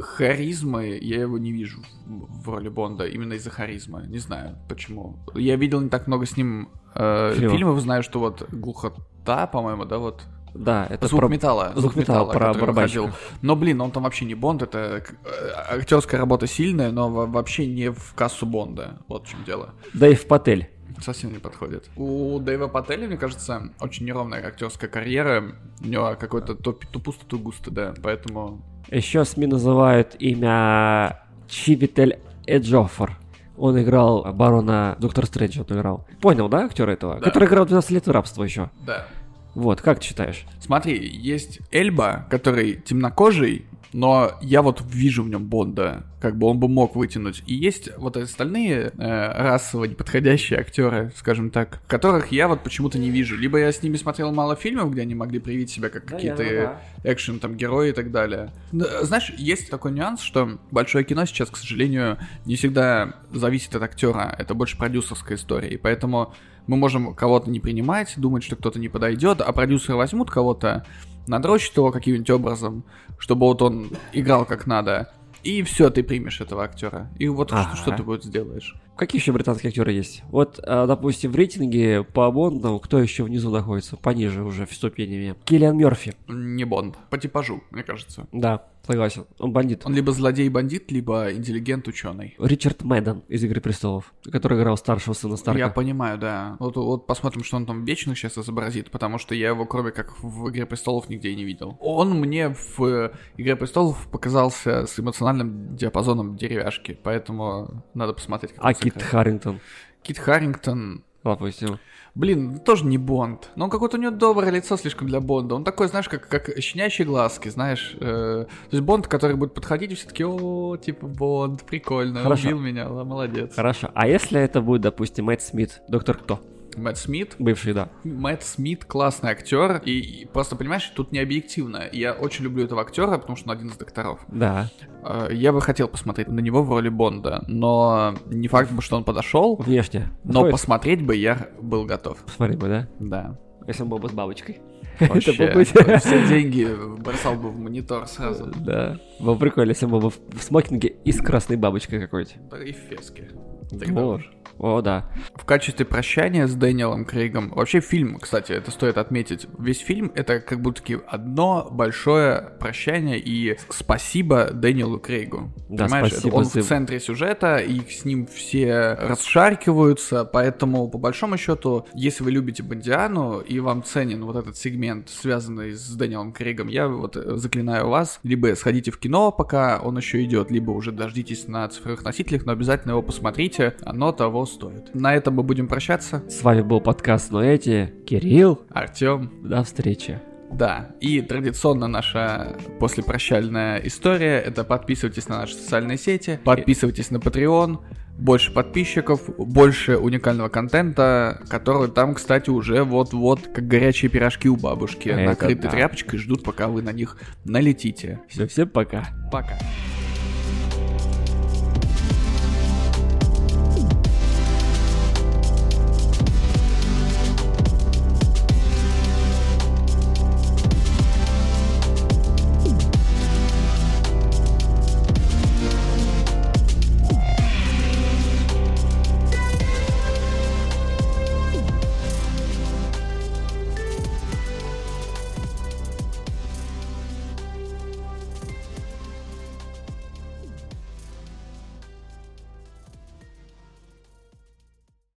[0.00, 4.04] харизмы я его не вижу в в роли Бонда, именно из-за харизмы.
[4.06, 5.16] Не знаю, почему.
[5.34, 7.52] Я видел не так много с ним э, Фильмов.
[7.56, 10.22] фильмов, знаю, что вот глухота, по-моему, да, вот.
[10.54, 11.72] Да, это звук про- металла.
[11.74, 13.12] звук металла, про который барабанщика.
[13.42, 17.66] Но, блин, он там вообще не Бонд, это э, актерская работа сильная, но во- вообще
[17.66, 18.98] не в кассу Бонда.
[19.08, 19.70] Вот в чем дело.
[19.94, 20.68] Дэйв Патель.
[21.02, 21.88] Совсем не подходит.
[21.96, 25.52] У Дэйва Пателя, мне кажется, очень неровная актерская карьера.
[25.82, 27.94] У него какой-то то, то пусто, то густо, да.
[28.02, 33.18] Поэтому Еще СМИ называют имя Чивитель Эджофор.
[33.56, 36.06] Он играл барона Доктор Стрэндж, он играл.
[36.20, 37.16] Понял, да, актер этого?
[37.16, 37.20] Да.
[37.20, 38.70] Который играл 12 лет в рабство еще.
[38.86, 39.06] да.
[39.54, 40.44] Вот, как ты считаешь?
[40.58, 46.58] Смотри, есть Эльба, который темнокожий, но я вот вижу в нем Бонда, как бы он
[46.58, 47.44] бы мог вытянуть.
[47.46, 53.10] И есть вот остальные э, расово неподходящие актеры, скажем так, которых я вот почему-то не
[53.10, 53.36] вижу.
[53.36, 57.38] Либо я с ними смотрел мало фильмов, где они могли проявить себя как какие-то экшен
[57.38, 58.50] там герои и так далее.
[58.72, 63.82] Да, Знаешь, есть такой нюанс, что большое кино сейчас, к сожалению, не всегда зависит от
[63.82, 64.34] актера.
[64.36, 65.68] Это больше продюсерская история.
[65.68, 66.34] И поэтому
[66.66, 70.84] мы можем кого-то не принимать, думать, что кто-то не подойдет, а продюсеры возьмут кого-то,
[71.26, 72.84] надрочат его каким-нибудь образом,
[73.18, 75.10] чтобы вот он играл как надо.
[75.42, 77.10] И все, ты примешь этого актера.
[77.18, 77.76] И вот что- Ага.
[77.76, 78.74] что, ты вот сделаешь?
[78.96, 80.22] Какие еще британские актеры есть?
[80.28, 83.96] Вот, а, допустим, в рейтинге по Бондам, кто еще внизу находится?
[83.96, 85.34] Пониже уже в ступенями.
[85.44, 86.14] Киллиан Мерфи.
[86.28, 86.96] Не Бонд.
[87.10, 88.26] По типажу, мне кажется.
[88.32, 89.26] Да, согласен.
[89.38, 89.82] Он бандит.
[89.84, 92.36] Он либо злодей-бандит, либо интеллигент-ученый.
[92.38, 95.58] Ричард Мэдден из «Игры престолов», который играл старшего сына Старка.
[95.58, 96.56] Я понимаю, да.
[96.60, 100.22] Вот, вот посмотрим, что он там вечных сейчас изобразит, потому что я его, кроме как
[100.22, 101.76] в «Игре престолов», нигде и не видел.
[101.80, 108.64] Он мне в э, «Игре престолов» показался с эмоциональным диапазоном деревяшки, поэтому надо посмотреть, как
[108.64, 109.02] А Кит.
[109.02, 109.60] Харрингтон,
[110.02, 111.02] Кит Харрингтон...
[111.22, 111.78] допустим.
[112.14, 113.50] Блин, тоже не Бонд.
[113.56, 115.56] Но какое-то у него доброе лицо слишком для Бонда.
[115.56, 117.96] Он такой, знаешь, как, как щенячьи глазки, знаешь.
[118.00, 122.46] э, то есть Бонд, который будет подходить, и все таки о, типа, Бонд, прикольно, Хорошо.
[122.48, 123.56] убил меня, молодец.
[123.56, 123.90] Хорошо.
[123.94, 126.40] А если это будет, допустим, Мэтт Смит, доктор кто?
[126.76, 127.88] Мэтт Смит, Бывший, да.
[128.04, 131.82] Мэтт Смит классный актер, и, и просто понимаешь, тут не объективно.
[131.92, 134.20] Я очень люблю этого актера, потому что он один из докторов.
[134.28, 134.70] Да.
[135.02, 138.96] Э, Я бы хотел посмотреть на него в роли Бонда, но не факт бы, что
[138.96, 139.56] он подошел.
[139.56, 140.08] Внешне.
[140.24, 140.52] Но Подходит?
[140.52, 142.18] посмотреть бы я был готов.
[142.24, 142.88] Посмотри бы, да?
[142.98, 143.38] Да.
[143.66, 144.60] Если он был бы с бабочкой.
[145.00, 146.68] Вообще, был бы- все деньги
[147.00, 148.52] бросал бы в монитор сразу.
[148.56, 148.98] Да.
[149.18, 152.32] Было прикольно, если он был бы в смокинге и с красной бабочкой какой-то.
[152.58, 153.30] И в феске.
[153.70, 154.30] Тогда О, уж.
[154.58, 155.10] О, да.
[155.34, 160.40] В качестве прощания с Дэниелом Крейгом, вообще фильм, кстати, это стоит отметить, весь фильм это
[160.40, 165.52] как будто одно большое прощание и спасибо Дэниелу Крейгу.
[165.68, 170.98] Да, Понимаешь, спасибо он за- в центре сюжета, и с ним все расшаркиваются, поэтому, по
[170.98, 176.32] большому счету, если вы любите Бондиану и вам ценен вот этот сегмент, связанный с Дэниелом
[176.32, 180.70] Крейгом, я вот э, заклинаю вас, либо сходите в кино, пока он еще идет, либо
[180.70, 184.94] уже дождитесь на цифровых носителях, но обязательно его посмотрите, оно того стоит.
[184.94, 186.22] На этом мы будем прощаться.
[186.28, 187.92] С вами был подкаст «Но эти».
[188.06, 188.60] Кирилл.
[188.70, 190.20] Артем, До встречи.
[190.52, 197.78] да, и традиционно наша послепрощальная история— это подписывайтесь на наши социальные сети, подписывайтесь на Patreon,
[198.16, 205.08] больше подписчиков, больше уникального контента, который там, кстати, уже вот-вот, как горячие пирожки у бабушки,
[205.08, 205.70] Это накрыты да.
[205.70, 208.20] тряпочкой, ждут, пока вы на них налетите.
[208.28, 209.08] Все, всем пока.
[209.32, 209.58] Пока.